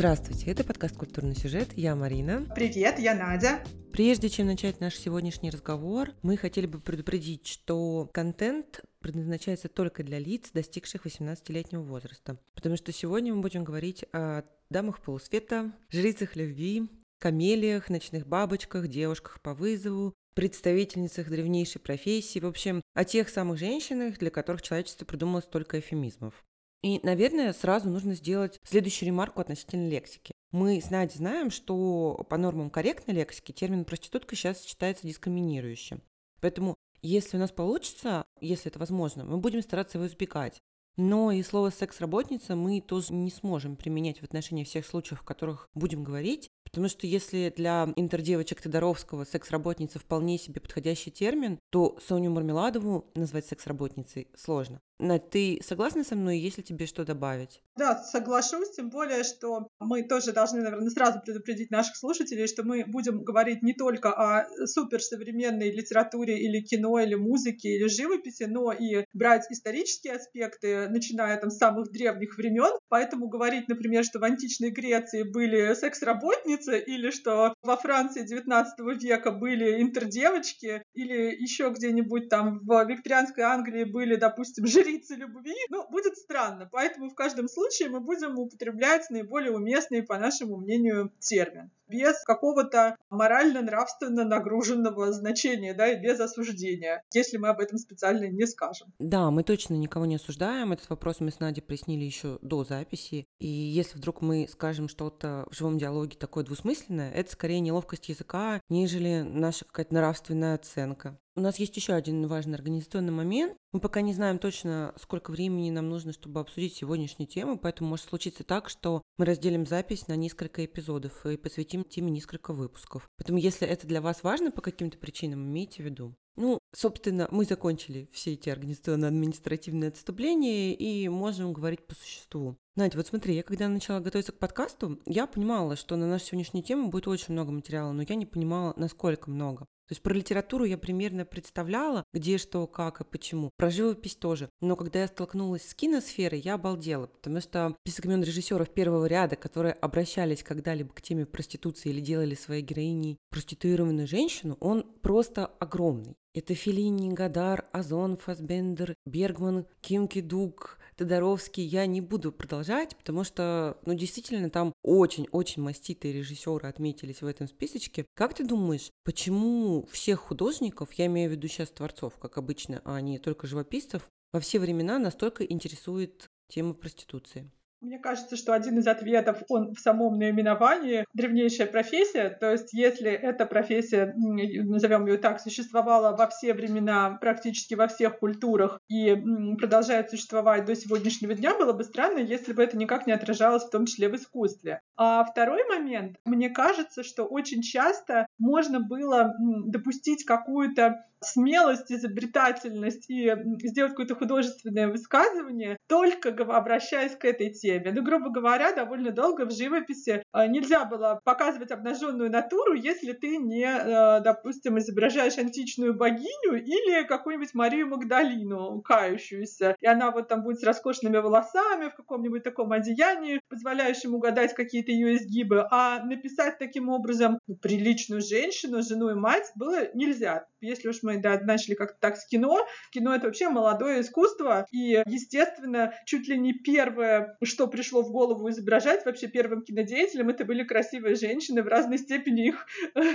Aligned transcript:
Здравствуйте, 0.00 0.50
это 0.50 0.64
подкаст 0.64 0.96
«Культурный 0.96 1.36
сюжет». 1.36 1.76
Я 1.76 1.94
Марина. 1.94 2.46
Привет, 2.54 2.98
я 2.98 3.14
Надя. 3.14 3.62
Прежде 3.92 4.30
чем 4.30 4.46
начать 4.46 4.80
наш 4.80 4.96
сегодняшний 4.96 5.50
разговор, 5.50 6.12
мы 6.22 6.38
хотели 6.38 6.64
бы 6.64 6.80
предупредить, 6.80 7.46
что 7.46 8.08
контент 8.14 8.80
предназначается 9.00 9.68
только 9.68 10.02
для 10.02 10.18
лиц, 10.18 10.52
достигших 10.54 11.04
18-летнего 11.04 11.82
возраста. 11.82 12.38
Потому 12.54 12.78
что 12.78 12.92
сегодня 12.92 13.34
мы 13.34 13.42
будем 13.42 13.62
говорить 13.62 14.06
о 14.14 14.44
дамах 14.70 15.02
полусвета, 15.02 15.70
жрицах 15.90 16.34
любви, 16.34 16.88
камелиях, 17.18 17.90
ночных 17.90 18.26
бабочках, 18.26 18.88
девушках 18.88 19.42
по 19.42 19.52
вызову, 19.52 20.14
представительницах 20.32 21.28
древнейшей 21.28 21.82
профессии, 21.82 22.38
в 22.38 22.46
общем, 22.46 22.80
о 22.94 23.04
тех 23.04 23.28
самых 23.28 23.58
женщинах, 23.58 24.16
для 24.16 24.30
которых 24.30 24.62
человечество 24.62 25.04
придумало 25.04 25.42
столько 25.42 25.78
эфемизмов. 25.78 26.42
И, 26.82 27.00
наверное, 27.02 27.52
сразу 27.52 27.88
нужно 27.90 28.14
сделать 28.14 28.58
следующую 28.64 29.08
ремарку 29.08 29.40
относительно 29.40 29.88
лексики. 29.88 30.32
Мы 30.50 30.80
с 30.80 30.90
Надей 30.90 31.16
знаем, 31.16 31.50
что 31.50 32.26
по 32.28 32.36
нормам 32.36 32.70
корректной 32.70 33.14
лексики 33.14 33.52
термин 33.52 33.84
«проститутка» 33.84 34.34
сейчас 34.34 34.64
считается 34.64 35.06
дискриминирующим. 35.06 36.02
Поэтому, 36.40 36.74
если 37.02 37.36
у 37.36 37.40
нас 37.40 37.52
получится, 37.52 38.24
если 38.40 38.70
это 38.70 38.78
возможно, 38.78 39.24
мы 39.24 39.36
будем 39.38 39.62
стараться 39.62 39.98
его 39.98 40.06
избегать. 40.06 40.60
Но 40.96 41.30
и 41.30 41.42
слово 41.42 41.70
«секс-работница» 41.70 42.56
мы 42.56 42.80
тоже 42.80 43.12
не 43.12 43.30
сможем 43.30 43.76
применять 43.76 44.20
в 44.20 44.24
отношении 44.24 44.64
всех 44.64 44.86
случаев, 44.86 45.20
о 45.20 45.24
которых 45.24 45.68
будем 45.74 46.02
говорить, 46.02 46.50
потому 46.70 46.88
что 46.88 47.06
если 47.06 47.52
для 47.56 47.92
интердевочек 47.96 48.60
Тодоровского 48.60 49.24
секс-работница 49.24 49.98
вполне 49.98 50.38
себе 50.38 50.60
подходящий 50.60 51.10
термин, 51.10 51.58
то 51.70 51.98
Соню 52.06 52.30
Мармеладову 52.30 53.06
назвать 53.14 53.46
секс-работницей 53.46 54.28
сложно. 54.36 54.80
Надь, 55.00 55.30
ты 55.30 55.60
согласна 55.66 56.04
со 56.04 56.14
мной, 56.14 56.38
если 56.38 56.60
тебе 56.60 56.86
что 56.86 57.06
добавить? 57.06 57.62
Да, 57.76 57.96
соглашусь, 57.96 58.72
тем 58.72 58.90
более, 58.90 59.24
что 59.24 59.68
мы 59.78 60.02
тоже 60.02 60.32
должны, 60.32 60.60
наверное, 60.60 60.90
сразу 60.90 61.20
предупредить 61.24 61.70
наших 61.70 61.96
слушателей, 61.96 62.46
что 62.46 62.62
мы 62.62 62.84
будем 62.86 63.24
говорить 63.24 63.62
не 63.62 63.72
только 63.72 64.12
о 64.12 64.46
суперсовременной 64.66 65.70
литературе 65.70 66.38
или 66.38 66.60
кино, 66.60 66.98
или 66.98 67.14
музыке, 67.14 67.70
или 67.70 67.88
живописи, 67.88 68.42
но 68.42 68.72
и 68.72 69.06
брать 69.14 69.46
исторические 69.50 70.16
аспекты, 70.16 70.88
начиная 70.90 71.40
там 71.40 71.50
с 71.50 71.56
самых 71.56 71.90
древних 71.90 72.36
времен. 72.36 72.76
Поэтому 72.88 73.28
говорить, 73.28 73.68
например, 73.68 74.04
что 74.04 74.18
в 74.18 74.24
античной 74.24 74.70
Греции 74.70 75.22
были 75.22 75.72
секс-работницы, 75.72 76.59
или 76.68 77.10
что 77.10 77.54
во 77.62 77.76
Франции 77.76 78.24
XIX 78.24 78.66
века 78.98 79.30
были 79.30 79.80
интердевочки, 79.80 80.82
или 80.94 81.34
еще 81.40 81.70
где-нибудь 81.70 82.28
там 82.28 82.60
в 82.60 82.84
викторианской 82.84 83.44
Англии 83.44 83.84
были, 83.84 84.16
допустим, 84.16 84.66
жри 84.66 84.90
жрицы 84.90 85.14
любви, 85.14 85.54
ну, 85.68 85.88
будет 85.88 86.16
странно. 86.16 86.68
Поэтому 86.70 87.10
в 87.10 87.14
каждом 87.14 87.48
случае 87.48 87.88
мы 87.90 88.00
будем 88.00 88.38
употреблять 88.38 89.08
наиболее 89.10 89.52
уместный, 89.52 90.02
по 90.02 90.18
нашему 90.18 90.56
мнению, 90.56 91.12
термин 91.20 91.70
без 91.90 92.22
какого-то 92.22 92.96
морально-нравственно 93.10 94.24
нагруженного 94.24 95.12
значения, 95.12 95.74
да, 95.74 95.88
и 95.88 96.00
без 96.00 96.20
осуждения, 96.20 97.02
если 97.12 97.36
мы 97.36 97.48
об 97.48 97.60
этом 97.60 97.78
специально 97.78 98.28
не 98.28 98.46
скажем. 98.46 98.92
Да, 98.98 99.30
мы 99.30 99.42
точно 99.42 99.74
никого 99.74 100.06
не 100.06 100.16
осуждаем. 100.16 100.72
Этот 100.72 100.88
вопрос 100.88 101.20
мы 101.20 101.30
с 101.30 101.40
Надей 101.40 101.62
прояснили 101.62 102.04
еще 102.04 102.38
до 102.42 102.64
записи. 102.64 103.26
И 103.38 103.48
если 103.48 103.98
вдруг 103.98 104.22
мы 104.22 104.48
скажем 104.50 104.88
что-то 104.88 105.46
в 105.50 105.56
живом 105.56 105.78
диалоге 105.78 106.16
такое 106.16 106.44
двусмысленное, 106.50 107.12
это 107.12 107.30
скорее 107.30 107.60
неловкость 107.60 108.08
языка, 108.08 108.60
нежели 108.68 109.22
наша 109.22 109.64
какая-то 109.64 109.94
нравственная 109.94 110.56
оценка. 110.56 111.16
У 111.36 111.40
нас 111.40 111.58
есть 111.60 111.76
еще 111.76 111.92
один 111.92 112.26
важный 112.26 112.56
организационный 112.56 113.12
момент. 113.12 113.56
Мы 113.72 113.78
пока 113.78 114.00
не 114.00 114.12
знаем 114.12 114.40
точно, 114.40 114.92
сколько 115.00 115.30
времени 115.30 115.70
нам 115.70 115.88
нужно, 115.88 116.12
чтобы 116.12 116.40
обсудить 116.40 116.74
сегодняшнюю 116.74 117.28
тему, 117.28 117.56
поэтому 117.56 117.90
может 117.90 118.06
случиться 118.06 118.42
так, 118.42 118.68
что 118.68 119.02
мы 119.16 119.24
разделим 119.24 119.64
запись 119.64 120.08
на 120.08 120.16
несколько 120.16 120.64
эпизодов 120.64 121.24
и 121.24 121.36
посвятим 121.36 121.84
теме 121.84 122.10
несколько 122.10 122.52
выпусков. 122.52 123.08
Поэтому, 123.16 123.38
если 123.38 123.66
это 123.66 123.86
для 123.86 124.00
вас 124.00 124.24
важно 124.24 124.50
по 124.50 124.60
каким-то 124.60 124.98
причинам, 124.98 125.46
имейте 125.46 125.82
в 125.82 125.86
виду. 125.86 126.16
Ну, 126.36 126.58
собственно, 126.72 127.28
мы 127.30 127.44
закончили 127.44 128.08
все 128.12 128.32
эти 128.32 128.48
организационно-административные 128.50 129.88
отступления 129.88 130.74
и 130.74 131.08
можем 131.08 131.52
говорить 131.52 131.86
по 131.86 131.94
существу. 131.94 132.56
Надя, 132.76 132.96
вот 132.96 133.06
смотри, 133.06 133.34
я 133.34 133.42
когда 133.42 133.68
начала 133.68 134.00
готовиться 134.00 134.32
к 134.32 134.38
подкасту, 134.38 135.00
я 135.06 135.26
понимала, 135.26 135.76
что 135.76 135.96
на 135.96 136.06
нашу 136.06 136.26
сегодняшнюю 136.26 136.64
тему 136.64 136.88
будет 136.88 137.08
очень 137.08 137.32
много 137.34 137.52
материала, 137.52 137.92
но 137.92 138.02
я 138.02 138.14
не 138.14 138.26
понимала, 138.26 138.74
насколько 138.76 139.30
много. 139.30 139.66
То 139.90 139.94
есть 139.94 140.02
про 140.04 140.14
литературу 140.14 140.64
я 140.64 140.78
примерно 140.78 141.24
представляла, 141.24 142.04
где 142.14 142.38
что, 142.38 142.64
как 142.68 143.00
и 143.00 143.04
почему. 143.04 143.50
Про 143.56 143.70
живопись 143.70 144.14
тоже. 144.14 144.48
Но 144.60 144.76
когда 144.76 145.00
я 145.00 145.08
столкнулась 145.08 145.68
с 145.68 145.74
киносферой, 145.74 146.38
я 146.38 146.54
обалдела, 146.54 147.08
потому 147.08 147.40
что 147.40 147.74
список 147.80 148.04
имен 148.04 148.22
режиссеров 148.22 148.70
первого 148.70 149.06
ряда, 149.06 149.34
которые 149.34 149.72
обращались 149.72 150.44
когда-либо 150.44 150.94
к 150.94 151.02
теме 151.02 151.26
проституции 151.26 151.88
или 151.88 152.00
делали 152.00 152.36
своей 152.36 152.62
героиней 152.62 153.18
проституированную 153.30 154.06
женщину, 154.06 154.56
он 154.60 154.84
просто 155.02 155.46
огромный. 155.46 156.14
Это 156.34 156.54
Филини, 156.54 157.12
Гадар, 157.12 157.66
Озон, 157.72 158.16
Фасбендер, 158.16 158.94
Бергман, 159.04 159.66
Ким 159.80 160.06
Кидук, 160.06 160.78
Тодоровский. 161.00 161.64
Я 161.64 161.86
не 161.86 162.02
буду 162.02 162.30
продолжать, 162.30 162.94
потому 162.94 163.24
что, 163.24 163.78
ну, 163.86 163.94
действительно, 163.94 164.50
там 164.50 164.74
очень-очень 164.82 165.62
маститые 165.62 166.12
режиссеры 166.12 166.68
отметились 166.68 167.22
в 167.22 167.26
этом 167.26 167.48
списочке. 167.48 168.04
Как 168.14 168.34
ты 168.34 168.44
думаешь, 168.44 168.90
почему 169.02 169.88
всех 169.90 170.20
художников, 170.20 170.92
я 170.92 171.06
имею 171.06 171.30
в 171.30 171.32
виду 171.32 171.48
сейчас 171.48 171.70
творцов, 171.70 172.18
как 172.18 172.36
обычно, 172.36 172.82
а 172.84 173.00
не 173.00 173.18
только 173.18 173.46
живописцев, 173.46 174.10
во 174.34 174.40
все 174.40 174.58
времена 174.58 174.98
настолько 174.98 175.42
интересует 175.42 176.28
тема 176.48 176.74
проституции? 176.74 177.50
Мне 177.80 177.98
кажется, 177.98 178.36
что 178.36 178.52
один 178.52 178.78
из 178.78 178.86
ответов, 178.86 179.42
он 179.48 179.72
в 179.72 179.80
самом 179.80 180.18
наименовании 180.18 181.06
древнейшая 181.14 181.66
профессия. 181.66 182.28
То 182.28 182.52
есть, 182.52 182.74
если 182.74 183.10
эта 183.10 183.46
профессия, 183.46 184.12
назовем 184.16 185.06
ее 185.06 185.16
так, 185.16 185.40
существовала 185.40 186.14
во 186.14 186.28
все 186.28 186.52
времена, 186.52 187.16
практически 187.20 187.74
во 187.74 187.88
всех 187.88 188.18
культурах 188.18 188.80
и 188.88 189.16
продолжает 189.58 190.10
существовать 190.10 190.66
до 190.66 190.76
сегодняшнего 190.76 191.34
дня, 191.34 191.56
было 191.56 191.72
бы 191.72 191.84
странно, 191.84 192.18
если 192.18 192.52
бы 192.52 192.62
это 192.62 192.76
никак 192.76 193.06
не 193.06 193.14
отражалось 193.14 193.64
в 193.64 193.70
том 193.70 193.86
числе 193.86 194.10
в 194.10 194.16
искусстве. 194.16 194.82
А 194.96 195.24
второй 195.24 195.64
момент, 195.64 196.16
мне 196.26 196.50
кажется, 196.50 197.02
что 197.02 197.24
очень 197.24 197.62
часто 197.62 198.26
можно 198.40 198.80
было 198.80 199.34
допустить 199.38 200.24
какую-то 200.24 201.04
смелость, 201.22 201.92
изобретательность 201.92 203.08
и 203.08 203.32
сделать 203.64 203.92
какое-то 203.92 204.14
художественное 204.14 204.88
высказывание, 204.88 205.76
только 205.86 206.30
обращаясь 206.30 207.14
к 207.16 207.24
этой 207.24 207.50
теме. 207.50 207.92
Ну, 207.92 208.02
грубо 208.02 208.30
говоря, 208.30 208.72
довольно 208.72 209.10
долго 209.10 209.44
в 209.44 209.50
живописи 209.50 210.22
э, 210.32 210.46
нельзя 210.46 210.84
было 210.84 211.20
показывать 211.24 211.70
обнаженную 211.70 212.30
натуру, 212.30 212.74
если 212.74 213.12
ты 213.12 213.36
не, 213.36 213.64
э, 213.64 214.20
допустим, 214.22 214.78
изображаешь 214.78 215.38
античную 215.38 215.94
богиню 215.94 216.54
или 216.54 217.06
какую-нибудь 217.06 217.54
Марию 217.54 217.88
Магдалину, 217.88 218.80
кающуюся. 218.80 219.76
И 219.80 219.86
она 219.86 220.10
вот 220.10 220.28
там 220.28 220.42
будет 220.42 220.60
с 220.60 220.64
роскошными 220.64 221.18
волосами 221.18 221.90
в 221.90 221.94
каком-нибудь 221.94 222.42
таком 222.42 222.72
одеянии, 222.72 223.40
позволяющем 223.48 224.14
угадать 224.14 224.54
какие-то 224.54 224.90
ее 224.90 225.16
изгибы. 225.16 225.66
А 225.70 226.02
написать 226.02 226.58
таким 226.58 226.88
образом 226.88 227.38
ну, 227.46 227.56
приличную 227.56 228.22
женщину, 228.30 228.82
жену 228.82 229.10
и 229.10 229.14
мать 229.14 229.50
было 229.56 229.94
нельзя. 229.94 230.46
Если 230.60 230.88
уж 230.88 231.02
мы 231.02 231.18
да, 231.18 231.40
начали 231.40 231.74
как-то 231.74 231.98
так 232.00 232.16
с 232.16 232.26
кино. 232.26 232.66
Кино— 232.90 233.14
это 233.14 233.26
вообще 233.26 233.48
молодое 233.48 234.00
искусство, 234.00 234.66
и, 234.70 235.02
естественно, 235.06 235.92
чуть 236.06 236.28
ли 236.28 236.38
не 236.38 236.52
первое, 236.52 237.36
что 237.42 237.66
пришло 237.66 238.02
в 238.02 238.10
голову 238.10 238.48
изображать 238.50 239.04
вообще 239.04 239.28
первым 239.28 239.62
кинодеятелем, 239.62 240.28
это 240.28 240.44
были 240.44 240.64
красивые 240.64 241.16
женщины 241.16 241.62
в 241.62 241.68
разной 241.68 241.98
степени 241.98 242.48
их 242.48 242.66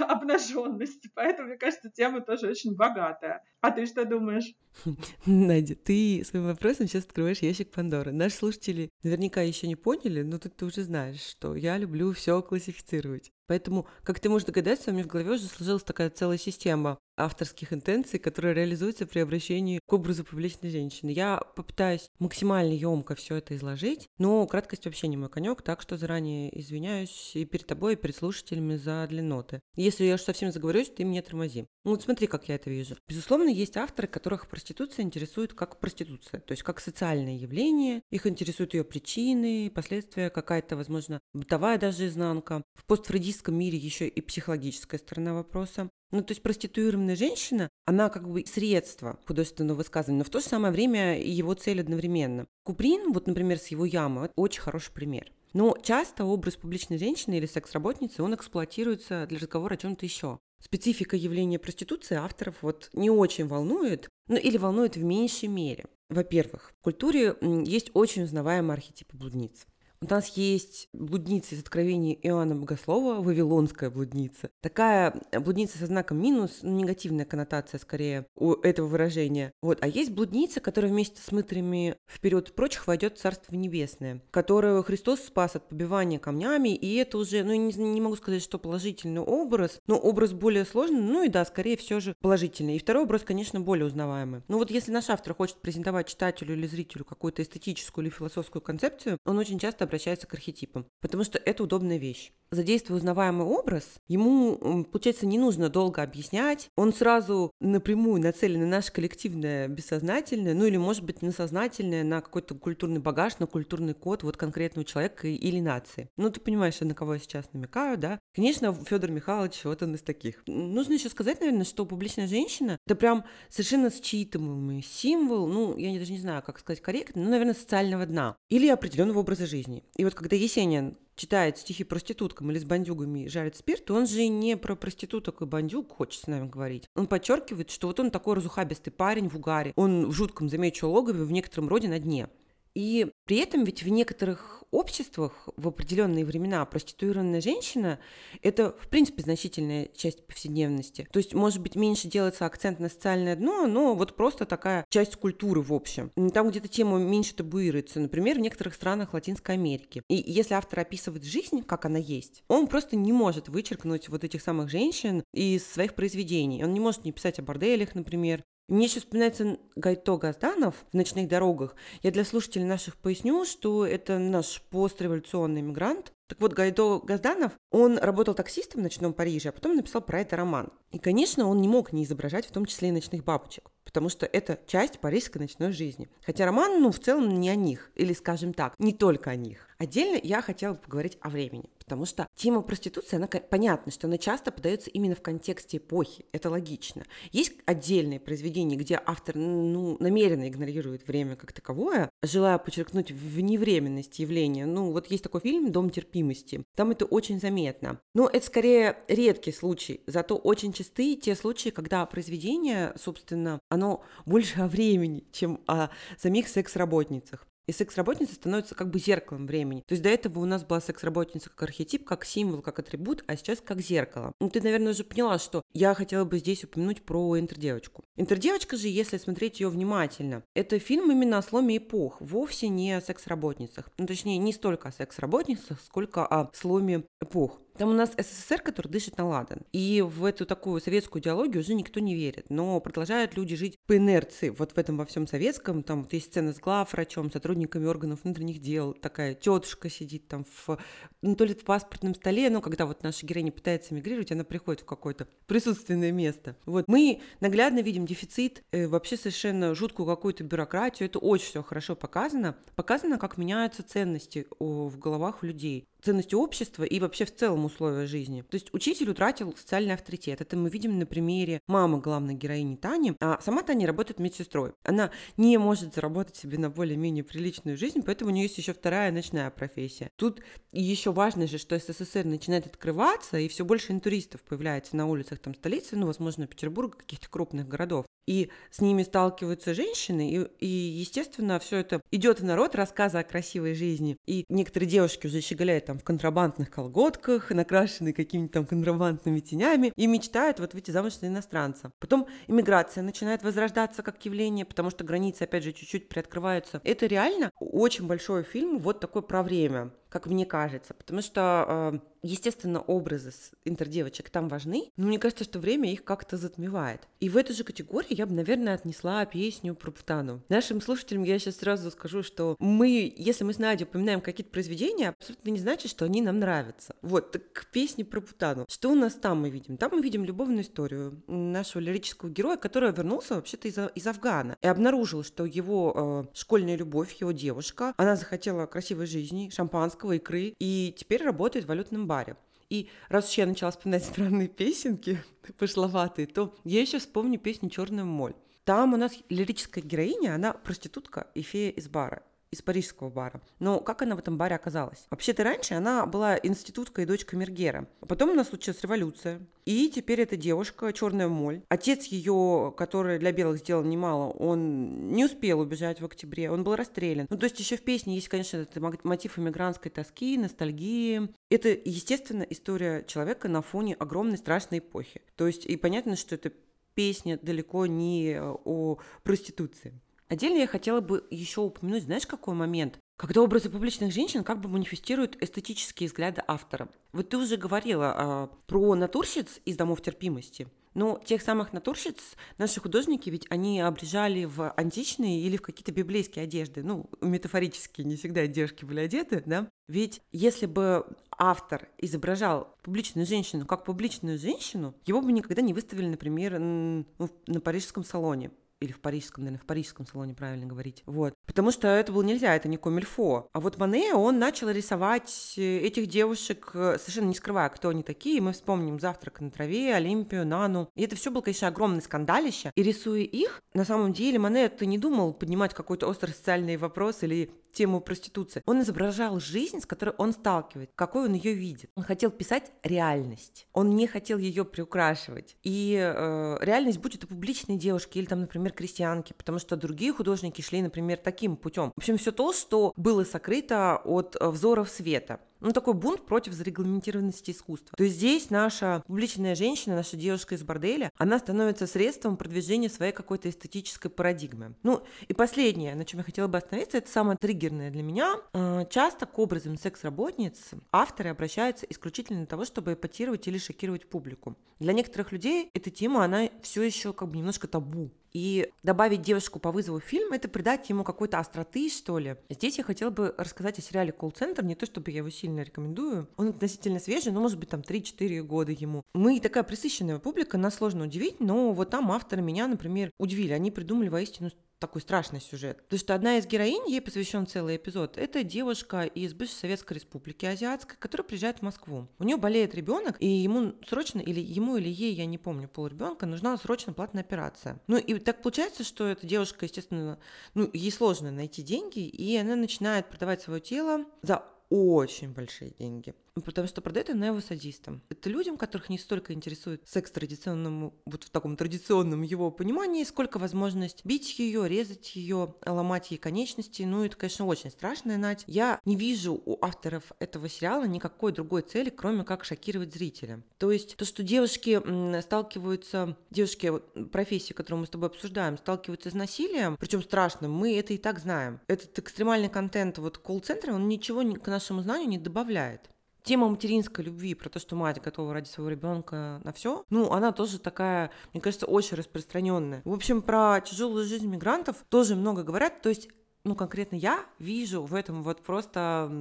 обнаженности. 0.02 1.10
Поэтому, 1.14 1.50
мне 1.50 1.58
кажется, 1.58 1.90
тема 1.90 2.22
тоже 2.22 2.48
очень 2.48 2.76
богатая. 2.76 3.44
А 3.62 3.72
ты 3.72 3.86
что 3.86 4.06
думаешь? 4.06 4.54
Надя, 5.26 5.76
ты 5.76 6.24
своим 6.26 6.46
вопросом 6.46 6.88
сейчас 6.88 7.06
открываешь 7.06 7.40
ящик 7.40 7.72
Пандоры. 7.72 8.12
Наши 8.12 8.36
слушатели 8.36 8.90
наверняка 9.04 9.42
еще 9.42 9.68
не 9.68 9.76
поняли, 9.76 10.22
но 10.22 10.38
тут 10.38 10.56
ты 10.56 10.66
уже 10.66 10.84
знаешь, 10.84 11.22
что 11.22 11.56
я 11.56 11.78
люблю 11.78 12.14
все 12.14 12.42
классифицировать. 12.42 13.32
Поэтому, 13.48 13.88
как 14.04 14.20
ты 14.20 14.30
можешь 14.30 14.48
догадаться, 14.48 14.90
у 14.90 14.94
меня 14.94 15.04
в 15.04 15.08
голове 15.08 15.32
уже 15.32 15.46
сложилась 15.46 15.84
такая 15.84 16.10
целая 16.10 16.38
система 16.38 16.98
авторских 17.18 17.74
интенций, 17.74 18.20
которая 18.20 18.54
реализуется 18.54 19.06
при 19.06 19.20
обращении 19.20 19.80
к 19.86 19.94
образу 19.94 20.24
публичной 20.24 20.70
женщины. 20.70 21.10
Я 21.10 21.38
попытаюсь 21.56 22.10
максимально 22.20 22.74
емко 22.74 23.16
все 23.16 23.36
это 23.36 23.56
изложить, 23.56 24.08
но 24.18 24.46
краткость 24.48 24.86
вообще 24.86 25.08
не 25.08 25.18
мой 25.18 25.30
конек, 25.30 25.62
так 25.62 25.82
что 25.82 25.98
заранее 25.98 26.58
извиняюсь 26.60 27.32
и 27.36 27.46
перед 27.46 27.68
тобой, 27.68 27.94
и 27.94 27.98
перед 27.98 28.16
слушателями 28.16 28.76
за 28.76 29.06
длинноты. 29.08 29.62
Если 29.76 30.06
я 30.06 30.16
уж 30.16 30.22
совсем 30.22 30.52
заговорюсь, 30.52 30.90
ты 30.90 31.04
меня 31.04 31.22
тормози. 31.22 31.68
Ну 31.84 31.92
вот 31.92 32.04
смотри, 32.04 32.28
как 32.28 32.50
я 32.50 32.56
это 32.56 32.70
вижу. 32.70 32.96
Безусловно, 33.08 33.50
есть 33.50 33.78
авторы, 33.78 34.08
которых 34.08 34.48
проституция 34.48 35.04
интересует 35.04 35.54
как 35.54 35.80
проституция, 35.80 36.40
то 36.40 36.52
есть 36.52 36.64
как 36.64 36.80
социальное 36.80 37.38
явление, 37.38 38.02
их 38.10 38.26
интересуют 38.26 38.74
ее 38.74 38.84
причины, 38.84 39.72
последствия, 39.74 40.30
какая-то, 40.30 40.76
возможно, 40.76 41.20
бытовая 41.34 41.78
даже 41.78 42.08
изнанка. 42.08 42.64
В 42.74 42.86
постфрейдистском 42.86 43.56
мире 43.56 43.78
еще 43.78 44.08
и 44.08 44.22
психологическая 44.22 45.00
сторона 45.00 45.34
вопроса. 45.34 45.90
Ну, 46.12 46.22
то 46.22 46.32
есть 46.32 46.42
проституированная 46.42 47.16
женщина, 47.16 47.70
она 47.86 48.10
как 48.10 48.30
бы 48.30 48.46
средство 48.46 49.20
художественного 49.26 49.78
высказывания, 49.78 50.20
но 50.20 50.24
в 50.24 50.30
то 50.30 50.40
же 50.40 50.46
самое 50.46 50.72
время 50.72 51.22
его 51.22 51.54
цель 51.54 51.82
одновременно. 51.82 52.48
Куприн, 52.64 53.12
вот, 53.12 53.28
например, 53.28 53.58
с 53.58 53.68
его 53.68 53.86
ямы, 53.86 54.30
очень 54.36 54.62
хороший 54.62 54.94
пример. 54.94 55.32
Но 55.54 55.78
часто 55.82 56.26
образ 56.26 56.58
публичной 56.58 56.98
женщины 56.98 57.36
или 57.36 57.46
секс-работницы, 57.46 58.22
он 58.22 58.36
эксплуатируется 58.36 59.26
для 59.28 59.40
разговора 59.40 59.76
о 59.76 59.78
чем-то 59.78 60.06
еще. 60.06 60.40
Специфика 60.62 61.16
явления 61.16 61.60
проституции 61.60 62.16
авторов 62.16 62.56
вот 62.62 62.90
не 62.94 63.10
очень 63.10 63.48
волнует, 63.48 64.10
ну 64.28 64.36
или 64.36 64.58
волнует 64.58 64.98
в 64.98 65.04
меньшей 65.04 65.48
мере. 65.48 65.86
Во-первых, 66.10 66.74
в 66.80 66.84
культуре 66.84 67.36
есть 67.66 67.92
очень 67.94 68.24
узнаваемые 68.24 68.74
архетипы 68.74 69.16
блудниц. 69.18 69.66
У 70.06 70.14
нас 70.14 70.38
есть 70.38 70.88
блудница 70.94 71.56
из 71.56 71.62
откровений 71.62 72.20
Иоанна 72.22 72.54
Богослова, 72.56 73.24
вавилонская 73.24 73.90
блудница. 73.90 74.52
Такая 74.62 75.20
блудница 75.32 75.80
со 75.80 75.88
знаком 75.88 76.22
минус, 76.22 76.60
ну, 76.62 76.76
негативная 76.76 77.26
коннотация 77.26 77.80
скорее 77.80 78.28
у 78.36 78.54
этого 78.54 78.86
выражения. 78.86 79.52
Вот. 79.64 79.80
А 79.82 79.88
есть 79.88 80.12
блудница, 80.12 80.60
которая 80.60 80.92
вместе 80.92 81.20
с 81.24 81.32
мытрями 81.32 81.96
вперед 82.08 82.54
прочих 82.54 82.86
войдет 82.86 83.18
в 83.18 83.22
Царство 83.22 83.56
Небесное, 83.56 84.22
которую 84.30 84.84
Христос 84.84 85.22
спас 85.22 85.56
от 85.56 85.70
побивания 85.70 86.20
камнями, 86.20 86.76
и 86.76 86.98
это 86.98 87.18
уже, 87.18 87.44
ну, 87.44 87.56
не, 87.56 87.74
не 87.74 88.00
могу 88.00 88.16
сказать, 88.16 88.44
что 88.44 88.60
положительный 88.60 89.22
образ, 89.22 89.80
но 89.88 89.98
образ 89.98 90.34
более 90.34 90.66
сложный, 90.66 91.02
ну 91.02 91.24
и 91.24 91.30
да, 91.30 91.44
скорее 91.46 91.78
все 91.78 92.00
же 92.00 92.14
положительный. 92.22 92.76
И 92.76 92.80
второй 92.80 93.06
образ, 93.06 93.24
конечно, 93.24 93.60
более 93.60 93.88
узнаваемый. 93.88 94.44
Ну 94.50 94.60
вот 94.60 94.70
если 94.70 94.92
наш 94.92 95.10
автор 95.10 95.34
хочет 95.34 95.58
презентовать 95.62 96.10
читателю 96.10 96.54
или 96.54 96.68
зрителю 96.68 97.06
какую-то 97.06 97.42
эстетическую 97.42 98.06
или 98.06 98.14
философскую 98.14 98.62
концепцию, 98.62 99.18
он 99.26 99.40
очень 99.40 99.58
часто 99.58 99.86
обращается 99.86 99.95
к 100.28 100.34
архетипам, 100.34 100.86
потому 101.02 101.24
что 101.24 101.38
это 101.38 101.64
удобная 101.64 101.98
вещь. 101.98 102.32
Задействуя 102.52 102.98
узнаваемый 102.98 103.46
образ, 103.46 103.96
ему, 104.08 104.86
получается, 104.86 105.26
не 105.26 105.38
нужно 105.38 105.68
долго 105.68 106.04
объяснять, 106.04 106.70
он 106.78 106.94
сразу 106.94 107.52
напрямую 107.60 108.22
нацелен 108.22 108.62
на 108.62 108.68
наше 108.68 108.94
коллективное 108.94 109.68
бессознательное, 109.68 110.54
ну 110.54 110.66
или, 110.66 110.78
может 110.78 111.04
быть, 111.04 111.22
на 111.22 111.32
сознательное, 111.32 112.04
на 112.04 112.22
какой-то 112.22 112.56
культурный 112.56 113.00
багаж, 113.00 113.40
на 113.40 113.48
культурный 113.48 113.94
код 113.94 114.24
вот 114.24 114.38
конкретного 114.38 114.86
человека 114.86 115.28
или 115.28 115.60
нации. 115.60 116.08
Ну, 116.18 116.30
ты 116.30 116.40
понимаешь, 116.40 116.80
на 116.80 116.94
кого 116.94 117.16
я 117.16 117.20
сейчас 117.20 117.52
намекаю, 117.52 117.98
да? 117.98 118.20
Конечно, 118.36 118.74
Федор 118.74 119.10
Михайлович 119.10 119.66
вот 119.66 119.82
он 119.82 119.96
из 119.96 120.02
таких. 120.02 120.44
Нужно 120.46 120.94
еще 120.94 121.10
сказать, 121.10 121.40
наверное, 121.40 121.66
что 121.66 121.86
публичная 121.86 122.28
женщина— 122.28 122.78
это 122.86 122.96
прям 122.96 123.26
совершенно 123.50 123.90
считываемый 123.90 124.84
символ, 124.84 125.48
ну, 125.48 125.76
я 125.78 125.98
даже 125.98 126.12
не 126.12 126.20
знаю, 126.20 126.44
как 126.44 126.60
сказать 126.60 126.82
корректно, 126.82 127.24
но, 127.24 127.32
наверное, 127.32 127.56
социального 127.56 128.06
дна 128.06 128.38
или 128.50 128.68
определенного 128.68 129.20
образа 129.20 129.48
жизни. 129.48 129.75
И 129.96 130.04
вот 130.04 130.14
когда 130.14 130.36
Есенин 130.36 130.98
читает 131.16 131.58
стихи 131.58 131.84
проституткам 131.84 132.52
или 132.52 132.60
с 132.60 132.66
бандюгами 132.66 133.28
жарит 133.28 133.56
спирт, 133.56 133.90
он 133.92 134.08
же 134.08 134.28
не 134.28 134.58
про 134.58 134.76
проституток 134.76 135.42
и 135.42 135.46
бандюг 135.46 135.92
хочет 135.92 136.24
с 136.24 136.28
нами 136.28 136.48
говорить. 136.48 136.90
Он 136.96 137.08
подчеркивает, 137.08 137.72
что 137.72 137.88
вот 137.88 138.00
он 138.00 138.12
такой 138.12 138.36
разухабистый 138.36 138.92
парень 138.92 139.30
в 139.30 139.36
угаре, 139.36 139.74
он 139.76 140.08
в 140.08 140.12
жутком, 140.12 140.50
замечу, 140.50 140.90
логове 140.90 141.24
в 141.24 141.32
некотором 141.32 141.70
роде 141.70 141.88
на 141.88 142.00
дне. 142.00 142.28
И 142.76 143.08
при 143.26 143.38
этом 143.38 143.64
ведь 143.64 143.84
в 143.84 143.90
некоторых 143.90 144.64
обществах 144.72 145.48
в 145.56 145.68
определенные 145.68 146.26
времена 146.26 146.64
проституированная 146.66 147.42
женщина– 147.42 148.00
это, 148.42 148.76
в 148.78 148.90
принципе, 148.90 149.24
значительная 149.24 149.90
часть 149.96 150.28
повседневности. 150.28 151.08
То 151.12 151.18
есть, 151.18 151.34
может 151.34 151.62
быть, 151.62 151.76
меньше 151.76 152.10
делается 152.10 152.46
акцент 152.46 152.80
на 152.80 152.90
социальное 152.90 153.36
дно, 153.36 153.68
но 153.68 153.96
вот 153.96 154.16
просто 154.16 154.46
такая 154.46 154.86
часть 154.90 155.16
культуры 155.16 155.62
в 155.62 155.74
общем. 155.74 156.12
Там 156.34 156.50
где-то 156.50 156.68
тема 156.68 157.00
меньше 157.00 157.36
табуируется, 157.36 158.00
например, 158.00 158.38
в 158.38 158.42
некоторых 158.42 158.74
странах 158.74 159.14
Латинской 159.14 159.56
Америки. 159.56 160.02
И 160.10 160.16
если 160.28 160.54
автор 160.54 160.82
описывает 160.82 161.24
жизнь, 161.24 161.64
как 161.64 161.86
она 161.86 162.00
есть, 162.00 162.44
он 162.50 162.68
просто 162.68 162.98
не 162.98 163.14
может 163.14 163.48
вычеркнуть 163.48 164.10
вот 164.10 164.24
этих 164.26 164.42
самых 164.42 164.70
женщин 164.70 165.24
из 165.34 165.66
своих 165.66 165.96
произведений. 165.96 166.64
Он 166.64 166.74
не 166.74 166.82
может 166.82 167.06
не 167.06 167.14
писать 167.14 167.40
о 167.40 167.44
борделях, 167.44 167.96
например, 167.96 168.44
мне 168.68 168.88
сейчас 168.88 169.04
вспоминается 169.04 169.60
Гайто 169.76 170.18
Газданов 170.18 170.86
в 170.92 170.94
«Ночных 170.96 171.28
дорогах». 171.28 171.76
Я 172.02 172.10
для 172.10 172.26
слушателей 172.26 172.66
наших 172.66 172.98
поясню, 172.98 173.46
что 173.46 173.86
это 173.86 174.18
наш 174.18 174.62
постреволюционный 174.72 175.62
мигрант. 175.62 176.12
Так 176.28 176.42
вот, 176.42 176.54
Гайдо 176.54 177.00
Газданов, 177.00 177.52
он 177.70 178.00
работал 178.00 178.34
таксистом 178.34 178.82
в 178.82 178.84
ночном 178.84 179.14
Париже, 179.14 179.50
а 179.50 179.52
потом 179.52 179.76
написал 179.76 180.02
про 180.02 180.22
это 180.22 180.36
роман. 180.36 180.70
И, 180.92 180.98
конечно, 180.98 181.48
он 181.48 181.62
не 181.62 181.68
мог 181.68 181.94
не 181.94 182.04
изображать 182.06 182.48
в 182.48 182.52
том 182.52 182.66
числе 182.66 182.90
и 182.90 182.92
ночных 182.92 183.24
бабочек, 183.24 183.70
потому 183.84 184.10
что 184.10 184.26
это 184.26 184.60
часть 184.66 185.00
парижской 185.00 185.42
ночной 185.42 185.72
жизни. 185.72 186.10
Хотя 186.26 186.46
роман, 186.46 186.82
ну, 186.82 186.92
в 186.92 187.00
целом 187.00 187.40
не 187.40 187.52
о 187.52 187.56
них, 187.56 187.92
или, 187.94 188.14
скажем 188.14 188.54
так, 188.54 188.74
не 188.80 188.94
только 188.94 189.30
о 189.30 189.36
них. 189.36 189.70
Отдельно 189.78 190.20
я 190.24 190.42
хотела 190.42 190.76
поговорить 190.76 191.18
о 191.20 191.30
времени, 191.30 191.70
потому 191.80 192.06
что 192.06 192.28
тема 192.34 192.62
проституции, 192.62 193.18
она 193.18 193.28
понятно, 193.28 193.92
что 193.92 194.08
она 194.08 194.18
часто 194.18 194.52
подается 194.52 194.90
именно 194.90 195.16
в 195.16 195.22
контексте 195.22 195.78
эпохи, 195.78 196.26
это 196.32 196.50
логично. 196.50 197.04
Есть 197.34 197.54
отдельные 197.66 198.22
произведения, 198.22 198.78
где 198.78 199.02
автор 199.06 199.36
ну, 199.36 199.98
намеренно 200.00 200.48
игнорирует 200.48 201.06
время 201.08 201.36
как 201.36 201.52
таковое, 201.52 202.10
желая 202.24 202.58
подчеркнуть 202.58 203.12
вневременность 203.12 204.20
явления. 204.20 204.66
Ну, 204.66 204.92
вот 204.92 205.12
есть 205.12 205.24
такой 205.24 205.42
фильм 205.42 205.72
«Дом 205.72 205.90
терпимости», 205.90 206.64
там 206.76 206.92
это 206.92 207.06
очень 207.06 207.40
заметно. 207.42 208.00
Но 208.14 208.30
это 208.30 208.46
скорее 208.46 208.98
редкий 209.10 209.52
случай, 209.52 210.02
зато 210.08 210.38
очень 210.38 210.72
частые 210.72 211.16
те 211.18 211.36
случаи, 211.36 211.70
когда 211.70 212.06
произведение, 212.06 212.94
собственно, 212.96 213.60
оно 213.70 214.04
больше 214.26 214.62
о 214.62 214.68
времени, 214.68 215.26
чем 215.34 215.62
о 215.68 215.90
самих 216.18 216.48
секс-работницах. 216.48 217.46
И 217.68 217.72
секс-работница 217.72 218.36
становится 218.36 218.76
как 218.76 218.90
бы 218.90 219.00
зеркалом 219.00 219.48
времени. 219.48 219.84
То 219.88 219.94
есть 219.94 220.04
до 220.04 220.10
этого 220.10 220.40
у 220.40 220.46
нас 220.46 220.64
была 220.64 220.82
секс-работница 220.82 221.50
как 221.50 221.64
архетип, 221.64 222.06
как 222.06 222.26
символ, 222.26 222.62
как 222.62 222.80
атрибут, 222.80 223.24
а 223.28 223.36
сейчас 223.36 223.60
как 223.62 223.82
зеркало. 223.82 224.32
Ну, 224.40 224.50
ты, 224.50 224.62
наверное, 224.62 224.92
уже 224.92 225.04
поняла, 225.04 225.40
что 225.40 225.62
я 225.74 225.94
хотела 225.94 226.26
бы 226.26 226.38
здесь 226.38 226.64
упомянуть 226.64 227.02
про 227.02 227.40
интердевочку. 227.40 228.04
Интердевочка 228.16 228.78
же, 228.78 228.88
если 228.88 229.18
смотреть 229.18 229.60
ее 229.60 229.70
внимательно, 229.70 230.44
это 230.54 230.80
фильм 230.80 231.12
именно 231.12 231.38
о 231.38 231.42
сломе 231.42 231.78
эпох, 231.78 232.22
вовсе 232.22 232.68
не 232.68 232.94
о 232.94 233.02
секс-работницах. 233.02 233.90
Ну, 233.98 234.06
точнее, 234.06 234.38
не 234.38 234.54
столько 234.54 234.90
о 234.90 234.92
секс-работницах, 234.92 235.82
сколько 235.82 236.26
о 236.26 236.52
сломе 236.54 237.04
эпох. 237.22 237.60
Там 237.78 237.90
у 237.90 237.94
нас 237.94 238.12
СССР, 238.18 238.62
который 238.62 238.88
дышит 238.88 239.18
на 239.18 239.28
ладан. 239.28 239.60
И 239.74 240.02
в 240.02 240.24
эту 240.24 240.46
такую 240.46 240.80
советскую 240.80 241.22
идеологию 241.22 241.62
уже 241.62 241.74
никто 241.74 242.00
не 242.00 242.16
верит. 242.16 242.50
Но 242.50 242.80
продолжают 242.80 243.36
люди 243.36 243.56
жить 243.56 243.78
по 243.86 243.98
инерции. 243.98 244.50
Вот 244.50 244.72
в 244.72 244.78
этом 244.78 244.98
во 244.98 245.06
всем 245.06 245.28
советском. 245.28 245.84
Там 245.84 246.04
вот 246.04 246.14
есть 246.14 246.28
сцена 246.28 246.54
с 246.54 246.60
главврачом, 246.60 247.32
сотрудниками 247.32 247.86
органов 247.86 248.22
внутренних 248.24 248.60
дел. 248.60 248.94
Такая 248.94 249.34
тетушка 249.34 249.90
сидит 249.90 250.28
там 250.30 250.46
в, 250.46 250.78
ну, 251.22 251.36
то 251.36 251.44
ли 251.44 251.54
в 251.54 251.66
паспортном 251.66 252.16
столе, 252.16 252.50
но 252.50 252.62
когда 252.62 252.86
вот 252.86 253.04
наша 253.04 253.26
героиня 253.26 253.52
пытается 253.52 253.94
мигрировать, 253.94 254.32
она 254.32 254.46
приходит 254.46 254.82
в 254.82 254.86
какое-то 254.86 255.28
присутственное 255.46 256.14
место. 256.14 256.56
Вот 256.66 256.86
мы 256.88 257.22
наглядно 257.42 257.80
видим 257.80 258.06
дефицит, 258.06 258.64
э, 258.72 258.88
вообще 258.88 259.18
совершенно 259.18 259.76
жуткую 259.76 260.06
какую-то 260.06 260.46
бюрократию. 260.46 261.10
Это 261.10 261.20
очень 261.20 261.48
все 261.48 261.64
хорошо 261.64 261.96
показано. 261.96 262.56
Показано, 262.76 263.18
как 263.18 263.38
меняются 263.38 263.84
ценности 263.84 264.48
в 264.60 264.98
головах 264.98 265.44
людей 265.44 265.88
ценности 266.06 266.36
общества 266.36 266.84
и 266.84 267.00
вообще 267.00 267.26
в 267.26 267.36
целом 267.36 267.66
условия 267.66 268.06
жизни. 268.06 268.42
То 268.42 268.56
есть 268.56 268.74
учитель 268.74 269.10
утратил 269.10 269.56
социальный 269.58 269.94
авторитет. 269.94 270.42
Это 270.42 270.56
мы 270.56 270.70
видим 270.70 271.00
на 271.00 271.06
примере 271.06 271.60
мамы 271.68 272.00
главной 272.00 272.36
героини 272.36 272.76
Тани. 272.76 273.14
А 273.20 273.40
сама 273.42 273.64
Таня 273.64 273.88
работает 273.88 274.20
медсестрой. 274.20 274.74
Она 274.84 275.12
не 275.38 275.58
может 275.58 275.96
заработать 275.96 276.36
себе 276.36 276.58
на 276.58 276.70
более-менее 276.70 277.24
приличную 277.24 277.78
жизнь, 277.78 278.04
поэтому 278.06 278.32
у 278.32 278.34
нее 278.34 278.44
есть 278.44 278.58
еще 278.58 278.74
вторая 278.74 279.12
ночная 279.12 279.50
профессия. 279.50 280.10
Тут 280.16 280.42
еще 280.72 281.12
важно 281.12 281.48
же, 281.48 281.58
что 281.58 281.78
СССР 281.78 282.26
начинает 282.26 282.68
открываться, 282.68 283.38
и 283.38 283.48
все 283.48 283.66
больше 283.66 284.00
туристов 284.00 284.42
появляется 284.44 284.96
на 284.96 285.08
улицах 285.08 285.40
там 285.40 285.56
столицы, 285.56 285.96
ну, 285.96 286.06
возможно, 286.06 286.48
Петербурга, 286.48 286.98
каких-то 286.98 287.30
крупных 287.30 287.68
городов 287.68 288.06
и 288.28 288.50
с 288.72 288.82
ними 288.82 289.04
сталкиваются 289.04 289.74
женщины, 289.74 290.30
и, 290.30 290.66
и 290.66 290.68
естественно, 290.68 291.60
все 291.60 291.78
это 291.78 292.02
идет 292.12 292.40
в 292.40 292.44
народ 292.44 292.76
рассказа 292.76 293.20
о 293.20 293.24
красивой 293.24 293.76
жизни. 293.76 294.18
И 294.26 294.46
некоторые 294.50 294.90
девушки 294.90 295.28
уже 295.28 295.42
щеголяют 295.42 295.86
там 295.86 296.00
в 296.00 296.04
контрабандных 296.04 296.70
колготках, 296.70 297.52
накрашенные 297.52 298.14
какими-то 298.14 298.54
там 298.54 298.66
контрабандными 298.66 299.40
тенями, 299.40 299.92
и 299.96 300.08
мечтают 300.08 300.60
вот 300.60 300.74
выйти 300.74 300.92
замуж 300.92 301.14
за 301.20 301.28
иностранца. 301.28 301.92
Потом 302.00 302.28
иммиграция 302.48 303.04
начинает 303.04 303.44
возрождаться 303.44 304.04
как 304.04 304.24
явление, 304.26 304.66
потому 304.66 304.90
что 304.90 305.04
границы, 305.04 305.44
опять 305.44 305.64
же, 305.64 305.74
чуть-чуть 305.74 306.10
приоткрываются. 306.10 306.82
Это 306.84 307.06
реально 307.06 307.52
очень 307.60 308.08
большой 308.08 308.44
фильм, 308.44 308.80
вот 308.80 309.00
такой 309.00 309.22
про 309.22 309.44
время 309.44 309.92
как 310.10 310.28
мне 310.28 310.46
кажется, 310.46 310.94
потому 310.94 311.22
что, 311.22 311.92
э, 311.94 312.00
естественно, 312.22 312.82
образы 312.82 313.32
интердевочек 313.66 314.30
там 314.30 314.48
важны, 314.48 314.92
но 314.98 315.08
мне 315.08 315.20
кажется, 315.20 315.44
что 315.44 315.60
время 315.60 315.92
их 315.92 316.04
как-то 316.04 316.38
затмевает. 316.38 317.08
И 317.20 317.30
в 317.30 317.38
эту 317.38 317.54
же 317.54 317.64
категорию 317.64 318.16
я 318.16 318.26
бы, 318.26 318.34
наверное, 318.34 318.76
отнесла 318.76 319.26
песню 319.26 319.76
про 319.76 319.92
Путану. 319.92 320.42
Нашим 320.50 320.82
слушателям 320.82 321.24
я 321.24 321.38
сейчас 321.40 321.58
сразу 321.58 321.92
скажу, 321.92 322.24
что 322.24 322.56
мы, 322.60 323.14
если 323.18 323.44
мы 323.44 323.54
с 323.54 323.60
Надей 323.60 323.86
упоминаем 323.86 324.22
какие-то 324.22 324.52
произведения, 324.52 325.10
абсолютно 325.10 325.50
не 325.50 325.60
значит, 325.60 325.92
что 325.92 326.06
они 326.06 326.22
нам 326.22 326.40
нравятся. 326.40 326.96
Вот, 327.02 327.36
к 327.54 327.66
песне 327.72 328.06
про 328.06 328.22
Путану. 328.22 328.66
Что 328.70 328.92
у 328.92 328.96
нас 328.96 329.14
там 329.14 329.42
мы 329.42 329.50
видим? 329.50 329.78
Там 329.78 329.92
мы 329.94 330.02
видим 330.02 330.24
любовную 330.24 330.62
историю 330.62 331.22
нашего 331.28 331.82
лирического 331.82 332.30
героя, 332.30 332.58
который 332.58 332.92
вернулся 332.92 333.36
вообще-то 333.36 333.68
из, 333.68 333.78
из 333.96 334.08
Афгана 334.08 334.58
и 334.62 334.68
обнаружил, 334.68 335.24
что 335.24 335.46
его 335.46 336.28
э, 336.32 336.38
школьная 336.38 336.76
любовь, 336.76 337.14
его 337.20 337.32
девушка, 337.32 337.94
она 337.98 338.16
захотела 338.16 338.66
красивой 338.66 339.06
жизни, 339.06 339.50
шампанского, 339.50 340.05
моркови, 340.06 340.18
икры, 340.18 340.54
и 340.60 340.94
теперь 340.98 341.24
работает 341.24 341.66
в 341.66 341.70
валютном 341.70 342.08
баре. 342.08 342.38
И 342.70 342.90
раз 343.10 343.30
уж 343.30 343.38
я 343.38 343.46
начала 343.46 343.72
вспоминать 343.72 344.06
странные 344.06 344.48
песенки, 344.48 345.24
пошловатые, 345.58 346.28
то 346.28 346.56
я 346.64 346.82
еще 346.82 347.00
вспомню 347.00 347.40
песню 347.40 347.70
«Черная 347.70 348.06
моль». 348.06 348.34
Там 348.64 348.94
у 348.94 348.98
нас 348.98 349.14
лирическая 349.30 349.84
героиня, 349.84 350.34
она 350.34 350.54
проститутка 350.54 351.28
и 351.36 351.44
фея 351.44 351.72
из 351.72 351.88
бара. 351.88 352.24
Из 352.52 352.62
парижского 352.62 353.10
бара. 353.10 353.42
Но 353.60 353.80
как 353.80 354.02
она 354.02 354.16
в 354.16 354.20
этом 354.20 354.38
баре 354.38 354.56
оказалась? 354.56 355.08
Вообще-то 355.10 355.44
раньше 355.44 355.74
она 355.74 356.06
была 356.06 356.38
институткой 356.42 357.04
и 357.04 357.08
дочкой 357.08 357.40
Мергера. 357.40 357.88
А 358.02 358.06
потом 358.06 358.30
у 358.32 358.34
нас 358.34 358.50
случилась 358.50 358.82
революция. 358.82 359.42
И 359.66 359.90
теперь 359.90 360.22
эта 360.22 360.38
девушка, 360.38 360.94
черная 360.94 361.28
моль. 361.28 361.64
Отец 361.70 362.06
ее, 362.06 362.74
который 362.78 363.18
для 363.18 363.32
белых 363.32 363.60
сделал 363.60 363.84
немало, 363.84 364.32
он 364.32 365.12
не 365.12 365.26
успел 365.26 365.60
убежать 365.60 366.02
в 366.02 366.06
октябре, 366.06 366.52
он 366.52 366.64
был 366.64 366.76
расстрелян. 366.76 367.26
Ну, 367.30 367.38
то 367.38 367.46
есть 367.46 367.60
еще 367.60 367.78
в 367.78 367.82
песне 367.82 368.16
есть, 368.16 368.30
конечно, 368.30 368.58
этот 368.58 369.04
мотив 369.04 369.40
иммигрантской 369.40 369.92
тоски, 369.92 370.38
ностальгии. 370.38 371.30
Это, 371.50 371.70
естественно, 371.70 372.44
история 372.44 373.04
человека 373.04 373.50
на 373.50 373.62
фоне 373.62 373.96
огромной 373.96 374.38
страшной 374.38 374.80
эпохи. 374.80 375.22
То 375.36 375.48
есть 375.48 375.66
и 375.66 375.78
понятно, 375.78 376.16
что 376.16 376.36
это 376.36 376.52
песня 376.94 377.38
далеко 377.42 377.86
не 377.86 378.40
о 378.42 378.98
проституции. 379.24 380.00
Отдельно 380.28 380.58
я 380.58 380.68
хотела 380.68 381.02
бы 381.02 381.26
еще 381.30 381.62
упомянуть, 381.62 382.04
знаешь, 382.04 382.26
какой 382.26 382.56
момент? 382.56 383.00
Когда 383.18 383.42
образы 383.42 383.70
публичных 383.70 384.12
женщин 384.12 384.44
как 384.44 384.60
бы 384.60 384.68
манифестируют 384.68 385.42
эстетические 385.42 386.08
взгляды 386.08 386.44
автора. 386.48 386.90
Вот 387.14 387.30
ты 387.30 387.38
уже 387.38 387.58
говорила 387.58 388.14
а, 388.16 388.48
про 388.68 388.96
натурщиц 388.96 389.62
из 389.66 389.78
«Домов 389.78 390.02
терпимости». 390.02 390.68
Но 390.96 391.20
тех 391.24 391.42
самых 391.42 391.74
натурщиц 391.74 392.16
наши 392.58 392.80
художники, 392.80 393.30
ведь 393.30 393.46
они 393.50 393.82
обрежали 393.82 394.46
в 394.46 394.72
античные 394.72 395.42
или 395.42 395.58
в 395.58 395.62
какие-то 395.62 395.92
библейские 395.92 396.44
одежды. 396.44 396.84
Ну, 396.84 397.10
метафорически, 397.20 398.02
не 398.02 398.16
всегда 398.16 398.48
девушки 398.48 398.86
были 398.86 399.02
одеты, 399.02 399.44
да? 399.46 399.70
Ведь 399.90 400.22
если 400.32 400.66
бы 400.66 401.06
автор 401.38 401.90
изображал 401.98 402.74
публичную 402.82 403.28
женщину 403.28 403.66
как 403.66 403.84
публичную 403.84 404.40
женщину, 404.40 404.96
его 405.06 405.22
бы 405.22 405.34
никогда 405.34 405.62
не 405.62 405.74
выставили, 405.74 406.08
например, 406.08 406.60
ну, 406.60 407.06
на 407.46 407.60
парижском 407.60 408.06
салоне 408.06 408.52
или 408.80 408.92
в 408.92 409.00
парижском, 409.00 409.44
наверное, 409.44 409.62
в 409.62 409.66
парижском 409.66 410.06
салоне 410.06 410.34
правильно 410.34 410.66
говорить. 410.66 411.04
Вот. 411.06 411.34
Потому 411.46 411.72
что 411.72 411.88
это 411.88 412.12
было 412.12 412.24
нельзя, 412.24 412.56
это 412.56 412.68
не 412.68 412.78
комильфо. 412.78 413.50
А 413.54 413.60
вот 413.60 413.78
Мане, 413.78 414.14
он 414.14 414.40
начал 414.40 414.70
рисовать 414.70 415.56
э, 415.58 415.78
этих 415.80 416.08
девушек, 416.08 416.72
э, 416.74 416.98
совершенно 417.00 417.28
не 417.28 417.36
скрывая, 417.36 417.70
кто 417.70 417.90
они 417.90 418.04
такие. 418.04 418.42
Мы 418.42 418.54
вспомним 418.54 419.00
«Завтрак 419.00 419.42
на 419.42 419.50
траве», 419.50 419.96
«Олимпию», 419.96 420.46
«Нану». 420.46 420.90
И 420.96 421.04
это 421.04 421.16
все 421.16 421.32
было, 421.32 421.42
конечно, 421.42 421.68
огромное 421.68 422.02
скандалище. 422.02 422.72
И 422.76 422.84
рисуя 422.84 423.22
их, 423.22 423.62
на 423.74 423.86
самом 423.86 424.14
деле 424.14 424.40
Мане 424.40 424.70
ты 424.70 424.86
не 424.86 424.98
думал 424.98 425.34
поднимать 425.34 425.74
какой-то 425.74 426.08
острый 426.08 426.32
социальный 426.32 426.78
вопрос 426.78 427.24
или 427.24 427.52
тему 427.76 428.02
проституции. 428.02 428.64
Он 428.66 428.82
изображал 428.82 429.40
жизнь, 429.40 429.82
с 429.82 429.86
которой 429.86 430.16
он 430.18 430.34
сталкивается, 430.34 430.96
какой 430.96 431.26
он 431.26 431.34
ее 431.34 431.54
видит. 431.54 431.92
Он 431.96 432.04
хотел 432.04 432.32
писать 432.32 432.72
реальность. 432.84 433.68
Он 433.74 433.90
не 433.90 434.08
хотел 434.08 434.38
ее 434.38 434.66
приукрашивать. 434.66 435.58
И 435.62 435.96
э, 436.02 436.58
реальность 436.62 437.00
будет 437.00 437.26
у 437.26 437.28
публичной 437.28 437.76
девушки 437.76 438.18
или 438.18 438.26
там, 438.26 438.42
например, 438.42 438.65
крестьянки, 438.72 439.34
потому 439.34 439.60
что 439.60 439.76
другие 439.76 440.14
художники 440.14 440.62
шли, 440.62 440.82
например, 440.82 441.18
таким 441.18 441.56
путем. 441.56 441.92
В 441.96 442.00
общем, 442.00 442.18
все 442.18 442.32
то, 442.32 442.54
что 442.54 442.94
было 442.96 443.24
сокрыто 443.24 444.02
от 444.04 444.36
э, 444.40 444.48
взоров 444.48 444.90
света 444.90 445.40
ну, 445.60 445.72
такой 445.72 445.94
бунт 445.94 446.26
против 446.26 446.54
зарегламентированности 446.54 447.52
искусства. 447.52 447.96
То 447.98 448.04
есть 448.04 448.18
здесь 448.18 448.50
наша 448.50 449.04
публичная 449.08 449.56
женщина, 449.56 449.96
наша 449.96 450.18
девушка 450.18 450.56
из 450.56 450.64
борделя, 450.64 451.12
она 451.18 451.40
становится 451.40 451.88
средством 451.88 452.38
продвижения 452.38 452.90
своей 452.90 453.12
какой-то 453.12 453.50
эстетической 453.50 454.10
парадигмы. 454.10 454.76
Ну, 454.84 455.04
и 455.28 455.34
последнее, 455.34 455.96
на 455.96 456.06
чем 456.06 456.20
я 456.20 456.24
хотела 456.24 456.48
бы 456.48 456.58
остановиться, 456.58 456.98
это 456.98 457.10
самое 457.10 457.38
триггерное 457.38 457.92
для 457.92 458.04
меня. 458.04 458.36
А, 458.54 458.86
часто 458.86 459.26
к 459.26 459.38
образам 459.40 459.78
секс-работниц 459.78 460.72
авторы 460.92 461.30
обращаются 461.30 461.86
исключительно 461.90 462.40
для 462.40 462.48
того, 462.48 462.66
чтобы 462.66 462.94
эпатировать 462.94 463.48
или 463.48 463.58
шокировать 463.58 464.10
публику. 464.10 464.56
Для 464.80 464.94
некоторых 464.94 465.32
людей 465.32 465.70
эта 465.74 465.90
тема, 465.90 466.26
она 466.26 466.50
все 466.62 466.84
еще 466.84 467.14
как 467.14 467.30
бы 467.30 467.38
немножко 467.38 467.68
табу. 467.68 468.12
И 468.36 468.70
добавить 468.84 469.22
девушку 469.22 469.60
по 469.60 469.72
вызову 469.72 470.02
в 470.02 470.04
фильм– 470.04 470.34
это 470.34 470.50
придать 470.50 470.90
ему 470.90 471.06
какой-то 471.06 471.40
остроты, 471.40 471.88
что 471.90 472.20
ли. 472.20 472.36
Здесь 472.50 472.78
я 472.78 472.84
хотела 472.84 473.10
бы 473.10 473.34
рассказать 473.38 473.80
о 473.80 473.82
сериале 473.82 474.12
«Колл-центр», 474.12 474.62
не 474.62 474.76
то 474.76 474.86
чтобы 474.86 475.12
я 475.12 475.20
его 475.20 475.30
сильно 475.30 475.45
рекомендую. 475.46 476.28
Он 476.38 476.50
относительно 476.50 477.00
свежий, 477.00 477.32
но, 477.32 477.42
может 477.42 477.60
быть, 477.60 477.70
там 477.70 477.82
3-4 477.82 478.42
года 478.44 478.72
ему. 478.72 479.04
Мы 479.14 479.40
такая 479.40 479.64
присыщенная 479.64 480.20
публика, 480.20 480.58
нас 480.58 480.76
сложно 480.76 481.06
удивить, 481.06 481.40
но 481.40 481.72
вот 481.72 481.90
там 481.90 482.12
авторы 482.12 482.42
меня, 482.42 482.68
например, 482.68 483.12
удивили. 483.20 483.54
Они 483.54 483.72
придумали 483.72 484.10
воистину 484.10 484.52
такой 484.80 485.02
страшный 485.02 485.42
сюжет. 485.42 485.82
Потому 485.84 486.00
что 486.00 486.16
одна 486.16 486.38
из 486.38 486.46
героинь, 486.46 486.88
ей 486.90 487.02
посвящен 487.02 487.48
целый 487.48 487.78
эпизод, 487.78 488.18
это 488.18 488.44
девушка 488.44 489.04
из 489.04 489.34
бывшей 489.34 489.54
Советской 489.54 489.94
Республики 489.94 490.46
Азиатской, 490.46 490.98
которая 491.00 491.26
приезжает 491.26 491.60
в 491.60 491.62
Москву. 491.62 492.08
У 492.20 492.24
нее 492.24 492.38
болеет 492.38 492.76
ребенок, 492.76 493.16
и 493.20 493.28
ему 493.28 493.74
срочно, 493.88 494.20
или 494.20 494.40
ему, 494.40 494.78
или 494.78 494.90
ей, 494.90 495.14
я 495.14 495.26
не 495.26 495.38
помню, 495.38 495.68
пол 495.68 495.88
ребенка, 495.88 496.26
нужна 496.26 496.58
срочно 496.58 496.94
платная 496.94 497.24
операция. 497.24 497.82
Ну 497.88 497.98
и 497.98 498.20
так 498.20 498.42
получается, 498.42 498.84
что 498.84 499.08
эта 499.08 499.26
девушка, 499.26 499.66
естественно, 499.66 500.20
ну, 500.54 500.70
ей 500.74 500.92
сложно 500.92 501.32
найти 501.32 501.62
деньги, 501.62 502.00
и 502.00 502.36
она 502.38 502.56
начинает 502.56 503.10
продавать 503.10 503.42
свое 503.42 503.62
тело 503.62 504.06
за 504.22 504.44
очень 504.70 505.32
большие 505.34 505.72
деньги. 505.72 506.14
Потому 506.44 506.68
что 506.68 506.82
продает 506.82 507.10
она 507.10 507.28
его 507.28 507.40
садистам. 507.40 508.02
Это 508.10 508.30
людям, 508.30 508.58
которых 508.58 508.90
не 508.90 508.98
столько 508.98 509.34
интересует 509.34 509.88
секс 509.88 510.12
традиционному, 510.12 510.94
вот 511.06 511.24
в 511.24 511.30
таком 511.30 511.56
традиционном 511.56 512.24
его 512.24 512.52
понимании, 512.52 513.06
сколько 513.06 513.40
возможность 513.40 514.04
бить 514.06 514.38
ее, 514.38 514.68
резать 514.68 515.16
ее, 515.16 515.56
ломать 515.66 516.12
ей 516.12 516.18
конечности. 516.18 516.84
Ну, 516.84 517.06
это, 517.06 517.16
конечно, 517.16 517.46
очень 517.46 517.72
страшная 517.72 518.18
Надь. 518.18 518.44
Я 518.48 518.80
не 518.84 518.96
вижу 518.96 519.42
у 519.46 519.58
авторов 519.64 520.12
этого 520.20 520.50
сериала 520.50 520.86
никакой 520.86 521.32
другой 521.32 521.62
цели, 521.62 521.90
кроме 521.90 522.24
как 522.24 522.44
шокировать 522.44 522.94
зрителя. 522.94 523.42
То 523.58 523.72
есть 523.72 523.96
то, 523.96 524.04
что 524.04 524.22
девушки 524.22 524.82
сталкиваются, 525.22 526.18
девушки 526.32 526.72
профессии, 527.12 527.54
которую 527.54 527.80
мы 527.82 527.86
с 527.88 527.92
тобой 527.92 528.10
обсуждаем, 528.10 528.58
сталкиваются 528.58 529.10
с 529.10 529.14
насилием, 529.14 529.78
причем 529.80 530.04
страшным, 530.04 530.52
мы 530.52 530.78
это 530.78 530.94
и 530.94 530.98
так 530.98 531.20
знаем. 531.20 531.62
Этот 531.68 531.98
экстремальный 531.98 532.50
контент 532.50 532.98
вот 532.98 533.18
колл-центра, 533.18 533.74
он 533.74 533.88
ничего 533.88 534.24
к 534.36 534.48
нашему 534.48 534.82
знанию 534.82 535.10
не 535.10 535.18
добавляет 535.18 535.90
тема 536.26 536.50
материнской 536.50 537.06
любви, 537.06 537.36
про 537.36 537.50
то, 537.50 537.60
что 537.60 537.76
мать 537.76 538.02
готова 538.02 538.34
ради 538.34 538.48
своего 538.48 538.70
ребенка 538.70 539.40
на 539.44 539.54
все, 539.54 539.86
ну, 539.90 540.12
она 540.12 540.32
тоже 540.32 540.60
такая, 540.60 541.12
мне 541.34 541.42
кажется, 541.42 541.68
очень 541.68 541.96
распространенная. 541.96 542.82
В 542.84 542.92
общем, 542.92 543.22
про 543.22 543.62
тяжелую 543.62 544.06
жизнь 544.06 544.28
мигрантов 544.28 544.84
тоже 544.90 545.16
много 545.16 545.44
говорят, 545.44 545.82
то 545.82 545.90
есть 545.90 546.10
ну, 546.46 546.56
конкретно 546.56 546.96
я 546.96 547.26
вижу 547.40 547.84
в 547.84 547.96
этом 547.96 548.22
вот 548.22 548.44
просто 548.44 549.12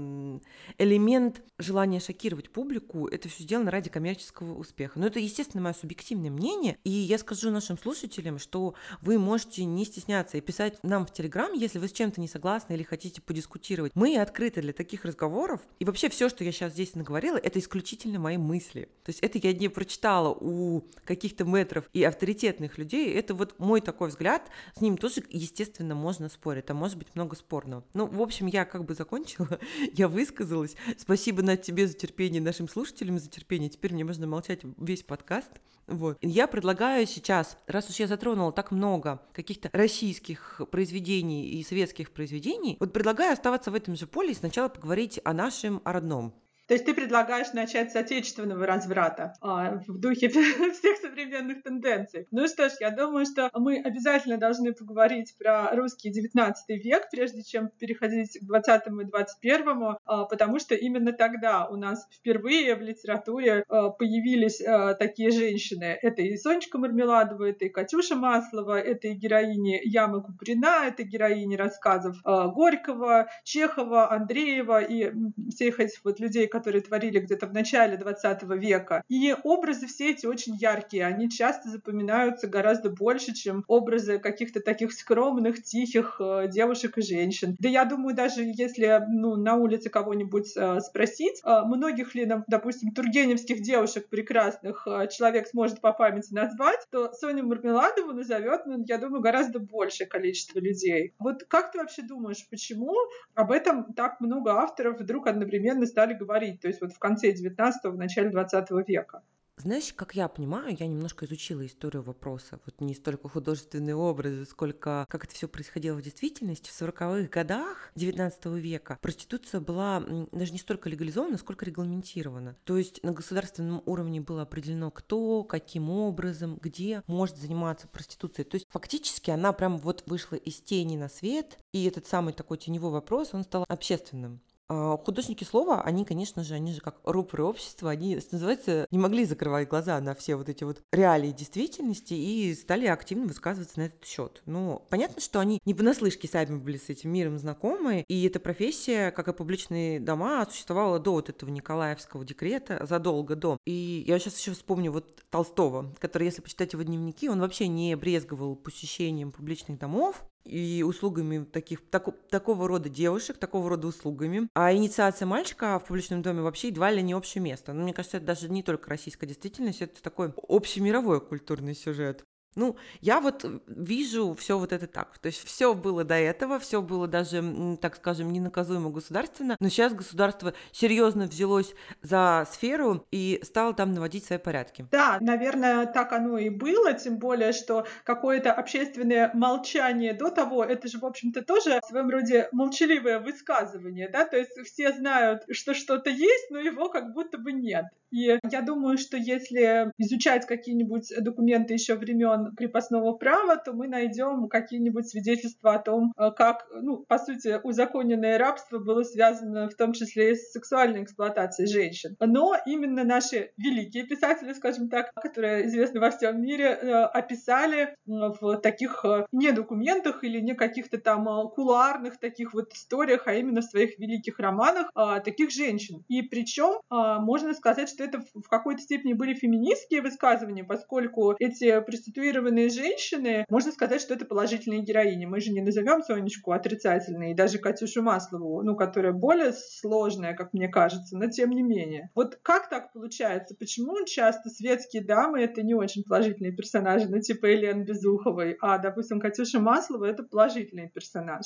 элемент 0.79 1.43
желания 1.59 1.99
шокировать 1.99 2.51
публику. 2.51 3.09
Это 3.09 3.31
все 3.31 3.43
сделано 3.43 3.71
ради 3.71 3.89
коммерческого 3.89 4.55
успеха. 4.55 4.99
Но 4.99 5.07
это, 5.07 5.19
естественно, 5.19 5.63
мое 5.63 5.73
субъективное 5.73 6.31
мнение. 6.31 6.77
И 6.85 6.91
я 6.91 7.17
скажу 7.17 7.51
нашим 7.51 7.79
слушателям, 7.79 8.39
что 8.39 8.75
вы 9.01 9.19
можете 9.19 9.65
не 9.65 9.87
стесняться 9.87 10.37
и 10.37 10.43
писать 10.43 10.79
нам 10.83 11.07
в 11.07 11.13
Телеграм, 11.13 11.53
если 11.55 11.79
вы 11.79 11.89
с 11.89 11.93
чем-то 11.93 12.21
не 12.21 12.29
согласны 12.29 12.75
или 12.75 12.83
хотите 12.83 13.23
подискутировать. 13.23 13.93
Мы 13.95 14.19
открыты 14.19 14.61
для 14.61 14.75
таких 14.75 15.07
разговоров. 15.07 15.63
И 15.79 15.87
вообще 15.87 16.11
все, 16.11 16.29
что 16.29 16.45
я 16.45 16.53
сейчас 16.53 16.75
здесь 16.75 16.95
наговорила, 16.95 17.39
это 17.39 17.59
исключительно 17.59 18.19
мои 18.19 18.37
мысли. 18.37 18.91
То 19.03 19.11
есть 19.11 19.21
это 19.21 19.39
я 19.39 19.55
не 19.55 19.69
прочитала 19.69 20.29
у 20.29 20.85
каких-то 21.05 21.45
метров 21.45 21.89
и 21.95 22.05
авторитетных 22.05 22.77
людей. 22.77 23.15
Это 23.15 23.35
вот 23.35 23.59
мой 23.59 23.81
такой 23.81 24.09
взгляд. 24.09 24.51
С 24.77 24.83
ним 24.83 24.99
тоже, 24.99 25.23
естественно, 25.31 25.95
можно 25.95 26.29
спорить. 26.29 26.69
А 26.69 26.75
может 26.75 26.99
быть, 26.99 27.14
много 27.15 27.37
спорного. 27.37 27.85
Ну, 27.95 28.07
в 28.07 28.21
общем, 28.21 28.47
я 28.47 28.65
как 28.65 28.85
бы 28.85 28.95
закончила, 28.95 29.59
я 29.93 30.09
высказалась. 30.09 30.77
Спасибо, 30.97 31.43
на 31.43 31.57
тебе 31.57 31.87
за 31.87 31.95
терпение, 31.95 32.41
нашим 32.41 32.69
слушателям 32.69 33.19
за 33.19 33.29
терпение. 33.29 33.71
Теперь 33.71 33.93
мне 33.93 34.05
можно 34.05 34.27
молчать 34.27 34.61
весь 34.79 35.03
подкаст. 35.03 35.51
Вот. 35.87 36.17
Я 36.23 36.47
предлагаю 36.47 37.07
сейчас, 37.07 37.59
раз 37.67 37.91
уж 37.91 37.97
я 37.97 38.07
затронула 38.07 38.53
так 38.53 38.71
много 38.71 39.21
каких-то 39.33 39.69
российских 39.73 40.61
произведений 40.71 41.47
и 41.49 41.63
советских 41.63 42.11
произведений, 42.13 42.77
вот 42.81 42.93
предлагаю 42.93 43.33
оставаться 43.33 43.71
в 43.71 43.75
этом 43.75 43.97
же 43.97 44.07
поле 44.07 44.33
и 44.33 44.35
сначала 44.35 44.69
поговорить 44.69 45.21
о 45.25 45.35
нашем, 45.35 45.83
о 45.85 45.93
родном. 45.93 46.35
То 46.67 46.75
есть 46.75 46.87
ты 46.87 46.95
предлагаешь 46.95 47.53
начать 47.53 47.93
с 47.93 47.97
отечественного 47.97 48.67
разврата 48.67 49.35
а, 49.41 49.81
в 49.87 49.99
духе 49.99 50.29
всех 50.31 50.97
современных 50.99 51.63
тенденций. 51.63 52.27
Ну 52.31 52.47
что 52.49 52.69
ж, 52.69 52.73
я 52.81 52.91
думаю, 52.91 53.27
что 53.27 53.51
мы 53.55 53.81
обязательно 53.83 54.39
должны 54.39 54.73
поговорить 54.73 55.35
про 55.39 55.75
русский 55.77 56.11
19 56.11 56.85
век, 56.85 57.09
прежде 57.11 57.43
чем 57.43 57.69
переходить 57.79 58.39
к 58.39 58.45
20 58.45 58.83
и 58.87 59.05
21, 59.05 59.97
а, 60.05 60.25
потому 60.25 60.59
что 60.59 60.75
именно 60.75 61.13
тогда 61.13 61.67
у 61.67 61.77
нас 61.77 62.07
впервые 62.11 62.75
в 62.77 62.81
литературе 62.81 63.65
а, 63.69 63.91
появились 63.91 64.63
а, 64.63 64.95
такие 64.95 65.31
женщины. 65.31 65.99
Это 66.01 66.23
и 66.23 66.37
Сонечка 66.37 66.79
Мармеладова, 66.79 67.51
это 67.51 67.67
и 67.67 67.69
Катюша 67.69 68.17
Маслова, 68.17 68.81
это 68.81 69.09
и 69.09 69.15
героини 69.15 69.81
Ямы 69.85 70.23
Куприна, 70.23 70.87
это 70.87 71.03
героини 71.03 71.57
рассказов 71.57 72.17
а, 72.25 72.49
Горького, 72.49 73.29
Чехова, 73.45 74.11
Андреева 74.11 74.81
и 74.81 75.13
всех 75.51 75.81
этих 75.81 76.01
вот 76.05 76.21
людей, 76.21 76.47
которые 76.55 76.83
творили 76.83 77.19
где-то 77.19 77.49
в 77.49 77.53
начале 77.53 77.97
20 77.97 78.45
века. 78.45 79.03
И 79.09 79.35
образы 79.43 79.89
все 79.89 80.13
эти 80.13 80.25
очень 80.25 80.55
яркие, 80.55 81.05
они 81.05 81.29
часто 81.29 81.69
запоминаются 81.69 82.47
гораздо 82.47 82.91
больше, 82.91 83.35
чем 83.35 83.65
образы 83.67 84.21
каких-то 84.21 84.61
таких 84.61 84.93
скромных, 84.93 85.65
тихих 85.65 86.21
э, 86.21 86.47
девушек 86.49 86.97
и 86.97 87.03
женщин. 87.03 87.57
Да 87.59 87.69
я 87.69 87.85
думаю, 87.85 88.15
даже 88.15 88.45
если 88.45 89.03
ну, 89.09 89.35
на 89.35 89.57
улице 89.57 89.91
кого-нибудь 89.91 90.57
э, 90.57 90.79
спросить, 90.79 91.41
э, 91.45 91.63
многих 91.65 92.15
ли, 92.15 92.31
допустим, 92.47 92.93
тургеневских 92.93 93.61
девушек 93.61 94.09
прекрасных 94.09 94.87
человек 95.11 95.49
сможет 95.49 95.81
по 95.81 95.93
памяти 95.93 96.33
назвать, 96.35 96.87
то 96.93 97.13
Соню 97.15 97.49
Мармеладову 97.49 98.13
назовет, 98.13 98.61
ну, 98.67 98.85
я 98.87 98.99
думаю, 98.99 99.21
гораздо 99.21 99.59
большее 99.59 100.07
количество 100.07 100.61
людей. 100.61 101.15
Вот 101.19 101.43
как 101.49 101.73
ты 101.73 101.79
вообще 101.79 102.03
думаешь, 102.03 102.47
почему 102.49 102.95
об 103.35 103.51
этом 103.51 103.93
так 103.95 104.21
много 104.21 104.53
авторов 104.53 105.01
вдруг 105.01 105.27
одновременно 105.27 105.85
стали 105.87 106.15
говорить, 106.15 106.44
то 106.53 106.69
есть 106.69 106.81
вот 106.81 106.93
в 106.93 106.99
конце 106.99 107.33
19-го, 107.33 107.91
в 107.91 107.97
начале 107.97 108.31
20 108.31 108.71
века? 108.87 109.23
Знаешь, 109.57 109.95
как 109.95 110.17
я 110.17 110.27
понимаю, 110.27 110.77
я 110.79 110.87
немножко 110.87 111.27
изучила 111.27 111.65
историю 111.65 112.03
вопроса. 112.03 112.59
Вот 112.67 112.81
не 112.81 112.93
столько 112.93 113.29
художественные 113.29 113.95
образы, 113.95 114.45
сколько 114.47 115.07
как 115.09 115.25
это 115.25 115.35
все 115.35 115.47
происходило 115.47 115.97
в 115.97 116.03
действительности. 116.03 116.71
В 116.71 116.83
40-х 116.83 117.29
годах 117.29 117.93
19 117.95 118.47
века 118.47 118.99
проституция 119.01 119.61
была 119.61 120.03
даже 120.33 120.53
не 120.53 120.59
столько 120.59 120.89
легализована, 120.89 121.39
сколько 121.39 121.65
регламентирована. 121.65 122.57
То 122.65 122.77
есть 122.77 123.03
на 123.05 123.13
государственном 123.13 123.81
уровне 123.87 124.21
было 124.21 124.43
определено, 124.43 124.91
кто, 124.91 125.45
каким 125.45 125.89
образом, 125.89 126.59
где 126.61 127.05
может 127.07 127.37
заниматься 127.37 127.87
проституцией. 127.87 128.49
То 128.49 128.57
есть 128.57 128.67
фактически 128.71 129.31
она 129.31 129.53
прям 129.53 129.79
вот 129.79 130.03
вышла 130.07 130.35
из 130.35 130.61
тени 130.61 130.97
на 130.97 131.09
свет, 131.09 131.59
и 131.73 131.85
этот 131.85 132.09
самый 132.09 132.35
такой 132.35 132.59
теневой 132.59 132.91
вопрос, 132.91 133.33
он 133.33 133.45
стал 133.45 133.65
общественным. 133.69 134.41
А, 134.69 134.97
художники 134.97 135.45
слова, 135.45 135.83
они, 135.83 136.05
конечно 136.05 136.43
же, 136.43 136.55
они 136.55 136.73
же 136.73 136.81
как 136.81 136.97
рупоры 137.05 137.45
общества, 137.45 137.91
они, 137.91 138.19
что 138.21 138.35
называется, 138.35 138.87
не 138.91 138.99
могли 138.99 139.25
закрывать 139.25 139.69
глаза 139.69 140.01
на 140.01 140.15
все 140.15 140.37
вот 140.37 140.49
эти 140.49 140.65
вот 140.65 140.83
реалии 140.93 141.33
действительности 141.33 142.15
и 142.15 142.55
стали 142.55 142.87
активно 142.87 143.27
высказываться 143.27 143.79
на 143.79 143.85
этот 143.85 144.05
счет. 144.05 144.43
Ну, 144.47 144.83
понятно, 144.89 145.21
что 145.21 145.41
они 145.41 145.61
не 145.65 145.75
понаслышке 145.75 146.29
сами 146.29 146.57
были 146.57 146.79
с 146.79 146.89
этим 146.89 147.13
миром 147.13 147.39
знакомы, 147.39 148.05
и 148.09 148.27
эта 148.27 148.41
профессия, 148.41 149.11
как 149.11 149.29
и 149.29 149.33
публичные 149.33 150.01
дома, 150.01 150.47
существовала 150.51 150.99
до 150.99 151.13
вот 151.13 151.29
этого 151.29 151.51
Николаевского 151.51 152.25
декрета, 152.25 152.87
задолго 152.89 153.37
до. 153.37 153.59
И 153.67 154.05
я 154.07 154.19
сейчас 154.19 154.39
еще 154.39 154.53
вспомню 154.53 154.93
вот 154.93 155.23
Толстого, 155.31 155.95
который, 155.99 156.25
если 156.25 156.43
почитать 156.43 156.73
его 156.73 156.83
дневники, 156.83 157.29
он 157.29 157.41
вообще 157.41 157.69
не 157.69 157.95
брезговал 157.97 158.57
посещением 158.57 159.33
публичных 159.33 159.79
домов, 159.79 160.25
и 160.45 160.85
услугами 160.87 161.45
таких, 161.45 161.81
тако, 161.89 162.13
такого 162.31 162.69
рода 162.69 162.89
девушек, 162.89 163.39
такого 163.39 163.69
рода 163.69 163.87
услугами. 163.89 164.49
А 164.55 164.73
инициация 164.73 165.27
мальчика 165.27 165.79
в 165.79 165.85
публичном 165.87 166.23
доме 166.23 166.43
вообще 166.43 166.69
едва 166.69 166.91
ли 166.91 167.03
не 167.03 167.15
общее 167.15 167.43
место. 167.43 167.73
Но 167.73 167.79
ну, 167.79 167.85
мне 167.85 167.95
кажется, 167.95 168.19
это 168.19 168.27
даже 168.27 168.49
не 168.49 168.63
только 168.63 168.91
российская 168.91 169.27
действительность, 169.27 169.83
это 169.83 170.03
такой 170.03 170.33
общемировой 170.49 171.21
культурный 171.21 171.75
сюжет. 171.75 172.25
Ну, 172.57 172.77
я 173.01 173.21
вот 173.21 173.45
вижу 173.67 174.35
все 174.35 174.59
вот 174.59 174.73
это 174.73 174.87
так. 174.87 175.19
То 175.19 175.27
есть 175.27 175.45
все 175.45 175.75
было 175.75 176.05
до 176.05 176.15
этого, 176.15 176.59
все 176.59 176.83
было 176.83 177.07
даже, 177.07 177.77
так 177.81 177.97
скажем, 177.97 178.33
ненаказуемо 178.33 178.91
государственно, 178.91 179.57
но 179.61 179.69
сейчас 179.69 179.93
государство 179.93 180.55
серьезно 180.73 181.27
взялось 181.27 181.75
за 182.03 182.47
сферу 182.51 183.07
и 183.11 183.41
стало 183.43 183.75
там 183.75 183.93
наводить 183.93 184.25
свои 184.25 184.39
порядки. 184.39 184.87
Да, 184.91 185.19
наверное, 185.21 185.87
так 185.87 186.13
оно 186.13 186.39
и 186.39 186.51
было, 186.51 186.93
тем 186.93 187.19
более, 187.19 187.53
что 187.53 187.87
какое-то 188.05 188.53
общественное 188.53 189.31
молчание 189.35 190.13
до 190.13 190.31
того, 190.31 190.65
это 190.65 190.89
же, 190.89 190.99
в 190.99 191.05
общем-то, 191.05 191.43
тоже 191.43 191.81
в 191.83 191.87
своем 191.87 192.09
роде 192.11 192.49
молчаливое 192.53 193.21
высказывание, 193.21 194.09
да, 194.09 194.27
то 194.27 194.37
есть 194.37 194.59
все 194.65 194.93
знают, 194.93 195.43
что 195.51 195.75
что-то 195.75 196.11
есть, 196.11 196.51
но 196.51 196.59
его 196.59 196.89
как 196.89 197.13
будто 197.13 197.39
бы 197.39 197.53
нет. 197.53 197.87
И 198.15 198.39
я 198.49 198.63
думаю, 198.63 198.97
что 198.97 199.17
если 199.17 199.91
изучать 199.99 200.47
какие-нибудь 200.47 201.13
документы 201.21 201.75
еще 201.75 201.97
времен 201.97 202.55
крепостного 202.57 203.13
права, 203.15 203.57
то 203.57 203.73
мы 203.73 203.89
найдем 203.89 204.49
какие-нибудь 204.49 205.09
свидетельства 205.09 205.75
о 205.75 205.79
том, 205.81 206.13
э, 206.17 206.31
как, 206.31 206.69
ну, 206.81 206.99
по 206.99 207.19
сути, 207.19 207.59
узаконенное 207.65 208.39
рабство 208.39 208.79
было 208.79 209.03
связано 209.03 209.69
в 209.69 209.75
том 209.75 209.93
числе 209.93 210.31
и 210.31 210.35
с 210.37 210.53
сексуальной 210.53 211.03
эксплуатацией 211.03 211.69
женщин. 211.69 212.15
Но 212.21 212.55
именно 212.67 213.03
наши 213.03 213.51
великие 213.57 214.05
писатели, 214.05 214.53
скажем 214.53 214.89
так, 214.89 215.13
которые 215.15 215.67
известны 215.67 215.99
во 215.99 216.13
всем 216.13 216.41
мире, 216.41 216.67
э, 216.67 216.93
описали 216.93 217.97
в 218.07 218.59
таких 218.59 219.05
э, 219.05 219.27
не 219.33 219.51
документах 219.51 220.23
или 220.23 220.39
не 220.39 220.55
каких-то 220.55 220.99
там 220.99 221.25
кулуарных 221.51 222.21
таких 222.21 222.55
вот 222.55 222.73
историях, 222.75 223.27
а 223.27 223.35
именно 223.35 223.61
в 223.61 223.65
своих 223.65 223.99
великих 223.99 224.39
романах 224.39 224.93
таких 225.25 225.51
женщин. 225.51 226.05
И 226.09 226.23
причем 226.23 226.81
можно 226.91 227.55
сказать, 227.55 227.89
что 227.89 228.04
это 228.05 228.23
в 228.35 228.49
какой-то 228.49 228.83
степени 228.83 229.13
были 229.13 229.35
феминистские 229.35 230.03
высказывания, 230.03 230.65
поскольку 230.65 231.35
эти 231.39 231.81
проституированные 231.81 232.69
женщины, 232.69 233.45
можно 233.49 233.73
сказать, 233.73 234.01
что 234.01 234.15
это 234.15 234.25
положительные 234.25 234.83
героини. 234.83 235.27
Мы 235.27 235.41
же 235.41 235.53
не 235.53 235.61
назовем 235.61 236.03
Сонечку 236.03 236.53
отрицательной, 236.53 237.33
и 237.33 237.35
даже 237.35 237.59
Катюшу 237.59 238.03
Маслову, 238.03 238.63
ну, 238.63 238.77
которая 238.77 239.13
более 239.13 239.53
сложная, 239.53 240.35
как 240.35 240.53
мне 240.53 240.69
кажется, 240.69 241.17
но 241.17 241.29
тем 241.29 241.51
не 241.51 241.63
менее. 241.63 242.11
Вот 242.15 242.39
как 242.43 242.69
так 242.69 242.93
получается? 242.93 243.55
Почему 243.59 244.05
часто 244.05 244.51
светские 244.51 245.05
дамы— 245.05 245.41
это 245.43 245.63
не 245.63 245.75
очень 245.75 246.05
положительные 246.05 246.53
персонажи, 246.53 247.09
ну, 247.09 247.21
типа 247.21 247.47
Елен 247.47 247.85
Безуховой, 247.85 248.57
а, 248.61 248.79
допустим, 248.79 249.21
Катюша 249.21 249.61
Маслова— 249.61 250.05
это 250.07 250.23
положительный 250.23 250.89
персонаж? 250.89 251.45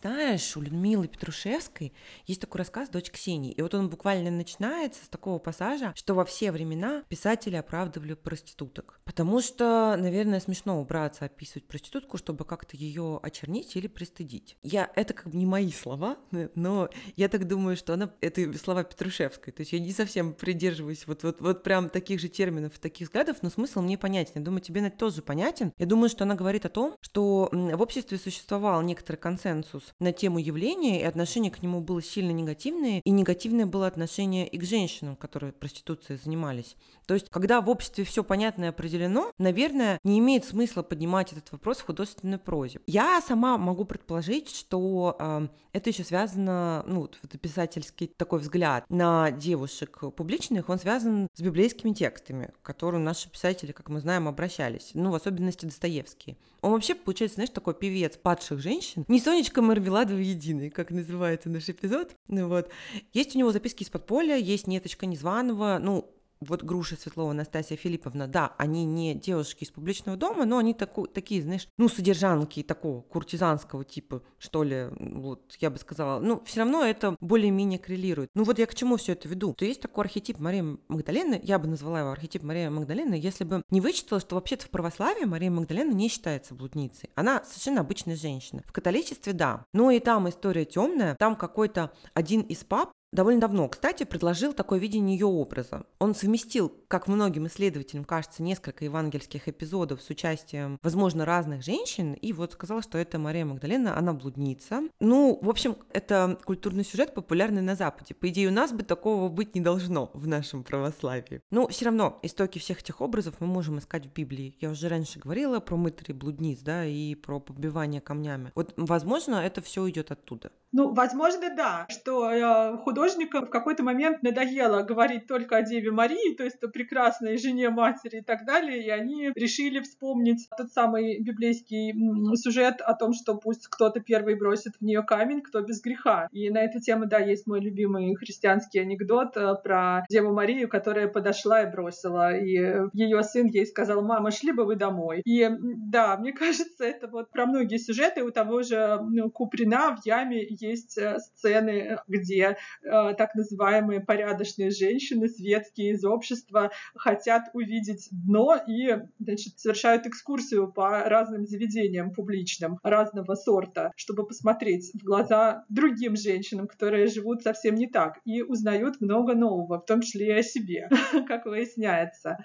Знаешь, 0.00 0.56
у 0.56 0.60
Людмилы 0.60 1.08
Петрушевской 1.08 1.92
есть 2.26 2.40
такой 2.40 2.60
рассказ 2.60 2.88
«Дочь 2.88 3.10
Ксении», 3.10 3.52
и 3.52 3.60
вот 3.60 3.74
он 3.74 3.90
буквально 3.90 4.30
начинается 4.30 5.04
с 5.04 5.08
такого 5.08 5.38
пассажа, 5.38 5.92
что 6.00 6.14
во 6.14 6.24
все 6.24 6.50
времена 6.50 7.04
писатели 7.10 7.56
оправдывали 7.56 8.14
проституток. 8.14 9.00
Потому 9.04 9.42
что, 9.42 9.96
наверное, 9.98 10.40
смешно 10.40 10.80
убраться 10.80 11.26
описывать 11.26 11.68
проститутку, 11.68 12.16
чтобы 12.16 12.46
как-то 12.46 12.74
ее 12.74 13.20
очернить 13.22 13.76
или 13.76 13.86
пристыдить. 13.86 14.56
Я, 14.62 14.90
это 14.96 15.12
как 15.12 15.28
бы 15.28 15.36
не 15.36 15.44
мои 15.44 15.70
слова, 15.70 16.16
но 16.54 16.88
я 17.16 17.28
так 17.28 17.46
думаю, 17.46 17.76
что 17.76 17.92
она, 17.92 18.14
это 18.22 18.50
слова 18.56 18.82
Петрушевской, 18.82 19.52
то 19.52 19.60
есть 19.60 19.74
я 19.74 19.78
не 19.78 19.92
совсем 19.92 20.32
придерживаюсь 20.32 21.06
вот, 21.06 21.22
вот, 21.22 21.42
вот 21.42 21.62
прям 21.62 21.90
таких 21.90 22.18
же 22.18 22.30
терминов, 22.30 22.78
таких 22.78 23.08
взглядов, 23.08 23.36
но 23.42 23.50
смысл 23.50 23.82
мне 23.82 23.98
понятен. 23.98 24.32
Я 24.36 24.40
думаю, 24.40 24.62
тебе 24.62 24.88
тоже 24.88 25.20
понятен. 25.20 25.74
Я 25.76 25.84
думаю, 25.84 26.08
что 26.08 26.24
она 26.24 26.34
говорит 26.34 26.64
о 26.64 26.70
том, 26.70 26.96
что 27.02 27.50
в 27.52 27.82
обществе 27.82 28.16
существовал 28.16 28.80
некоторый 28.80 29.16
консенсус 29.16 29.92
на 30.00 30.14
тему 30.14 30.38
явления, 30.38 31.02
и 31.02 31.04
отношение 31.04 31.52
к 31.52 31.62
нему 31.62 31.82
было 31.82 32.00
сильно 32.00 32.30
негативное, 32.30 33.02
и 33.04 33.10
негативное 33.10 33.66
было 33.66 33.86
отношение 33.86 34.48
и 34.48 34.56
к 34.56 34.64
женщинам, 34.64 35.14
которые 35.16 35.52
проституцией 35.80 36.18
занимались. 36.22 36.76
То 37.06 37.14
есть, 37.14 37.28
когда 37.30 37.60
в 37.60 37.68
обществе 37.68 38.04
все 38.04 38.22
понятно 38.22 38.64
и 38.64 38.68
определено, 38.68 39.32
наверное, 39.38 39.98
не 40.04 40.18
имеет 40.18 40.44
смысла 40.44 40.82
поднимать 40.82 41.32
этот 41.32 41.50
вопрос 41.52 41.78
в 41.78 41.86
художественной 41.86 42.38
прозе. 42.38 42.80
Я 42.86 43.20
сама 43.20 43.58
могу 43.58 43.84
предположить, 43.84 44.54
что 44.54 45.16
э, 45.18 45.48
это 45.72 45.90
еще 45.90 46.04
связано, 46.04 46.84
ну, 46.86 47.00
вот 47.00 47.18
писательский 47.40 48.08
такой 48.16 48.40
взгляд 48.40 48.84
на 48.88 49.30
девушек 49.30 50.00
публичных, 50.14 50.68
он 50.68 50.78
связан 50.78 51.26
с 51.34 51.40
библейскими 51.40 51.92
текстами, 51.92 52.52
к 52.62 52.66
которым 52.66 53.04
наши 53.04 53.28
писатели, 53.30 53.72
как 53.72 53.88
мы 53.88 54.00
знаем, 54.00 54.28
обращались, 54.28 54.90
ну, 54.94 55.10
в 55.10 55.14
особенности 55.14 55.66
Достоевский. 55.66 56.38
Он 56.62 56.72
вообще, 56.72 56.94
получается, 56.94 57.36
знаешь, 57.36 57.50
такой 57.50 57.74
певец 57.74 58.16
падших 58.16 58.60
женщин, 58.60 59.04
не 59.08 59.20
Сонечка 59.20 59.62
Мармеладова 59.62 60.18
единый, 60.18 60.70
как 60.70 60.90
называется 60.90 61.48
наш 61.48 61.68
эпизод. 61.68 62.14
Ну 62.28 62.48
вот. 62.48 62.70
Есть 63.12 63.34
у 63.34 63.38
него 63.38 63.52
записки 63.52 63.82
из 63.82 63.90
подполья, 63.90 64.36
есть 64.36 64.66
Неточка 64.66 65.06
Незваного, 65.06 65.78
ну, 65.80 66.10
вот 66.40 66.62
Груша 66.62 66.96
Светлова, 66.96 67.32
Настасья 67.32 67.76
Филипповна, 67.76 68.26
да, 68.26 68.54
они 68.58 68.84
не 68.84 69.14
девушки 69.14 69.64
из 69.64 69.70
публичного 69.70 70.16
дома, 70.16 70.44
но 70.44 70.58
они 70.58 70.74
таку, 70.74 71.06
такие, 71.06 71.42
знаешь, 71.42 71.68
ну, 71.78 71.88
содержанки 71.88 72.62
такого 72.62 73.02
куртизанского 73.02 73.84
типа, 73.84 74.22
что 74.38 74.62
ли, 74.62 74.88
вот, 74.98 75.56
я 75.60 75.70
бы 75.70 75.78
сказала. 75.78 76.20
Ну, 76.20 76.42
все 76.44 76.60
равно 76.60 76.84
это 76.84 77.16
более-менее 77.20 77.78
коррелирует. 77.78 78.30
Ну, 78.34 78.44
вот 78.44 78.58
я 78.58 78.66
к 78.66 78.74
чему 78.74 78.96
все 78.96 79.12
это 79.12 79.28
веду? 79.28 79.54
То 79.54 79.64
есть 79.64 79.80
такой 79.80 80.04
архетип 80.04 80.38
Марии 80.38 80.78
Магдалены, 80.88 81.40
я 81.42 81.58
бы 81.58 81.68
назвала 81.68 82.00
его 82.00 82.10
архетип 82.10 82.42
Марии 82.42 82.68
Магдалены, 82.68 83.14
если 83.14 83.44
бы 83.44 83.62
не 83.70 83.80
вычитала, 83.80 84.20
что 84.20 84.34
вообще-то 84.34 84.66
в 84.66 84.70
православии 84.70 85.24
Мария 85.24 85.50
Магдалена 85.50 85.92
не 85.92 86.08
считается 86.08 86.54
блудницей. 86.54 87.10
Она 87.14 87.44
совершенно 87.44 87.80
обычная 87.80 88.16
женщина. 88.16 88.62
В 88.66 88.72
католичестве, 88.72 89.32
да. 89.32 89.64
Но 89.72 89.90
и 89.90 90.00
там 90.00 90.28
история 90.28 90.64
темная. 90.64 91.16
Там 91.16 91.36
какой-то 91.36 91.92
один 92.14 92.40
из 92.42 92.64
пап 92.64 92.92
довольно 93.12 93.40
давно, 93.40 93.68
кстати, 93.68 94.04
предложил 94.04 94.52
такое 94.52 94.78
видение 94.78 95.16
ее 95.16 95.26
образа. 95.26 95.84
Он 95.98 96.14
совместил, 96.14 96.72
как 96.88 97.08
многим 97.08 97.46
исследователям 97.46 98.04
кажется, 98.04 98.42
несколько 98.42 98.84
евангельских 98.84 99.48
эпизодов 99.48 100.02
с 100.02 100.10
участием, 100.10 100.78
возможно, 100.82 101.24
разных 101.24 101.62
женщин, 101.62 102.14
и 102.14 102.32
вот 102.32 102.52
сказал, 102.52 102.82
что 102.82 102.98
это 102.98 103.18
Мария 103.18 103.44
Магдалена, 103.44 103.96
она 103.96 104.12
блудница. 104.12 104.82
Ну, 105.00 105.38
в 105.40 105.48
общем, 105.48 105.76
это 105.92 106.38
культурный 106.44 106.84
сюжет, 106.84 107.14
популярный 107.14 107.62
на 107.62 107.74
Западе. 107.74 108.14
По 108.14 108.28
идее, 108.28 108.48
у 108.48 108.52
нас 108.52 108.72
бы 108.72 108.82
такого 108.82 109.28
быть 109.28 109.54
не 109.54 109.60
должно 109.60 110.10
в 110.14 110.26
нашем 110.26 110.64
православии. 110.64 111.40
Но 111.50 111.68
все 111.68 111.86
равно 111.86 112.18
истоки 112.22 112.58
всех 112.58 112.80
этих 112.80 113.00
образов 113.00 113.34
мы 113.40 113.46
можем 113.46 113.78
искать 113.78 114.06
в 114.06 114.12
Библии. 114.12 114.56
Я 114.60 114.70
уже 114.70 114.88
раньше 114.88 115.18
говорила 115.18 115.60
про 115.60 115.76
мытари 115.76 116.12
блудниц, 116.12 116.60
да, 116.60 116.84
и 116.84 117.14
про 117.14 117.40
побивание 117.40 118.00
камнями. 118.00 118.52
Вот, 118.54 118.74
возможно, 118.76 119.36
это 119.36 119.60
все 119.60 119.88
идет 119.88 120.10
оттуда. 120.10 120.50
Ну, 120.72 120.94
возможно, 120.94 121.54
да, 121.56 121.86
что 121.88 122.30
э, 122.30 122.76
художник 122.78 122.99
художникам 123.00 123.46
в 123.46 123.50
какой-то 123.50 123.82
момент 123.82 124.22
надоело 124.22 124.82
говорить 124.82 125.26
только 125.26 125.56
о 125.56 125.62
Деве 125.62 125.90
Марии, 125.90 126.34
то 126.34 126.44
есть 126.44 126.62
о 126.62 126.68
прекрасной 126.68 127.38
жене 127.38 127.70
матери 127.70 128.18
и 128.18 128.22
так 128.22 128.44
далее, 128.44 128.84
и 128.84 128.90
они 128.90 129.30
решили 129.34 129.80
вспомнить 129.80 130.46
тот 130.56 130.70
самый 130.72 131.18
библейский 131.20 131.94
сюжет 132.36 132.80
о 132.82 132.94
том, 132.94 133.14
что 133.14 133.36
пусть 133.36 133.68
кто-то 133.68 134.00
первый 134.00 134.34
бросит 134.34 134.74
в 134.78 134.84
нее 134.84 135.02
камень, 135.02 135.40
кто 135.40 135.62
без 135.62 135.80
греха. 135.80 136.28
И 136.32 136.50
на 136.50 136.58
эту 136.58 136.80
тему, 136.80 137.06
да, 137.06 137.18
есть 137.18 137.46
мой 137.46 137.60
любимый 137.60 138.14
христианский 138.16 138.80
анекдот 138.80 139.36
э, 139.36 139.54
про 139.62 140.04
Деву 140.10 140.32
Марию, 140.34 140.68
которая 140.68 141.08
подошла 141.08 141.62
и 141.62 141.70
бросила, 141.70 142.36
и 142.36 142.52
ее 142.92 143.22
сын 143.22 143.46
ей 143.46 143.66
сказал, 143.66 144.02
мама, 144.02 144.30
шли 144.30 144.52
бы 144.52 144.64
вы 144.64 144.76
домой. 144.76 145.22
И 145.24 145.48
да, 145.58 146.16
мне 146.18 146.32
кажется, 146.34 146.84
это 146.84 147.08
вот 147.08 147.30
про 147.30 147.46
многие 147.46 147.78
сюжеты 147.78 148.22
у 148.22 148.30
того 148.30 148.62
же 148.62 148.98
ну, 149.08 149.30
Куприна 149.30 149.96
в 149.96 150.04
яме 150.04 150.46
есть 150.48 150.98
э, 150.98 151.18
сцены, 151.18 151.98
где 152.06 152.58
э, 152.82 152.89
так 153.16 153.34
называемые 153.34 154.00
порядочные 154.00 154.70
женщины, 154.70 155.28
светские 155.28 155.92
из 155.92 156.04
общества, 156.04 156.70
хотят 156.94 157.44
увидеть 157.54 158.08
дно 158.10 158.56
и 158.66 158.96
значит, 159.18 159.58
совершают 159.58 160.06
экскурсию 160.06 160.72
по 160.72 161.04
разным 161.04 161.46
заведениям 161.46 162.12
публичным 162.12 162.78
разного 162.82 163.34
сорта, 163.34 163.92
чтобы 163.96 164.26
посмотреть 164.26 164.90
в 164.94 165.04
глаза 165.04 165.64
другим 165.68 166.16
женщинам, 166.16 166.66
которые 166.66 167.06
живут 167.06 167.42
совсем 167.42 167.74
не 167.74 167.86
так, 167.86 168.20
и 168.24 168.42
узнают 168.42 169.00
много 169.00 169.34
нового, 169.34 169.80
в 169.80 169.86
том 169.86 170.00
числе 170.00 170.28
и 170.28 170.38
о 170.38 170.42
себе, 170.42 170.88
как 171.28 171.46
выясняется. 171.46 172.44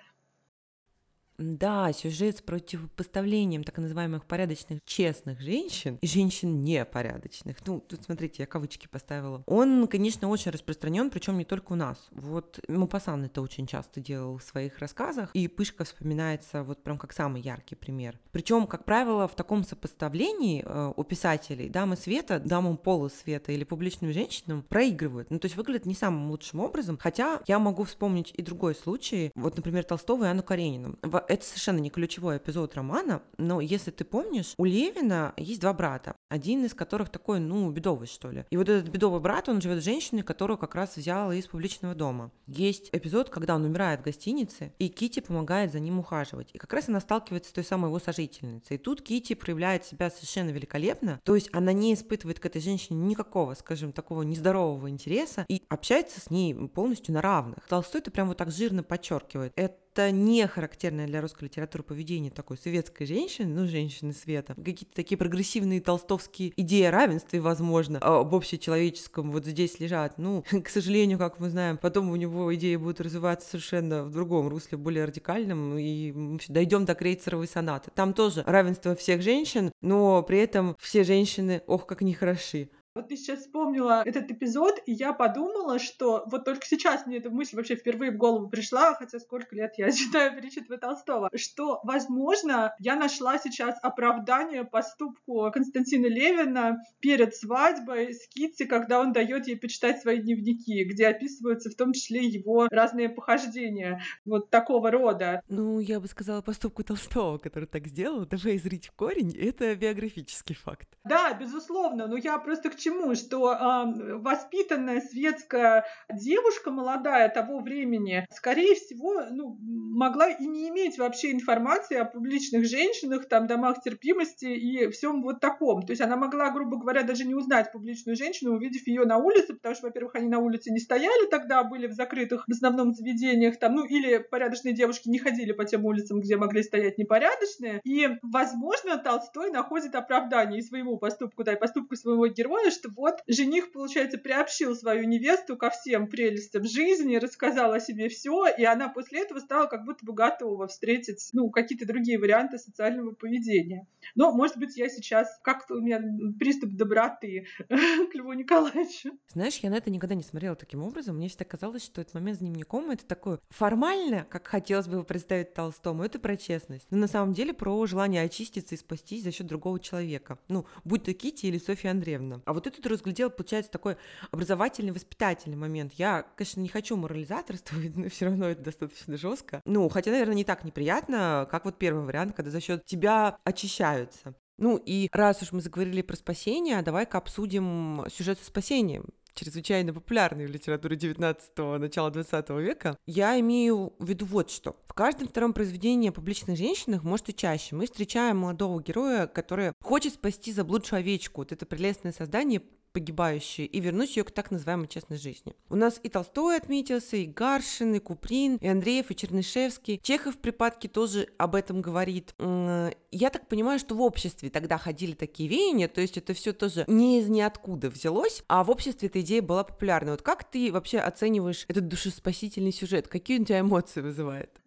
Да, 1.38 1.92
сюжет 1.92 2.38
с 2.38 2.42
противопоставлением 2.42 3.64
так 3.64 3.78
называемых 3.78 4.26
порядочных, 4.26 4.80
честных 4.86 5.42
женщин 5.42 5.98
и 6.02 6.08
женщин 6.08 6.62
непорядочных. 6.62 7.58
Ну, 7.66 7.82
тут 7.82 8.04
смотрите, 8.04 8.44
я 8.44 8.46
кавычки 8.46 8.88
поставила. 8.88 9.44
Он, 9.46 9.88
конечно, 9.88 10.30
очень 10.30 10.52
распространен, 10.52 11.10
причем 11.10 11.38
не 11.38 11.46
только 11.46 11.74
у 11.74 11.76
нас. 11.76 11.98
Вот 12.12 12.60
Мапасан 12.68 13.26
это 13.26 13.42
очень 13.42 13.68
часто 13.68 14.00
делал 14.00 14.38
в 14.38 14.44
своих 14.44 14.80
рассказах, 14.80 15.32
и 15.34 15.48
Пышка 15.48 15.84
вспоминается 15.84 16.64
вот 16.64 16.84
прям 16.84 16.98
как 16.98 17.12
самый 17.12 17.42
яркий 17.42 17.76
пример. 17.76 18.18
Причем, 18.32 18.66
как 18.68 18.86
правило, 18.86 19.28
в 19.28 19.36
таком 19.36 19.64
сопоставлении 19.64 20.64
э, 20.66 20.94
у 20.96 21.04
писателей 21.04 21.70
дамы 21.70 21.98
света, 21.98 22.40
дамам 22.40 22.78
полусвета 22.78 23.52
или 23.52 23.64
публичным 23.64 24.14
женщинам 24.14 24.64
проигрывают. 24.64 25.30
Ну, 25.30 25.40
то 25.40 25.46
есть 25.48 25.58
выглядят 25.58 25.86
не 25.86 25.96
самым 25.96 26.30
лучшим 26.30 26.62
образом, 26.62 26.98
хотя 26.98 27.42
я 27.48 27.60
могу 27.60 27.84
вспомнить 27.84 28.34
и 28.36 28.42
другой 28.42 28.76
случай, 28.76 29.32
вот, 29.36 29.58
например, 29.58 29.84
Толстого 29.84 30.26
и 30.26 30.28
Анну 30.28 30.44
Каренину. 30.44 30.98
Это 31.28 31.46
совершенно 31.46 31.80
не 31.80 31.90
ключевой 31.90 32.38
эпизод 32.38 32.76
романа, 32.76 33.22
но 33.38 33.62
если 33.62 33.92
ты 33.92 34.04
помнишь, 34.06 34.54
у 34.58 34.66
Левина 34.66 35.34
есть 35.38 35.62
два 35.62 35.74
брата, 35.74 36.16
один 36.30 36.66
из 36.66 36.74
которых 36.74 37.10
такой, 37.10 37.40
ну, 37.40 37.70
бедовый, 37.72 38.08
что 38.08 38.32
ли. 38.32 38.46
И 38.50 38.58
вот 38.58 38.70
этот 38.70 38.90
бедовый 38.90 39.20
брат, 39.20 39.50
он 39.50 39.62
живет 39.62 39.82
с 39.82 39.86
женщиной, 39.86 40.24
которую 40.24 40.58
как 40.58 40.76
раз 40.76 40.98
взяла 40.98 41.34
из 41.36 41.48
публичного 41.48 41.96
дома. 41.96 42.32
Есть 42.48 42.90
эпизод, 42.92 43.30
когда 43.30 43.56
он 43.56 43.64
умирает 43.64 44.02
в 44.02 44.04
гостинице, 44.04 44.74
и 44.80 44.90
Кити 44.90 45.20
помогает 45.20 45.72
за 45.72 45.80
ним 45.80 46.00
ухаживать. 46.00 46.50
И 46.54 46.58
как 46.58 46.74
раз 46.74 46.90
она 46.90 47.00
сталкивается 47.00 47.50
с 47.50 47.54
той 47.54 47.64
самой 47.64 47.90
его 47.90 48.00
сожительницей. 48.00 48.76
И 48.76 48.80
тут 48.80 49.02
Кити 49.02 49.36
проявляет 49.36 49.86
себя 49.86 50.10
совершенно 50.10 50.50
великолепно, 50.50 51.20
то 51.24 51.36
есть 51.36 51.50
она 51.54 51.74
не 51.74 51.94
испытывает 51.94 52.40
к 52.40 52.46
этой 52.46 52.62
женщине 52.62 53.00
никакого, 53.00 53.54
скажем, 53.54 53.92
такого 53.92 54.24
нездорового 54.24 54.90
интереса 54.90 55.46
и 55.48 55.64
общается 55.70 56.20
с 56.20 56.30
ней 56.30 56.54
полностью 56.54 57.14
на 57.14 57.22
равных. 57.22 57.68
Толстой 57.68 58.02
это 58.02 58.12
прям 58.12 58.28
вот 58.28 58.38
так 58.38 58.52
жирно 58.52 58.84
подчеркивает. 58.84 59.52
Это 59.56 59.78
это 59.96 60.12
не 60.12 60.46
характерное 60.46 61.08
для 61.08 61.22
русской 61.22 61.46
литературы 61.46 61.82
поведение 61.82 62.30
такой 62.30 62.58
советской 62.58 63.06
женщины, 63.06 63.48
ну, 63.48 63.66
женщины 63.66 64.12
света. 64.12 64.54
Какие-то 64.54 64.94
такие 64.94 65.18
прогрессивные 65.18 65.80
толстовские 65.80 66.52
идеи 66.58 66.84
о 66.84 66.92
равенстве, 66.92 67.40
возможно, 67.40 68.00
об 68.00 68.36
общечеловеческом 68.36 69.32
вот 69.32 69.46
здесь 69.46 69.80
лежат. 69.80 70.18
Ну, 70.18 70.44
к 70.64 70.68
сожалению, 70.68 71.18
как 71.18 71.40
мы 71.40 71.50
знаем, 71.50 71.78
потом 71.78 72.10
у 72.10 72.18
него 72.18 72.54
идеи 72.56 72.76
будут 72.76 73.00
развиваться 73.00 73.52
совершенно 73.52 74.04
в 74.04 74.12
другом 74.12 74.50
русле, 74.50 74.78
более 74.78 75.06
радикальном, 75.06 75.78
и 75.78 76.38
дойдем 76.50 76.84
до 76.84 76.94
крейцеровой 76.94 77.48
сонаты. 77.48 77.90
Там 77.96 78.14
тоже 78.14 78.44
равенство 78.46 78.96
всех 78.96 79.22
женщин, 79.22 79.72
но 79.82 80.22
при 80.24 80.40
этом 80.40 80.76
все 80.78 81.06
женщины, 81.06 81.62
ох, 81.68 81.86
как 81.86 82.02
нехороши. 82.02 82.70
Вот 82.96 83.10
ты 83.10 83.18
сейчас 83.18 83.40
вспомнила 83.40 84.04
этот 84.06 84.32
эпизод, 84.32 84.80
и 84.86 84.94
я 84.94 85.12
подумала, 85.12 85.80
что 85.80 86.24
вот 86.28 86.46
только 86.46 86.66
сейчас 86.66 87.06
мне 87.06 87.18
эта 87.18 87.30
мысль 87.30 87.58
вообще 87.58 87.76
впервые 87.76 88.12
в 88.12 88.16
голову 88.16 88.48
пришла, 88.48 88.94
хотя 88.94 89.20
сколько 89.20 89.54
лет 89.54 89.74
я 89.76 89.92
читаю 89.92 90.34
Перечитва 90.34 90.78
Толстого, 90.78 91.30
что, 91.36 91.82
возможно, 91.84 92.74
я 92.80 92.96
нашла 92.96 93.38
сейчас 93.38 93.78
оправдание 93.82 94.64
поступку 94.64 95.52
Константина 95.52 96.06
Левина 96.06 96.78
перед 97.02 97.36
свадьбой 97.36 98.14
с 98.14 98.30
Китти, 98.30 98.64
когда 98.64 99.02
он 99.02 99.12
дает 99.12 99.48
ей 99.48 99.58
почитать 99.58 100.02
свои 100.02 100.20
дневники, 100.20 100.86
где 100.86 101.08
описываются 101.08 101.70
в 101.70 101.76
том 101.76 101.92
числе 101.92 102.24
его 102.24 102.70
разные 102.72 103.10
похождения 103.10 104.02
вот 104.24 104.50
такого 104.50 104.90
рода. 104.90 105.42
Ну, 105.50 105.82
я 105.82 106.00
бы 106.00 106.08
сказала 106.08 106.42
поступку 106.42 106.82
Толстого, 106.82 107.40
который 107.40 107.68
так 107.68 107.88
сделал, 107.88 108.26
даже 108.26 108.56
изрить 108.56 108.88
в 108.88 108.94
корень, 108.94 109.36
это 109.38 109.76
биографический 109.76 110.56
факт. 110.56 110.88
Да, 111.04 111.34
безусловно, 111.34 112.08
но 112.08 112.16
я 112.16 112.38
просто 112.38 112.70
к 112.70 112.85
чему? 112.86 113.16
Что 113.16 113.54
э, 113.54 114.16
воспитанная 114.18 115.02
светская 115.02 115.86
девушка 116.12 116.72
молодая 116.72 117.30
того 117.30 117.60
времени, 117.60 118.28
скорее 118.32 118.76
всего, 118.76 119.24
ну, 119.32 119.58
могла 119.60 120.30
и 120.30 120.46
не 120.46 120.70
иметь 120.70 120.98
вообще 120.98 121.32
информации 121.32 121.98
о 121.98 122.06
публичных 122.06 122.66
женщинах, 122.66 123.28
там, 123.28 123.48
домах 123.48 123.82
терпимости 123.82 124.46
и 124.46 124.90
всем 124.90 125.24
вот 125.24 125.40
таком. 125.40 125.82
То 125.86 125.92
есть 125.92 126.02
она 126.02 126.16
могла, 126.16 126.52
грубо 126.52 126.78
говоря, 126.78 127.04
даже 127.04 127.26
не 127.26 127.34
узнать 127.34 127.72
публичную 127.72 128.16
женщину, 128.16 128.56
увидев 128.56 128.86
ее 128.88 129.06
на 129.06 129.18
улице, 129.18 129.54
потому 129.54 129.76
что, 129.76 129.88
во-первых, 129.88 130.16
они 130.16 130.28
на 130.28 130.40
улице 130.40 130.72
не 130.72 130.80
стояли 130.80 131.28
тогда, 131.30 131.64
были 131.64 131.88
в 131.88 131.94
закрытых 131.94 132.46
в 132.48 132.52
основном 132.52 132.94
заведениях, 132.94 133.58
там, 133.58 133.76
ну, 133.76 133.86
или 133.86 134.18
порядочные 134.18 134.74
девушки 134.74 135.10
не 135.10 135.18
ходили 135.18 135.52
по 135.54 135.66
тем 135.66 135.86
улицам, 135.86 136.20
где 136.20 136.38
могли 136.38 136.62
стоять 136.62 136.98
непорядочные. 136.98 137.82
И, 137.84 138.08
возможно, 138.22 138.98
Толстой 138.98 139.52
находит 139.52 139.96
оправдание 139.96 140.60
и 140.60 140.64
своему 140.64 140.98
поступку, 140.98 141.44
да, 141.44 141.54
и 141.54 141.60
поступку 141.60 141.96
своего 141.96 142.28
героя, 142.28 142.70
что 142.76 142.90
вот 142.90 143.16
жених, 143.28 143.72
получается, 143.72 144.18
приобщил 144.18 144.76
свою 144.76 145.06
невесту 145.06 145.58
ко 145.58 145.70
всем 145.70 146.08
прелестям 146.08 146.64
жизни, 146.66 147.16
рассказал 147.16 147.74
о 147.74 147.80
себе 147.80 148.10
все, 148.10 148.48
и 148.48 148.64
она 148.64 148.90
после 148.90 149.24
этого 149.24 149.40
стала 149.40 149.68
как 149.68 149.86
будто 149.86 150.06
бы 150.06 150.14
готова 150.14 150.68
встретить, 150.68 151.30
ну, 151.34 151.50
какие-то 151.50 151.86
другие 151.86 152.20
варианты 152.20 152.58
социального 152.58 153.12
поведения. 153.12 153.88
Но, 154.16 154.32
может 154.32 154.58
быть, 154.58 154.78
я 154.78 154.90
сейчас 154.90 155.40
как-то 155.44 155.76
у 155.76 155.82
меня 155.82 156.02
приступ 156.38 156.72
доброты 156.72 157.48
к 157.70 158.16
Льву 158.16 158.34
Николаевичу. 158.34 159.18
Знаешь, 159.34 159.58
я 159.58 159.70
на 159.70 159.76
это 159.76 159.90
никогда 159.90 160.16
не 160.16 160.24
смотрела 160.24 160.56
таким 160.56 160.84
образом. 160.84 161.18
Мне 161.18 161.30
всегда 161.30 161.46
казалось, 161.46 161.84
что 161.84 162.02
этот 162.02 162.14
момент 162.14 162.38
с 162.38 162.40
дневником 162.40 162.92
это 162.92 163.06
такое 163.06 163.40
формально, 163.50 164.26
как 164.30 164.48
хотелось 164.48 164.88
бы 164.88 164.96
его 164.96 165.04
представить 165.04 165.54
Толстому, 165.54 166.04
это 166.04 166.20
про 166.20 166.38
честность. 166.38 166.88
Но 166.92 166.98
на 166.98 167.08
самом 167.08 167.34
деле 167.34 167.54
про 167.54 167.86
желание 167.86 168.24
очиститься 168.24 168.76
и 168.76 168.78
спастись 168.78 169.24
за 169.24 169.32
счет 169.32 169.48
другого 169.48 169.80
человека. 169.80 170.38
Ну, 170.50 170.66
будь 170.84 171.04
то 171.04 171.14
Кити 171.14 171.46
или 171.46 171.58
Софья 171.58 171.92
Андреевна. 171.92 172.42
А 172.46 172.54
вот 172.54 172.65
ты 172.70 172.88
разглядела, 172.90 173.30
получается, 173.30 173.72
такой 173.72 173.98
образовательный, 174.32 174.92
воспитательный 174.92 175.58
момент. 175.58 175.94
Я, 175.94 176.26
конечно, 176.36 176.62
не 176.62 176.70
хочу 176.70 176.96
морализаторствовать, 176.96 177.96
но 177.96 178.10
все 178.10 178.26
равно 178.26 178.50
это 178.50 178.62
достаточно 178.62 179.18
жестко. 179.18 179.62
Ну, 179.66 179.88
хотя, 179.90 180.12
наверное, 180.12 180.36
не 180.36 180.44
так 180.44 180.64
неприятно, 180.64 181.48
как 181.50 181.66
вот 181.66 181.78
первый 181.78 182.06
вариант, 182.06 182.36
когда 182.36 182.52
за 182.52 182.62
счет 182.62 182.86
тебя 182.86 183.38
очищаются. 183.44 184.36
Ну 184.58 184.78
и 184.78 185.10
раз 185.12 185.42
уж 185.42 185.52
мы 185.52 185.62
заговорили 185.62 186.02
про 186.02 186.16
спасение, 186.16 186.82
давай-ка 186.82 187.18
обсудим 187.18 188.06
сюжет 188.10 188.40
со 188.40 188.46
спасением 188.46 189.10
чрезвычайно 189.36 189.94
популярный 189.94 190.48
в 190.48 190.50
литературе 190.50 190.98
19-го, 190.98 191.78
начала 191.78 192.10
20 192.10 192.50
века, 192.52 192.98
я 193.06 193.40
имею 193.40 193.94
в 194.00 194.08
виду 194.08 194.26
вот 194.26 194.50
что. 194.50 194.76
В 194.88 194.94
каждом 194.94 195.28
втором 195.28 195.54
произведении 195.54 196.10
о 196.10 196.14
публичных 196.14 196.58
женщинах, 196.58 197.04
может 197.04 197.30
и 197.30 197.36
чаще, 197.36 197.76
мы 197.76 197.86
встречаем 197.86 198.38
молодого 198.38 198.82
героя, 198.82 199.28
который 199.28 199.74
хочет 199.84 200.14
спасти 200.14 200.52
заблудшую 200.52 201.00
овечку, 201.00 201.42
вот 201.42 201.52
это 201.52 201.66
прелестное 201.66 202.14
создание, 202.14 202.62
погибающую 202.96 203.70
и 203.70 203.80
вернуть 203.82 204.16
ее 204.16 204.24
к 204.24 204.32
так 204.32 204.52
называемой 204.52 204.88
честной 204.88 205.18
жизни. 205.18 205.54
У 205.70 205.76
нас 205.76 206.00
и 206.02 206.08
Толстой 206.08 206.56
отметился, 206.56 207.18
и 207.18 207.26
Гаршин, 207.26 207.94
и 207.96 208.00
Куприн, 208.00 208.56
и 208.62 208.68
Андреев, 208.68 209.12
и 209.12 209.16
Чернышевский. 209.18 210.00
Чехов 210.02 210.36
в 210.36 210.38
припадке 210.38 210.88
тоже 210.88 211.28
об 211.38 211.56
этом 211.56 211.82
говорит. 211.82 212.34
Я 212.40 213.30
так 213.30 213.50
понимаю, 213.50 213.80
что 213.80 213.96
в 213.96 214.02
обществе 214.02 214.50
тогда 214.50 214.78
ходили 214.78 215.12
такие 215.12 215.50
веяния, 215.50 215.90
то 215.90 216.00
есть 216.00 216.18
это 216.18 216.34
все 216.34 216.54
тоже 216.54 216.86
не 216.88 217.20
из 217.20 217.28
ниоткуда 217.28 217.90
взялось, 217.90 218.44
а 218.48 218.64
в 218.64 218.72
обществе 218.72 219.10
эта 219.10 219.20
идея 219.20 219.42
была 219.42 219.66
популярна. 219.66 220.12
Вот 220.12 220.22
как 220.22 220.50
ты 220.50 220.72
вообще 220.72 221.00
оцениваешь 221.00 221.66
этот 221.68 221.90
душеспасительный 221.90 222.72
сюжет? 222.72 223.10
Какие 223.10 223.42
у 223.42 223.44
тебя 223.44 223.60
эмоции 223.60 224.00
вызывает? 224.00 224.62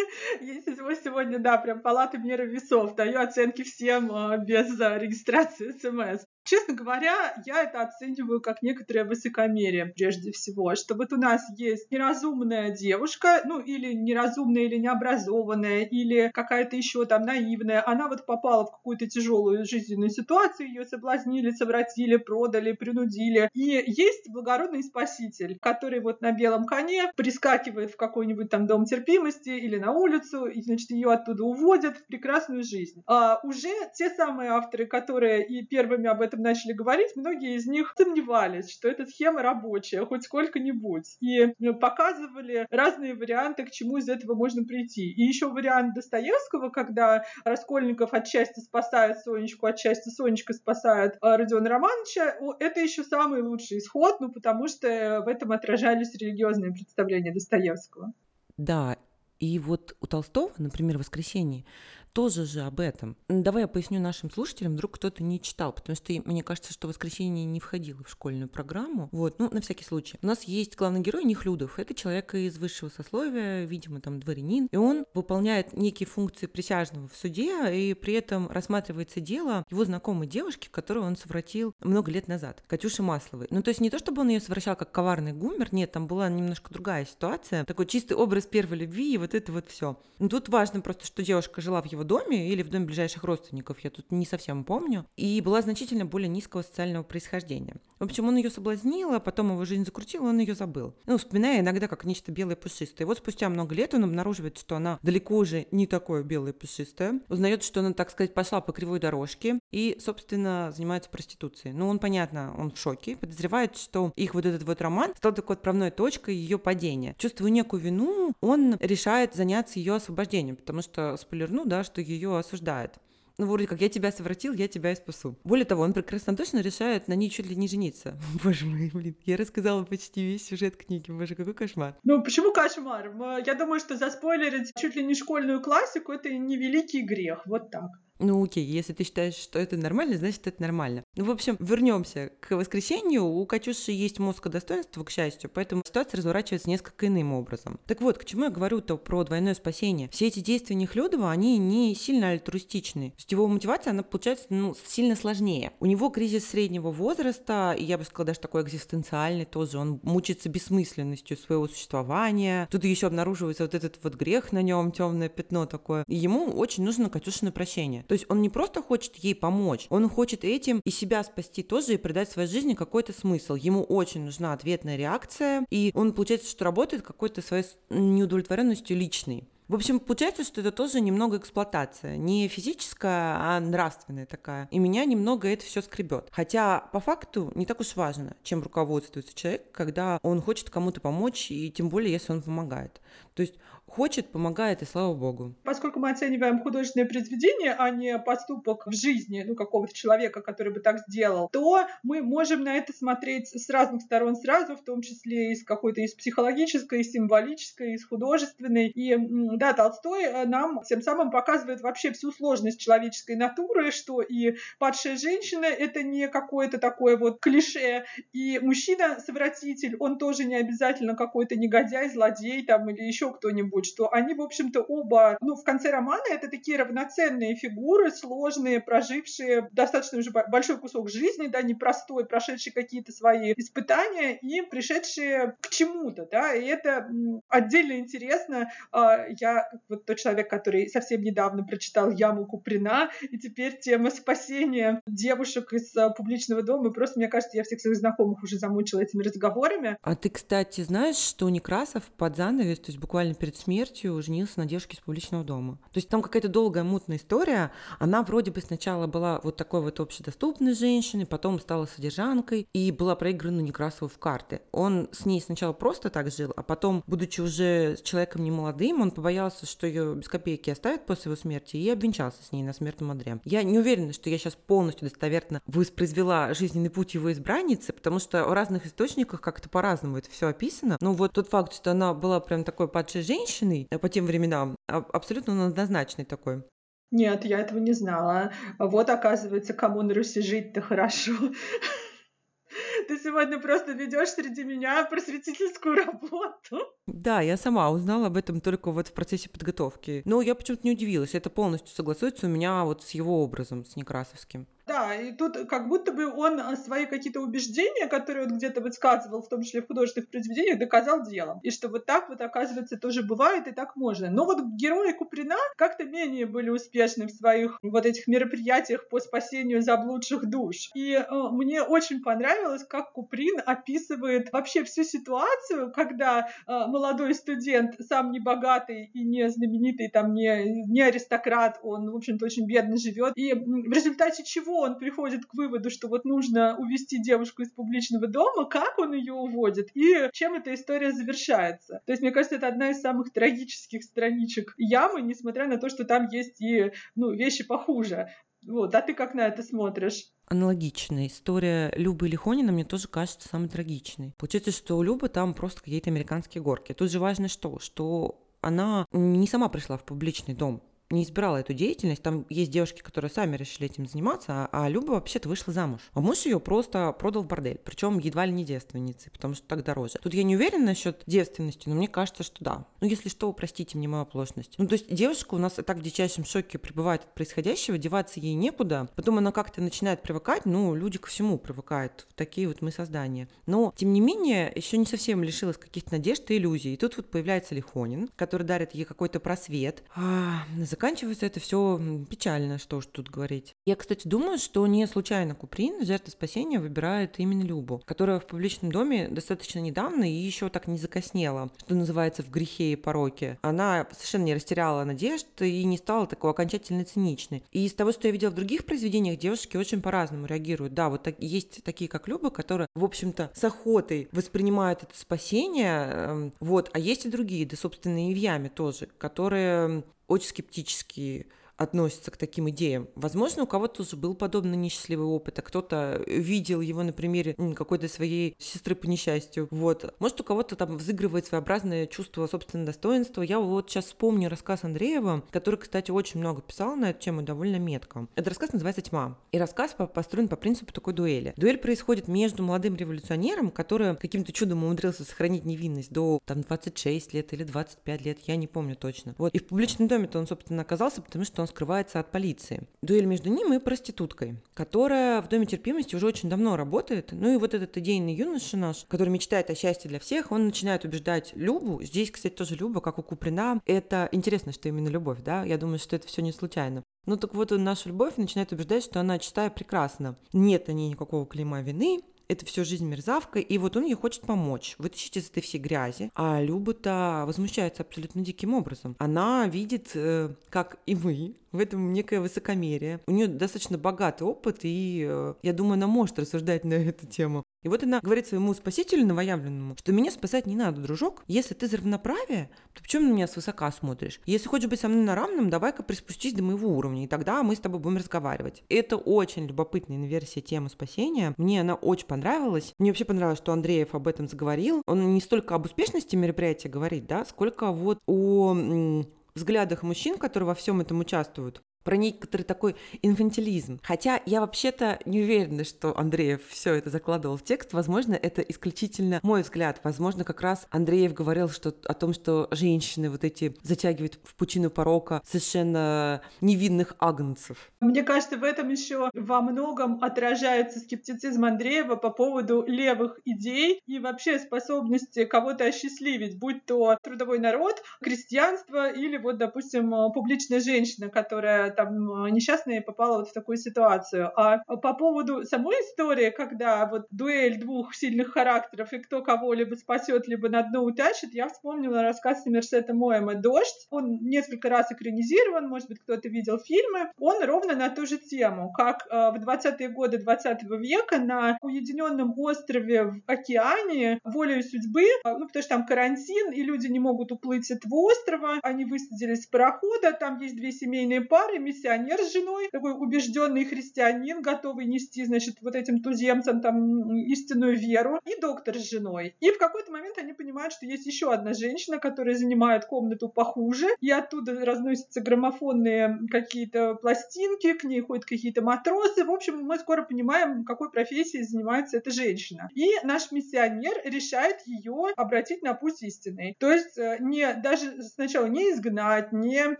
Если 0.40 0.74
сегодня, 1.02 1.38
да, 1.38 1.58
прям 1.58 1.80
палата 1.80 2.18
меры 2.18 2.46
весов, 2.46 2.94
даю 2.94 3.20
оценки 3.20 3.62
всем 3.62 4.10
а, 4.12 4.36
без 4.38 4.80
а, 4.80 4.98
регистрации 4.98 5.72
смс. 5.72 6.24
Честно 6.44 6.74
говоря, 6.74 7.34
я 7.44 7.62
это 7.62 7.82
оцениваю 7.82 8.40
как 8.40 8.62
некоторое 8.62 9.04
высокомерие 9.04 9.86
прежде 9.94 10.32
всего, 10.32 10.74
что 10.74 10.94
вот 10.94 11.12
у 11.12 11.16
нас 11.16 11.42
есть 11.56 11.90
неразумная 11.90 12.74
девушка, 12.74 13.42
ну 13.44 13.60
или 13.60 13.92
неразумная 13.92 14.62
или 14.62 14.76
необразованная, 14.76 15.84
или 15.84 16.30
какая-то 16.32 16.76
еще 16.76 17.04
там 17.04 17.22
наивная, 17.22 17.86
она 17.86 18.08
вот 18.08 18.24
попала 18.24 18.64
в 18.66 18.72
какую-то 18.72 19.06
тяжелую 19.06 19.66
жизненную 19.66 20.10
ситуацию, 20.10 20.68
ее 20.68 20.84
соблазнили, 20.84 21.50
совратили, 21.50 22.16
продали, 22.16 22.72
принудили. 22.72 23.50
И 23.52 23.84
есть 23.86 24.30
благородный 24.30 24.82
спаситель, 24.82 25.58
который 25.60 26.00
вот 26.00 26.22
на 26.22 26.32
белом 26.32 26.64
коне 26.64 27.12
прискакивает 27.16 27.90
в 27.90 27.96
какой-нибудь 27.96 28.48
там 28.48 28.66
дом 28.66 28.86
терпимости 28.86 29.50
или 29.50 29.76
на 29.76 29.89
улицу, 29.90 30.46
и, 30.46 30.62
значит, 30.62 30.90
ее 30.90 31.12
оттуда 31.12 31.44
уводят 31.44 31.96
в 31.96 32.06
прекрасную 32.06 32.62
жизнь. 32.62 33.02
А 33.06 33.40
уже 33.42 33.68
те 33.94 34.10
самые 34.10 34.50
авторы, 34.50 34.86
которые 34.86 35.46
и 35.46 35.64
первыми 35.66 36.08
об 36.08 36.20
этом 36.20 36.40
начали 36.40 36.72
говорить, 36.72 37.16
многие 37.16 37.56
из 37.56 37.66
них 37.66 37.94
сомневались, 37.96 38.70
что 38.70 38.88
эта 38.88 39.06
схема 39.06 39.42
рабочая, 39.42 40.04
хоть 40.04 40.24
сколько-нибудь. 40.24 41.16
И 41.20 41.38
э, 41.38 41.72
показывали 41.72 42.66
разные 42.70 43.14
варианты, 43.14 43.64
к 43.64 43.70
чему 43.70 43.98
из 43.98 44.08
этого 44.08 44.34
можно 44.34 44.64
прийти. 44.64 45.10
И 45.12 45.22
еще 45.22 45.48
вариант 45.48 45.94
Достоевского, 45.94 46.70
когда 46.70 47.24
Раскольников 47.44 48.12
отчасти 48.12 48.60
спасает 48.60 49.18
Сонечку, 49.18 49.66
отчасти 49.66 50.08
Сонечка 50.08 50.52
спасает 50.52 51.14
э, 51.14 51.36
Родиона 51.36 51.68
Романовича, 51.68 52.36
это 52.58 52.80
еще 52.80 53.02
самый 53.04 53.42
лучший 53.42 53.78
исход, 53.78 54.20
ну, 54.20 54.30
потому 54.30 54.68
что 54.68 55.22
в 55.24 55.28
этом 55.28 55.52
отражались 55.52 56.14
религиозные 56.14 56.72
представления 56.72 57.32
Достоевского. 57.32 58.12
Да, 58.56 58.96
и 59.40 59.58
вот 59.58 59.96
у 60.00 60.06
Толстого, 60.06 60.52
например, 60.58 60.98
«Воскресенье», 60.98 61.64
тоже 62.12 62.44
же 62.44 62.62
об 62.62 62.80
этом. 62.80 63.16
Давай 63.28 63.62
я 63.62 63.68
поясню 63.68 64.00
нашим 64.00 64.30
слушателям, 64.30 64.74
вдруг 64.74 64.92
кто-то 64.92 65.22
не 65.22 65.40
читал, 65.40 65.72
потому 65.72 65.96
что 65.96 66.12
мне 66.24 66.42
кажется, 66.42 66.72
что 66.72 66.88
«Воскресенье» 66.88 67.44
не 67.44 67.60
входило 67.60 68.02
в 68.04 68.10
школьную 68.10 68.48
программу. 68.48 69.08
Вот, 69.12 69.38
ну, 69.38 69.48
на 69.50 69.60
всякий 69.60 69.84
случай. 69.84 70.18
У 70.22 70.26
нас 70.26 70.44
есть 70.44 70.76
главный 70.76 71.00
герой 71.00 71.24
Нехлюдов. 71.24 71.78
Это 71.78 71.94
человек 71.94 72.34
из 72.34 72.58
высшего 72.58 72.88
сословия, 72.88 73.64
видимо, 73.64 74.00
там 74.00 74.20
дворянин. 74.20 74.68
И 74.70 74.76
он 74.76 75.04
выполняет 75.14 75.72
некие 75.72 76.06
функции 76.06 76.46
присяжного 76.46 77.08
в 77.08 77.16
суде, 77.16 77.72
и 77.74 77.94
при 77.94 78.14
этом 78.14 78.48
рассматривается 78.48 79.20
дело 79.20 79.64
его 79.70 79.84
знакомой 79.84 80.26
девушки, 80.26 80.68
которую 80.70 81.06
он 81.06 81.16
совратил 81.16 81.74
много 81.80 82.10
лет 82.10 82.28
назад, 82.28 82.62
Катюши 82.66 83.02
Масловой. 83.02 83.46
Ну, 83.50 83.62
то 83.62 83.68
есть 83.70 83.80
не 83.80 83.90
то, 83.90 83.98
чтобы 83.98 84.22
он 84.22 84.28
ее 84.28 84.40
совращал 84.40 84.76
как 84.76 84.92
коварный 84.92 85.32
гумер, 85.32 85.68
нет, 85.72 85.92
там 85.92 86.06
была 86.06 86.28
немножко 86.28 86.72
другая 86.72 87.04
ситуация. 87.04 87.64
Такой 87.64 87.86
чистый 87.86 88.14
образ 88.14 88.46
первой 88.46 88.78
любви, 88.78 89.14
и 89.14 89.18
вот 89.18 89.34
это 89.34 89.52
вот 89.52 89.68
все. 89.68 89.98
Но 90.18 90.28
тут 90.28 90.48
важно 90.48 90.80
просто, 90.80 91.06
что 91.06 91.22
девушка 91.22 91.60
жила 91.60 91.80
в 91.82 91.86
его 91.86 91.99
его 92.00 92.04
доме 92.04 92.48
или 92.48 92.62
в 92.62 92.68
доме 92.68 92.86
ближайших 92.86 93.24
родственников, 93.24 93.80
я 93.80 93.90
тут 93.90 94.10
не 94.10 94.26
совсем 94.26 94.64
помню, 94.64 95.06
и 95.16 95.40
была 95.40 95.62
значительно 95.62 96.06
более 96.06 96.28
низкого 96.28 96.62
социального 96.62 97.02
происхождения. 97.02 97.76
В 97.98 98.04
общем, 98.04 98.26
он 98.28 98.36
ее 98.36 98.50
соблазнил, 98.50 99.12
а 99.12 99.20
потом 99.20 99.50
его 99.50 99.64
жизнь 99.64 99.84
закрутила, 99.84 100.28
он 100.28 100.38
ее 100.38 100.54
забыл. 100.54 100.94
Ну, 101.06 101.18
вспоминая 101.18 101.60
иногда 101.60 101.88
как 101.88 102.04
нечто 102.04 102.32
белое 102.32 102.56
пушистое. 102.56 103.04
И 103.04 103.08
вот 103.08 103.18
спустя 103.18 103.48
много 103.48 103.74
лет 103.74 103.94
он 103.94 104.04
обнаруживает, 104.04 104.58
что 104.58 104.76
она 104.76 104.98
далеко 105.02 105.36
уже 105.36 105.66
не 105.70 105.86
такое 105.86 106.22
белое 106.22 106.52
пушистое, 106.52 107.20
узнает, 107.28 107.62
что 107.62 107.80
она, 107.80 107.92
так 107.92 108.10
сказать, 108.10 108.34
пошла 108.34 108.60
по 108.60 108.72
кривой 108.72 109.00
дорожке 109.00 109.58
и, 109.70 109.96
собственно, 110.00 110.72
занимается 110.74 111.10
проституцией. 111.10 111.74
Ну, 111.74 111.88
он, 111.88 111.98
понятно, 111.98 112.54
он 112.56 112.70
в 112.70 112.78
шоке, 112.78 113.16
подозревает, 113.16 113.76
что 113.76 114.12
их 114.16 114.34
вот 114.34 114.46
этот 114.46 114.62
вот 114.62 114.80
роман 114.80 115.12
стал 115.16 115.34
такой 115.34 115.56
отправной 115.56 115.90
точкой 115.90 116.34
ее 116.34 116.58
падения. 116.58 117.14
Чувствуя 117.18 117.50
некую 117.50 117.82
вину, 117.82 118.32
он 118.40 118.76
решает 118.80 119.34
заняться 119.34 119.78
ее 119.78 119.96
освобождением, 119.96 120.56
потому 120.56 120.82
что, 120.82 121.16
спойлерну, 121.16 121.64
да, 121.66 121.84
что 121.90 122.00
ее 122.00 122.38
осуждают. 122.38 122.94
Ну, 123.38 123.46
вроде 123.46 123.66
как, 123.66 123.80
я 123.80 123.88
тебя 123.88 124.12
совратил, 124.12 124.52
я 124.52 124.68
тебя 124.68 124.92
и 124.92 124.94
спасу. 124.94 125.34
Более 125.44 125.64
того, 125.64 125.82
он 125.82 125.94
прекрасно 125.94 126.36
точно 126.36 126.60
решает 126.60 127.08
на 127.08 127.14
ней 127.14 127.30
чуть 127.30 127.46
ли 127.46 127.56
не 127.56 127.68
жениться. 127.68 128.18
Боже 128.44 128.66
мой, 128.66 128.90
блин, 128.92 129.16
я 129.24 129.36
рассказала 129.36 129.82
почти 129.84 130.22
весь 130.22 130.46
сюжет 130.46 130.76
книги. 130.76 131.10
Боже, 131.10 131.34
какой 131.34 131.54
кошмар. 131.54 131.96
Ну, 132.04 132.22
почему 132.22 132.52
кошмар? 132.52 133.10
Я 133.46 133.54
думаю, 133.54 133.80
что 133.80 133.96
заспойлерить 133.96 134.72
чуть 134.78 134.94
ли 134.94 135.02
не 135.02 135.14
школьную 135.14 135.62
классику— 135.62 136.12
это 136.12 136.28
не 136.28 136.56
великий 136.58 137.02
грех. 137.02 137.46
Вот 137.46 137.70
так. 137.70 137.90
Ну 138.20 138.44
окей, 138.44 138.64
если 138.64 138.92
ты 138.92 139.04
считаешь, 139.04 139.34
что 139.34 139.58
это 139.58 139.76
нормально, 139.76 140.18
значит 140.18 140.46
это 140.46 140.60
нормально. 140.60 141.04
Ну, 141.16 141.24
в 141.24 141.30
общем, 141.30 141.56
вернемся 141.58 142.30
к 142.40 142.54
воскресенью. 142.54 143.24
У 143.24 143.46
Катюши 143.46 143.92
есть 143.92 144.18
мозг 144.18 144.46
достоинства, 144.48 145.02
к 145.04 145.10
счастью, 145.10 145.50
поэтому 145.52 145.82
ситуация 145.84 146.18
разворачивается 146.18 146.68
несколько 146.68 147.06
иным 147.06 147.32
образом. 147.32 147.80
Так 147.86 148.02
вот, 148.02 148.18
к 148.18 148.24
чему 148.26 148.44
я 148.44 148.50
говорю-то 148.50 148.98
про 148.98 149.24
двойное 149.24 149.54
спасение? 149.54 150.08
Все 150.10 150.26
эти 150.26 150.40
действия 150.40 150.76
Нехлюдова, 150.76 151.30
они 151.30 151.56
не 151.56 151.94
сильно 151.94 152.30
альтруистичны. 152.30 153.10
То 153.10 153.16
есть 153.16 153.32
его 153.32 153.46
мотивация, 153.48 153.92
она 153.92 154.02
получается 154.02 154.46
ну, 154.50 154.74
сильно 154.86 155.16
сложнее. 155.16 155.72
У 155.80 155.86
него 155.86 156.10
кризис 156.10 156.48
среднего 156.48 156.90
возраста, 156.90 157.74
и 157.76 157.84
я 157.84 157.96
бы 157.96 158.04
сказала, 158.04 158.26
даже 158.26 158.40
такой 158.40 158.62
экзистенциальный 158.62 159.46
тоже. 159.46 159.78
Он 159.78 159.98
мучается 160.02 160.50
бессмысленностью 160.50 161.38
своего 161.38 161.66
существования. 161.68 162.68
Тут 162.70 162.84
еще 162.84 163.06
обнаруживается 163.06 163.62
вот 163.62 163.74
этот 163.74 163.98
вот 164.02 164.14
грех 164.16 164.52
на 164.52 164.60
нем, 164.60 164.92
темное 164.92 165.30
пятно 165.30 165.64
такое. 165.64 166.04
И 166.06 166.16
ему 166.16 166.50
очень 166.50 166.84
нужно 166.84 167.08
Катюшина 167.08 167.50
прощение. 167.50 168.04
То 168.10 168.14
есть 168.14 168.26
он 168.28 168.42
не 168.42 168.48
просто 168.48 168.82
хочет 168.82 169.14
ей 169.14 169.36
помочь, 169.36 169.86
он 169.88 170.08
хочет 170.08 170.42
этим 170.42 170.80
и 170.84 170.90
себя 170.90 171.22
спасти 171.22 171.62
тоже 171.62 171.94
и 171.94 171.96
придать 171.96 172.28
своей 172.28 172.48
жизни 172.48 172.74
какой-то 172.74 173.12
смысл. 173.12 173.54
Ему 173.54 173.84
очень 173.84 174.24
нужна 174.24 174.52
ответная 174.52 174.96
реакция, 174.96 175.64
и 175.70 175.92
он, 175.94 176.12
получается, 176.12 176.50
что 176.50 176.64
работает 176.64 177.04
какой-то 177.04 177.40
своей 177.40 177.66
неудовлетворенностью 177.88 178.96
личной. 178.96 179.46
В 179.68 179.76
общем, 179.76 180.00
получается, 180.00 180.42
что 180.42 180.60
это 180.60 180.72
тоже 180.72 181.00
немного 181.00 181.36
эксплуатация. 181.36 182.16
Не 182.16 182.48
физическая, 182.48 183.36
а 183.38 183.60
нравственная 183.60 184.26
такая. 184.26 184.66
И 184.72 184.80
меня 184.80 185.04
немного 185.04 185.46
это 185.46 185.64
все 185.64 185.80
скребет. 185.80 186.26
Хотя 186.32 186.80
по 186.92 186.98
факту 186.98 187.52
не 187.54 187.66
так 187.66 187.78
уж 187.78 187.94
важно, 187.94 188.36
чем 188.42 188.64
руководствуется 188.64 189.32
человек, 189.32 189.70
когда 189.70 190.18
он 190.24 190.42
хочет 190.42 190.70
кому-то 190.70 191.00
помочь, 191.00 191.52
и 191.52 191.70
тем 191.70 191.88
более, 191.88 192.10
если 192.10 192.32
он 192.32 192.42
помогает. 192.42 193.00
То 193.34 193.42
есть 193.42 193.54
хочет, 193.90 194.30
помогает, 194.30 194.82
и 194.82 194.84
слава 194.84 195.14
богу. 195.14 195.54
Поскольку 195.64 195.98
мы 195.98 196.10
оцениваем 196.10 196.60
художественное 196.60 197.08
произведение, 197.08 197.74
а 197.76 197.90
не 197.90 198.18
поступок 198.18 198.86
в 198.86 198.92
жизни 198.92 199.44
ну, 199.46 199.54
какого-то 199.54 199.92
человека, 199.92 200.42
который 200.42 200.72
бы 200.72 200.80
так 200.80 201.00
сделал, 201.08 201.48
то 201.52 201.80
мы 202.02 202.22
можем 202.22 202.62
на 202.62 202.76
это 202.76 202.92
смотреть 202.92 203.48
с 203.48 203.68
разных 203.68 204.02
сторон 204.02 204.36
сразу, 204.36 204.76
в 204.76 204.84
том 204.84 205.02
числе 205.02 205.52
из 205.52 205.64
какой-то 205.64 206.00
из 206.00 206.14
психологической, 206.14 207.00
из 207.00 207.10
символической, 207.10 207.94
из 207.94 208.06
художественной. 208.06 208.88
И 208.88 209.16
да, 209.56 209.72
Толстой 209.72 210.22
э, 210.22 210.46
нам 210.46 210.82
тем 210.88 211.02
самым 211.02 211.30
показывает 211.30 211.80
вообще 211.80 212.12
всю 212.12 212.30
сложность 212.30 212.80
человеческой 212.80 213.36
натуры, 213.36 213.90
что 213.90 214.22
и 214.22 214.56
падшая 214.78 215.16
женщина— 215.16 215.64
это 215.66 216.02
не 216.02 216.28
какое-то 216.28 216.78
такое 216.78 217.16
вот 217.16 217.40
клише, 217.40 218.04
и 218.32 218.58
мужчина-совратитель, 218.60 219.96
он 219.98 220.18
тоже 220.18 220.44
не 220.44 220.56
обязательно 220.56 221.16
какой-то 221.16 221.56
негодяй, 221.56 222.08
злодей 222.08 222.64
там 222.64 222.88
или 222.90 223.02
еще 223.02 223.32
кто-нибудь, 223.32 223.79
чувствуют, 223.80 223.86
что 223.86 224.12
они, 224.12 224.34
в 224.34 224.40
общем-то, 224.40 224.82
оба, 224.82 225.36
ну, 225.40 225.56
в 225.56 225.64
конце 225.64 225.90
романа 225.90 226.22
это 226.30 226.48
такие 226.48 226.78
равноценные 226.78 227.54
фигуры, 227.56 228.10
сложные, 228.10 228.80
прожившие 228.80 229.68
достаточно 229.72 230.18
уже 230.18 230.30
большой 230.30 230.78
кусок 230.78 231.10
жизни, 231.10 231.48
да, 231.48 231.62
непростой, 231.62 232.26
прошедшие 232.26 232.72
какие-то 232.72 233.12
свои 233.12 233.52
испытания 233.56 234.36
и 234.36 234.62
пришедшие 234.62 235.56
к 235.60 235.68
чему-то, 235.68 236.26
да, 236.30 236.54
и 236.54 236.66
это 236.66 237.08
отдельно 237.48 237.98
интересно. 237.98 238.70
А, 238.92 239.26
я 239.40 239.68
вот 239.88 240.06
тот 240.06 240.16
человек, 240.18 240.48
который 240.48 240.88
совсем 240.88 241.22
недавно 241.22 241.64
прочитал 241.64 242.10
«Яму 242.10 242.46
Куприна», 242.46 243.10
и 243.22 243.38
теперь 243.38 243.78
тема 243.78 244.10
спасения 244.10 245.02
девушек 245.06 245.72
из 245.72 245.94
а, 245.96 246.10
публичного 246.10 246.62
дома, 246.62 246.90
просто, 246.90 247.18
мне 247.18 247.28
кажется, 247.28 247.56
я 247.56 247.64
всех 247.64 247.80
своих 247.80 247.96
знакомых 247.96 248.42
уже 248.42 248.58
замучила 248.58 249.00
этими 249.00 249.22
разговорами. 249.22 249.96
А 250.02 250.14
ты, 250.14 250.30
кстати, 250.30 250.82
знаешь, 250.82 251.16
что 251.16 251.48
Некрасов 251.48 252.04
под 252.16 252.36
занавес, 252.36 252.78
то 252.78 252.86
есть 252.88 252.98
буквально 252.98 253.34
перед 253.34 253.56
смертью 253.56 253.69
женился 253.78 254.58
на 254.58 254.66
девушке 254.66 254.96
из 254.96 255.00
публичного 255.00 255.44
дома. 255.44 255.78
То 255.92 255.98
есть 255.98 256.08
там 256.08 256.22
какая-то 256.22 256.48
долгая 256.48 256.84
мутная 256.84 257.16
история. 257.16 257.72
Она 257.98 258.22
вроде 258.22 258.50
бы 258.50 258.60
сначала 258.60 259.06
была 259.06 259.40
вот 259.42 259.56
такой 259.56 259.80
вот 259.80 260.00
общедоступной 260.00 260.74
женщиной, 260.74 261.26
потом 261.26 261.60
стала 261.60 261.86
содержанкой 261.86 262.66
и 262.72 262.90
была 262.90 263.16
проиграна 263.16 263.60
Некрасову 263.60 264.08
в 264.08 264.18
карты. 264.18 264.62
Он 264.72 265.08
с 265.12 265.26
ней 265.26 265.40
сначала 265.40 265.72
просто 265.72 266.10
так 266.10 266.30
жил, 266.30 266.52
а 266.56 266.62
потом, 266.62 267.02
будучи 267.06 267.40
уже 267.40 267.96
человеком 268.02 268.44
немолодым, 268.44 269.00
он 269.00 269.10
побоялся, 269.10 269.66
что 269.66 269.86
ее 269.86 270.14
без 270.14 270.28
копейки 270.28 270.70
оставят 270.70 271.06
после 271.06 271.30
его 271.30 271.40
смерти, 271.40 271.76
и 271.76 271.90
обвенчался 271.90 272.42
с 272.42 272.52
ней 272.52 272.62
на 272.62 272.72
смертном 272.72 273.10
одре. 273.10 273.40
Я 273.44 273.62
не 273.62 273.78
уверена, 273.78 274.12
что 274.12 274.30
я 274.30 274.38
сейчас 274.38 274.54
полностью 274.54 275.08
достоверно 275.08 275.60
воспроизвела 275.66 276.54
жизненный 276.54 276.90
путь 276.90 277.14
его 277.14 277.32
избранницы, 277.32 277.92
потому 277.92 278.18
что 278.18 278.44
в 278.44 278.52
разных 278.52 278.86
источниках 278.86 279.40
как-то 279.40 279.68
по-разному 279.68 280.18
это 280.18 280.30
все 280.30 280.48
описано. 280.48 280.96
Но 281.00 281.12
вот 281.12 281.32
тот 281.32 281.48
факт, 281.48 281.74
что 281.74 281.90
она 281.90 282.14
была 282.14 282.40
прям 282.40 282.64
такой 282.64 282.88
падшей 282.88 283.22
женщиной, 283.22 283.59
женщиной 283.60 283.86
э, 283.90 283.98
по 283.98 284.08
тем 284.08 284.26
временам, 284.26 284.76
абсолютно 284.88 285.66
однозначный 285.66 286.24
такой. 286.24 286.62
Нет, 287.10 287.44
я 287.44 287.58
этого 287.58 287.78
не 287.78 287.92
знала. 287.92 288.52
Вот, 288.78 289.10
оказывается, 289.10 289.74
кому 289.74 290.02
на 290.02 290.14
Руси 290.14 290.40
жить-то 290.42 290.80
хорошо. 290.80 291.32
ты 293.08 293.18
сегодня 293.18 293.58
просто 293.58 293.92
ведешь 293.92 294.28
среди 294.28 294.62
меня 294.62 295.04
просветительскую 295.04 295.96
работу. 296.06 296.78
Да, 297.08 297.40
я 297.40 297.56
сама 297.56 297.90
узнала 297.90 298.28
об 298.28 298.36
этом 298.36 298.60
только 298.60 298.92
вот 298.92 299.08
в 299.08 299.12
процессе 299.12 299.48
подготовки. 299.48 300.22
Но 300.24 300.40
я 300.40 300.54
почему-то 300.54 300.82
не 300.84 300.92
удивилась. 300.92 301.34
Это 301.34 301.50
полностью 301.50 301.92
согласуется 301.92 302.46
у 302.46 302.50
меня 302.50 302.84
вот 302.84 303.02
с 303.02 303.10
его 303.10 303.42
образом, 303.42 303.84
с 303.84 303.96
Некрасовским. 303.96 304.68
Да, 304.90 305.14
и 305.14 305.30
тут 305.30 305.56
как 305.68 305.86
будто 305.86 306.10
бы 306.10 306.26
он 306.26 306.58
а, 306.58 306.74
свои 306.74 307.06
какие-то 307.06 307.40
убеждения, 307.40 308.08
которые 308.08 308.46
он 308.46 308.56
где-то 308.56 308.80
высказывал, 308.80 309.40
в 309.40 309.48
том 309.48 309.62
числе 309.62 309.82
в 309.82 309.86
художественных 309.86 310.30
произведениях, 310.30 310.80
доказал 310.80 311.22
делом. 311.22 311.60
И 311.62 311.70
что 311.70 311.86
вот 311.88 312.06
так 312.06 312.28
вот, 312.28 312.40
оказывается, 312.40 312.96
тоже 312.96 313.22
бывает, 313.22 313.68
и 313.68 313.70
так 313.70 313.94
можно. 313.94 314.30
Но 314.30 314.44
вот 314.46 314.58
герои 314.74 315.12
Куприна 315.12 315.54
как-то 315.76 316.02
менее 316.02 316.44
были 316.44 316.70
успешны 316.70 317.28
в 317.28 317.30
своих 317.30 317.78
вот 317.84 318.04
этих 318.04 318.26
мероприятиях 318.26 319.08
по 319.08 319.20
спасению 319.20 319.80
заблудших 319.80 320.50
душ. 320.50 320.90
И 320.96 321.12
э, 321.12 321.24
мне 321.52 321.82
очень 321.82 322.20
понравилось, 322.20 322.82
как 322.82 323.12
Куприн 323.12 323.62
описывает 323.64 324.52
вообще 324.52 324.82
всю 324.82 325.04
ситуацию, 325.04 325.92
когда 325.92 326.48
э, 326.66 326.72
молодой 326.88 327.36
студент, 327.36 327.94
сам 328.00 328.32
не 328.32 328.40
богатый 328.40 329.08
и 329.14 329.22
не 329.22 329.48
знаменитый, 329.50 330.08
там, 330.08 330.34
не, 330.34 330.84
не 330.88 331.02
аристократ, 331.02 331.78
он, 331.84 332.10
в 332.10 332.16
общем-то, 332.16 332.44
очень 332.44 332.66
бедно 332.66 332.96
живет. 332.96 333.34
И 333.36 333.52
в 333.54 333.92
результате 333.92 334.42
чего 334.42 334.79
он 334.80 334.98
приходит 334.98 335.46
к 335.46 335.54
выводу, 335.54 335.90
что 335.90 336.08
вот 336.08 336.24
нужно 336.24 336.76
увести 336.78 337.22
девушку 337.22 337.62
из 337.62 337.70
публичного 337.70 338.26
дома, 338.26 338.66
как 338.66 338.98
он 338.98 339.12
ее 339.12 339.32
уводит 339.32 339.88
и 339.94 340.28
чем 340.32 340.54
эта 340.54 340.74
история 340.74 341.12
завершается. 341.12 342.02
То 342.06 342.12
есть, 342.12 342.22
мне 342.22 342.30
кажется, 342.30 342.56
это 342.56 342.68
одна 342.68 342.90
из 342.90 343.00
самых 343.00 343.32
трагических 343.32 344.02
страничек 344.02 344.74
ямы, 344.76 345.22
несмотря 345.22 345.66
на 345.66 345.76
то, 345.76 345.88
что 345.88 346.04
там 346.04 346.28
есть 346.28 346.60
и 346.60 346.92
ну, 347.14 347.32
вещи 347.32 347.66
похуже. 347.66 348.28
Вот, 348.66 348.94
а 348.94 349.00
ты 349.00 349.14
как 349.14 349.34
на 349.34 349.46
это 349.46 349.62
смотришь? 349.62 350.26
Аналогичная 350.46 351.28
история 351.28 351.92
Любы 351.96 352.28
Лихонина 352.28 352.72
мне 352.72 352.84
тоже 352.84 353.08
кажется 353.08 353.48
самой 353.48 353.68
трагичной. 353.68 354.34
Получается, 354.36 354.70
что 354.70 354.98
у 354.98 355.02
Любы 355.02 355.28
там 355.28 355.54
просто 355.54 355.80
какие-то 355.80 356.10
американские 356.10 356.62
горки. 356.62 356.92
Тут 356.92 357.10
же 357.10 357.20
важно 357.20 357.48
что? 357.48 357.78
Что 357.78 358.46
она 358.60 359.06
не 359.12 359.46
сама 359.46 359.68
пришла 359.68 359.96
в 359.96 360.04
публичный 360.04 360.54
дом 360.54 360.82
не 361.10 361.24
избирала 361.24 361.56
эту 361.58 361.74
деятельность. 361.74 362.22
Там 362.22 362.46
есть 362.48 362.70
девушки, 362.70 363.00
которые 363.00 363.30
сами 363.30 363.56
решили 363.56 363.86
этим 363.86 364.06
заниматься, 364.06 364.68
а, 364.72 364.84
а 364.84 364.88
Люба 364.88 365.12
вообще-то 365.12 365.48
вышла 365.48 365.72
замуж. 365.72 366.00
А 366.12 366.20
муж 366.20 366.46
ее 366.46 366.60
просто 366.60 367.12
продал 367.12 367.42
в 367.42 367.46
бордель, 367.46 367.80
причем 367.84 368.18
едва 368.18 368.46
ли 368.46 368.52
не 368.52 368.64
девственницей, 368.64 369.30
потому 369.30 369.54
что 369.54 369.66
так 369.66 369.84
дороже. 369.84 370.18
Тут 370.22 370.34
я 370.34 370.42
не 370.42 370.56
уверена 370.56 370.86
насчет 370.86 371.22
девственности, 371.26 371.88
но 371.88 371.94
мне 371.94 372.08
кажется, 372.08 372.42
что 372.42 372.62
да. 372.62 372.86
Ну, 373.00 373.08
если 373.08 373.28
что, 373.28 373.52
простите 373.52 373.98
мне 373.98 374.08
мою 374.08 374.22
оплошность. 374.22 374.74
Ну, 374.78 374.86
то 374.86 374.94
есть 374.94 375.12
девушка 375.12 375.54
у 375.54 375.58
нас 375.58 375.78
и 375.78 375.82
так 375.82 375.98
в 375.98 376.02
дичайшем 376.02 376.44
шоке 376.44 376.78
пребывает 376.78 377.22
от 377.22 377.34
происходящего, 377.34 377.98
деваться 377.98 378.40
ей 378.40 378.54
некуда. 378.54 379.08
Потом 379.16 379.38
она 379.38 379.52
как-то 379.52 379.80
начинает 379.80 380.22
привыкать, 380.22 380.64
ну, 380.64 380.94
люди 380.94 381.18
ко 381.18 381.28
всему 381.28 381.58
привыкают. 381.58 382.26
Такие 382.34 382.68
вот 382.68 382.82
мы 382.82 382.92
создания. 382.92 383.48
Но, 383.66 383.92
тем 383.96 384.12
не 384.12 384.20
менее, 384.20 384.72
еще 384.74 384.96
не 384.96 385.06
совсем 385.06 385.42
лишилась 385.42 385.76
каких-то 385.76 386.12
надежд 386.12 386.50
и 386.50 386.56
иллюзий. 386.56 386.94
И 386.94 386.96
тут 386.96 387.16
вот 387.16 387.30
появляется 387.30 387.74
Лихонин, 387.74 388.28
который 388.36 388.66
дарит 388.66 388.94
ей 388.94 389.04
какой-то 389.04 389.40
просвет, 389.40 390.02
а, 390.14 390.64
заканчивается 391.00 391.46
это 391.46 391.60
все 391.60 391.98
печально, 392.28 392.76
что 392.76 392.98
уж 392.98 393.06
тут 393.06 393.30
говорить. 393.30 393.74
Я, 393.86 393.96
кстати, 393.96 394.28
думаю, 394.28 394.58
что 394.58 394.86
не 394.86 395.06
случайно 395.06 395.54
Куприн, 395.54 396.04
жертва 396.04 396.30
спасения, 396.30 396.78
выбирает 396.78 397.38
именно 397.38 397.62
Любу, 397.62 398.02
которая 398.04 398.38
в 398.38 398.46
публичном 398.46 398.92
доме 398.92 399.26
достаточно 399.28 399.78
недавно 399.78 400.30
и 400.30 400.34
еще 400.34 400.68
так 400.68 400.88
не 400.88 400.98
закоснела, 400.98 401.70
что 401.78 401.94
называется, 401.94 402.42
в 402.42 402.50
грехе 402.50 402.92
и 402.92 402.96
пороке. 402.96 403.58
Она 403.62 404.06
совершенно 404.12 404.44
не 404.44 404.54
растеряла 404.54 405.04
надежд 405.04 405.46
и 405.60 405.84
не 405.84 405.96
стала 405.96 406.26
такой 406.26 406.50
окончательно 406.50 407.06
циничной. 407.06 407.64
И 407.72 407.86
из 407.86 407.94
того, 407.94 408.12
что 408.12 408.28
я 408.28 408.32
видела 408.32 408.50
в 408.50 408.54
других 408.54 408.84
произведениях, 408.84 409.38
девушки 409.38 409.78
очень 409.78 410.02
по-разному 410.02 410.44
реагируют. 410.44 410.92
Да, 410.92 411.08
вот 411.08 411.22
так, 411.22 411.36
есть 411.38 411.82
такие, 411.82 412.10
как 412.10 412.28
Люба, 412.28 412.50
которые, 412.50 412.88
в 412.94 413.04
общем-то, 413.04 413.50
с 413.54 413.64
охотой 413.64 414.28
воспринимают 414.32 415.02
это 415.02 415.18
спасение, 415.18 416.08
эм, 416.10 416.52
вот, 416.60 416.90
а 416.92 416.98
есть 416.98 417.24
и 417.24 417.30
другие, 417.30 417.64
да, 417.64 417.76
собственно, 417.78 418.30
и 418.30 418.34
в 418.34 418.36
яме 418.36 418.68
тоже, 418.68 419.08
которые 419.16 420.04
очень 420.30 420.48
скептически 420.48 421.46
относится 421.80 422.30
к 422.30 422.36
таким 422.36 422.68
идеям. 422.70 423.08
Возможно, 423.14 423.62
у 423.62 423.66
кого-то 423.66 424.02
уже 424.02 424.16
был 424.16 424.34
подобный 424.34 424.76
несчастливый 424.76 425.26
опыт, 425.26 425.58
а 425.58 425.62
кто-то 425.62 426.22
видел 426.26 426.82
его 426.82 427.02
на 427.02 427.12
примере 427.12 427.56
какой-то 427.74 428.06
своей 428.08 428.54
сестры 428.58 428.94
по 428.94 429.06
несчастью. 429.06 429.66
Вот. 429.70 430.14
Может, 430.18 430.40
у 430.40 430.44
кого-то 430.44 430.76
там 430.76 430.98
взыгрывает 430.98 431.46
своеобразное 431.46 432.06
чувство 432.06 432.46
собственного 432.46 432.88
достоинства. 432.88 433.40
Я 433.40 433.58
вот 433.58 433.90
сейчас 433.90 434.06
вспомню 434.06 434.50
рассказ 434.50 434.84
Андреева, 434.84 435.42
который, 435.50 435.76
кстати, 435.76 436.10
очень 436.10 436.40
много 436.40 436.60
писал 436.60 436.96
на 436.96 437.10
эту 437.10 437.20
тему 437.20 437.42
довольно 437.42 437.76
метко. 437.76 438.28
Этот 438.34 438.48
рассказ 438.48 438.72
называется 438.72 439.00
«Тьма». 439.00 439.38
И 439.52 439.58
рассказ 439.58 439.96
построен 440.14 440.48
по 440.48 440.56
принципу 440.56 440.92
такой 440.92 441.14
дуэли. 441.14 441.54
Дуэль 441.56 441.78
происходит 441.78 442.28
между 442.28 442.62
молодым 442.62 442.96
революционером, 442.96 443.70
который 443.70 444.14
каким-то 444.16 444.52
чудом 444.52 444.84
умудрился 444.84 445.24
сохранить 445.24 445.64
невинность 445.64 446.12
до 446.12 446.40
там 446.44 446.60
26 446.60 447.32
лет 447.32 447.52
или 447.54 447.64
25 447.64 448.24
лет, 448.24 448.38
я 448.46 448.56
не 448.56 448.66
помню 448.66 448.96
точно. 448.96 449.34
Вот. 449.38 449.54
И 449.54 449.58
в 449.58 449.66
публичном 449.66 450.08
доме-то 450.08 450.38
он, 450.38 450.46
собственно, 450.46 450.82
оказался, 450.82 451.22
потому 451.22 451.44
что 451.46 451.62
он 451.62 451.69
скрывается 451.70 452.20
от 452.20 452.30
полиции. 452.30 452.86
Дуэль 453.02 453.24
между 453.24 453.50
ним 453.50 453.72
и 453.72 453.78
проституткой, 453.78 454.60
которая 454.74 455.40
в 455.42 455.48
Доме 455.48 455.66
терпимости 455.66 456.14
уже 456.14 456.26
очень 456.26 456.48
давно 456.48 456.76
работает. 456.76 457.30
Ну 457.32 457.54
и 457.54 457.56
вот 457.56 457.74
этот 457.74 457.96
идейный 457.96 458.34
юноша 458.34 458.76
наш, 458.76 459.04
который 459.08 459.30
мечтает 459.30 459.70
о 459.70 459.74
счастье 459.74 460.08
для 460.08 460.20
всех, 460.20 460.52
он 460.52 460.66
начинает 460.66 461.04
убеждать 461.04 461.52
Любу. 461.54 462.02
Здесь, 462.02 462.30
кстати, 462.30 462.54
тоже 462.54 462.74
Люба, 462.76 463.00
как 463.00 463.18
у 463.18 463.22
Куприна. 463.22 463.80
Это 463.86 464.28
интересно, 464.32 464.72
что 464.72 464.88
именно 464.88 465.08
любовь, 465.08 465.38
да? 465.42 465.64
Я 465.64 465.78
думаю, 465.78 465.98
что 465.98 466.16
это 466.16 466.26
все 466.26 466.42
не 466.42 466.52
случайно. 466.52 467.02
Ну 467.26 467.36
так 467.36 467.54
вот, 467.54 467.70
наша 467.70 468.08
любовь 468.08 468.36
начинает 468.36 468.72
убеждать, 468.72 469.04
что 469.04 469.20
она 469.20 469.38
чистая 469.38 469.70
прекрасна. 469.70 470.36
Нет 470.52 470.88
на 470.88 470.92
ней 470.92 471.10
никакого 471.10 471.46
клейма 471.46 471.82
вины, 471.82 472.20
это 472.50 472.66
всю 472.66 472.84
жизнь 472.84 473.06
мерзавка, 473.06 473.60
и 473.60 473.78
вот 473.78 473.96
он 473.96 474.06
ей 474.06 474.14
хочет 474.14 474.42
помочь, 474.42 474.96
вытащить 474.98 475.36
из 475.36 475.48
этой 475.48 475.62
всей 475.62 475.78
грязи. 475.78 476.32
А 476.34 476.60
Люба-то 476.60 477.44
возмущается 477.46 478.02
абсолютно 478.02 478.42
диким 478.42 478.74
образом. 478.74 479.14
Она 479.20 479.68
видит, 479.68 480.10
э, 480.14 480.52
как 480.68 480.98
и 481.06 481.14
мы, 481.14 481.54
в 481.72 481.78
этом 481.78 482.12
некое 482.12 482.40
высокомерие. 482.40 483.20
У 483.26 483.32
нее 483.32 483.46
достаточно 483.46 483.98
богатый 483.98 484.44
опыт, 484.44 484.80
и 484.82 485.26
э, 485.28 485.54
я 485.62 485.72
думаю, 485.72 485.94
она 485.94 486.06
может 486.06 486.38
рассуждать 486.38 486.84
на 486.84 486.94
эту 486.94 487.26
тему. 487.26 487.64
И 487.82 487.88
вот 487.88 488.02
она 488.02 488.20
говорит 488.20 488.46
своему 488.46 488.74
спасителю 488.74 489.26
новоявленному, 489.26 489.96
что 489.96 490.12
меня 490.12 490.30
спасать 490.30 490.66
не 490.66 490.76
надо, 490.76 491.00
дружок. 491.00 491.42
Если 491.46 491.72
ты 491.72 491.86
за 491.86 491.96
равноправие, 491.96 492.68
то 492.92 493.02
почему 493.02 493.28
на 493.28 493.32
меня 493.32 493.46
свысока 493.46 493.90
смотришь? 493.90 494.40
Если 494.44 494.68
хочешь 494.68 494.90
быть 494.90 495.00
со 495.00 495.08
мной 495.08 495.24
на 495.24 495.34
равном, 495.34 495.70
давай-ка 495.70 496.02
приспустись 496.02 496.52
до 496.52 496.62
моего 496.62 496.88
уровня, 496.90 497.24
и 497.24 497.28
тогда 497.28 497.62
мы 497.62 497.74
с 497.74 497.80
тобой 497.80 498.00
будем 498.00 498.18
разговаривать. 498.18 498.84
Это 498.90 499.16
очень 499.16 499.66
любопытная 499.66 500.26
версия 500.26 500.60
темы 500.60 500.90
спасения. 500.90 501.54
Мне 501.56 501.80
она 501.80 501.94
очень 501.94 502.26
понравилась. 502.26 502.94
Мне 502.98 503.10
вообще 503.10 503.24
понравилось, 503.24 503.58
что 503.58 503.72
Андреев 503.72 504.14
об 504.14 504.28
этом 504.28 504.46
заговорил. 504.46 505.02
Он 505.06 505.34
не 505.34 505.40
столько 505.40 505.74
об 505.74 505.86
успешности 505.86 506.36
мероприятия 506.36 506.90
говорит, 506.90 507.26
да, 507.26 507.46
сколько 507.46 507.92
вот 507.92 508.18
о 508.26 509.24
взглядах 509.54 510.02
мужчин, 510.02 510.38
которые 510.38 510.68
во 510.68 510.74
всем 510.74 511.00
этом 511.00 511.20
участвуют 511.20 511.82
про 512.04 512.16
некоторый 512.16 512.62
такой 512.62 512.96
инфантилизм. 513.22 514.00
Хотя 514.02 514.40
я 514.46 514.60
вообще-то 514.60 515.18
не 515.24 515.42
уверена, 515.42 515.84
что 515.84 516.16
Андреев 516.18 516.60
все 516.68 516.94
это 516.94 517.10
закладывал 517.10 517.56
в 517.56 517.62
текст. 517.62 517.92
Возможно, 517.92 518.34
это 518.34 518.62
исключительно 518.62 519.40
мой 519.42 519.62
взгляд. 519.62 520.00
Возможно, 520.04 520.44
как 520.44 520.60
раз 520.60 520.86
Андреев 520.90 521.34
говорил 521.34 521.68
что, 521.68 521.94
о 522.04 522.14
том, 522.14 522.32
что 522.32 522.68
женщины 522.70 523.30
вот 523.30 523.44
эти 523.44 523.74
затягивают 523.82 524.38
в 524.42 524.54
пучину 524.54 524.90
порока 524.90 525.42
совершенно 525.44 526.42
невинных 526.60 527.14
агнцев. 527.18 527.90
Мне 528.00 528.22
кажется, 528.22 528.56
в 528.56 528.64
этом 528.64 528.88
еще 528.88 529.30
во 529.34 529.60
многом 529.60 530.22
отражается 530.22 531.00
скептицизм 531.00 531.64
Андреева 531.64 532.16
по 532.16 532.30
поводу 532.30 532.84
левых 532.86 533.38
идей 533.44 534.00
и 534.06 534.18
вообще 534.18 534.58
способности 534.58 535.44
кого-то 535.44 535.84
осчастливить, 535.84 536.58
будь 536.58 536.84
то 536.84 537.16
трудовой 537.22 537.58
народ, 537.58 538.02
крестьянство 538.22 539.10
или 539.10 539.36
вот, 539.36 539.58
допустим, 539.58 540.32
публичная 540.32 540.80
женщина, 540.80 541.28
которая 541.28 541.89
там 541.90 542.44
э, 542.44 542.50
несчастная 542.50 543.00
попала 543.00 543.38
вот 543.38 543.48
в 543.48 543.52
такую 543.52 543.76
ситуацию. 543.76 544.50
А 544.56 544.78
по 544.78 545.14
поводу 545.14 545.64
самой 545.64 545.96
истории, 545.96 546.50
когда 546.50 547.06
вот 547.06 547.26
дуэль 547.30 547.78
двух 547.78 548.14
сильных 548.14 548.52
характеров 548.52 549.12
и 549.12 549.18
кто 549.18 549.42
кого 549.42 549.74
либо 549.74 549.94
спасет, 549.94 550.48
либо 550.48 550.68
на 550.68 550.82
дно 550.82 551.02
утащит, 551.02 551.54
я 551.54 551.68
вспомнила 551.68 552.22
рассказ 552.22 552.62
Сомерсета 552.62 553.14
Моэма 553.14 553.54
«Дождь». 553.54 554.06
Он 554.10 554.38
несколько 554.40 554.88
раз 554.88 555.10
экранизирован, 555.12 555.88
может 555.88 556.08
быть, 556.08 556.20
кто-то 556.20 556.48
видел 556.48 556.78
фильмы. 556.78 557.30
Он 557.38 557.62
ровно 557.64 557.94
на 557.94 558.10
ту 558.10 558.26
же 558.26 558.38
тему, 558.38 558.92
как 558.92 559.26
э, 559.30 559.50
в 559.50 559.56
20-е 559.56 560.08
годы 560.08 560.38
20 560.38 560.82
века 560.82 561.38
на 561.38 561.78
уединенном 561.82 562.58
острове 562.58 563.24
в 563.24 563.42
океане 563.46 564.40
волею 564.44 564.82
судьбы, 564.82 565.22
э, 565.22 565.28
ну, 565.44 565.66
потому 565.66 565.82
что 565.82 565.88
там 565.96 566.06
карантин, 566.06 566.72
и 566.72 566.82
люди 566.82 567.06
не 567.08 567.18
могут 567.18 567.52
уплыть 567.52 567.86
с 567.86 567.90
этого 567.90 568.14
острова, 568.14 568.78
они 568.82 569.04
высадились 569.04 569.64
с 569.64 569.66
парохода, 569.66 570.32
там 570.32 570.58
есть 570.60 570.76
две 570.76 570.92
семейные 570.92 571.40
пары, 571.40 571.78
миссионер 571.80 572.40
с 572.40 572.52
женой, 572.52 572.88
такой 572.92 573.12
убежденный 573.12 573.84
христианин, 573.84 574.62
готовый 574.62 575.06
нести, 575.06 575.44
значит, 575.44 575.76
вот 575.80 575.94
этим 575.94 576.22
туземцам 576.22 576.80
там 576.80 577.34
истинную 577.36 577.98
веру, 577.98 578.40
и 578.44 578.60
доктор 578.60 578.96
с 578.96 579.10
женой. 579.10 579.56
И 579.60 579.70
в 579.70 579.78
какой-то 579.78 580.12
момент 580.12 580.38
они 580.38 580.52
понимают, 580.52 580.92
что 580.92 581.06
есть 581.06 581.26
еще 581.26 581.52
одна 581.52 581.74
женщина, 581.74 582.18
которая 582.18 582.54
занимает 582.54 583.06
комнату 583.06 583.48
похуже, 583.48 584.06
и 584.20 584.30
оттуда 584.30 584.84
разносятся 584.84 585.40
граммофонные 585.40 586.40
какие-то 586.50 587.14
пластинки, 587.14 587.94
к 587.94 588.04
ней 588.04 588.20
ходят 588.20 588.44
какие-то 588.44 588.82
матросы. 588.82 589.44
В 589.44 589.50
общем, 589.50 589.78
мы 589.84 589.98
скоро 589.98 590.22
понимаем, 590.22 590.84
какой 590.84 591.10
профессией 591.10 591.64
занимается 591.64 592.18
эта 592.18 592.30
женщина. 592.30 592.88
И 592.94 593.08
наш 593.24 593.52
миссионер 593.52 594.14
решает 594.24 594.78
ее 594.86 595.28
обратить 595.36 595.82
на 595.82 595.94
путь 595.94 596.22
истинный. 596.22 596.76
То 596.78 596.90
есть 596.90 597.18
э, 597.18 597.36
не 597.40 597.72
даже 597.74 598.22
сначала 598.22 598.66
не 598.66 598.90
изгнать, 598.90 599.52
не 599.52 599.96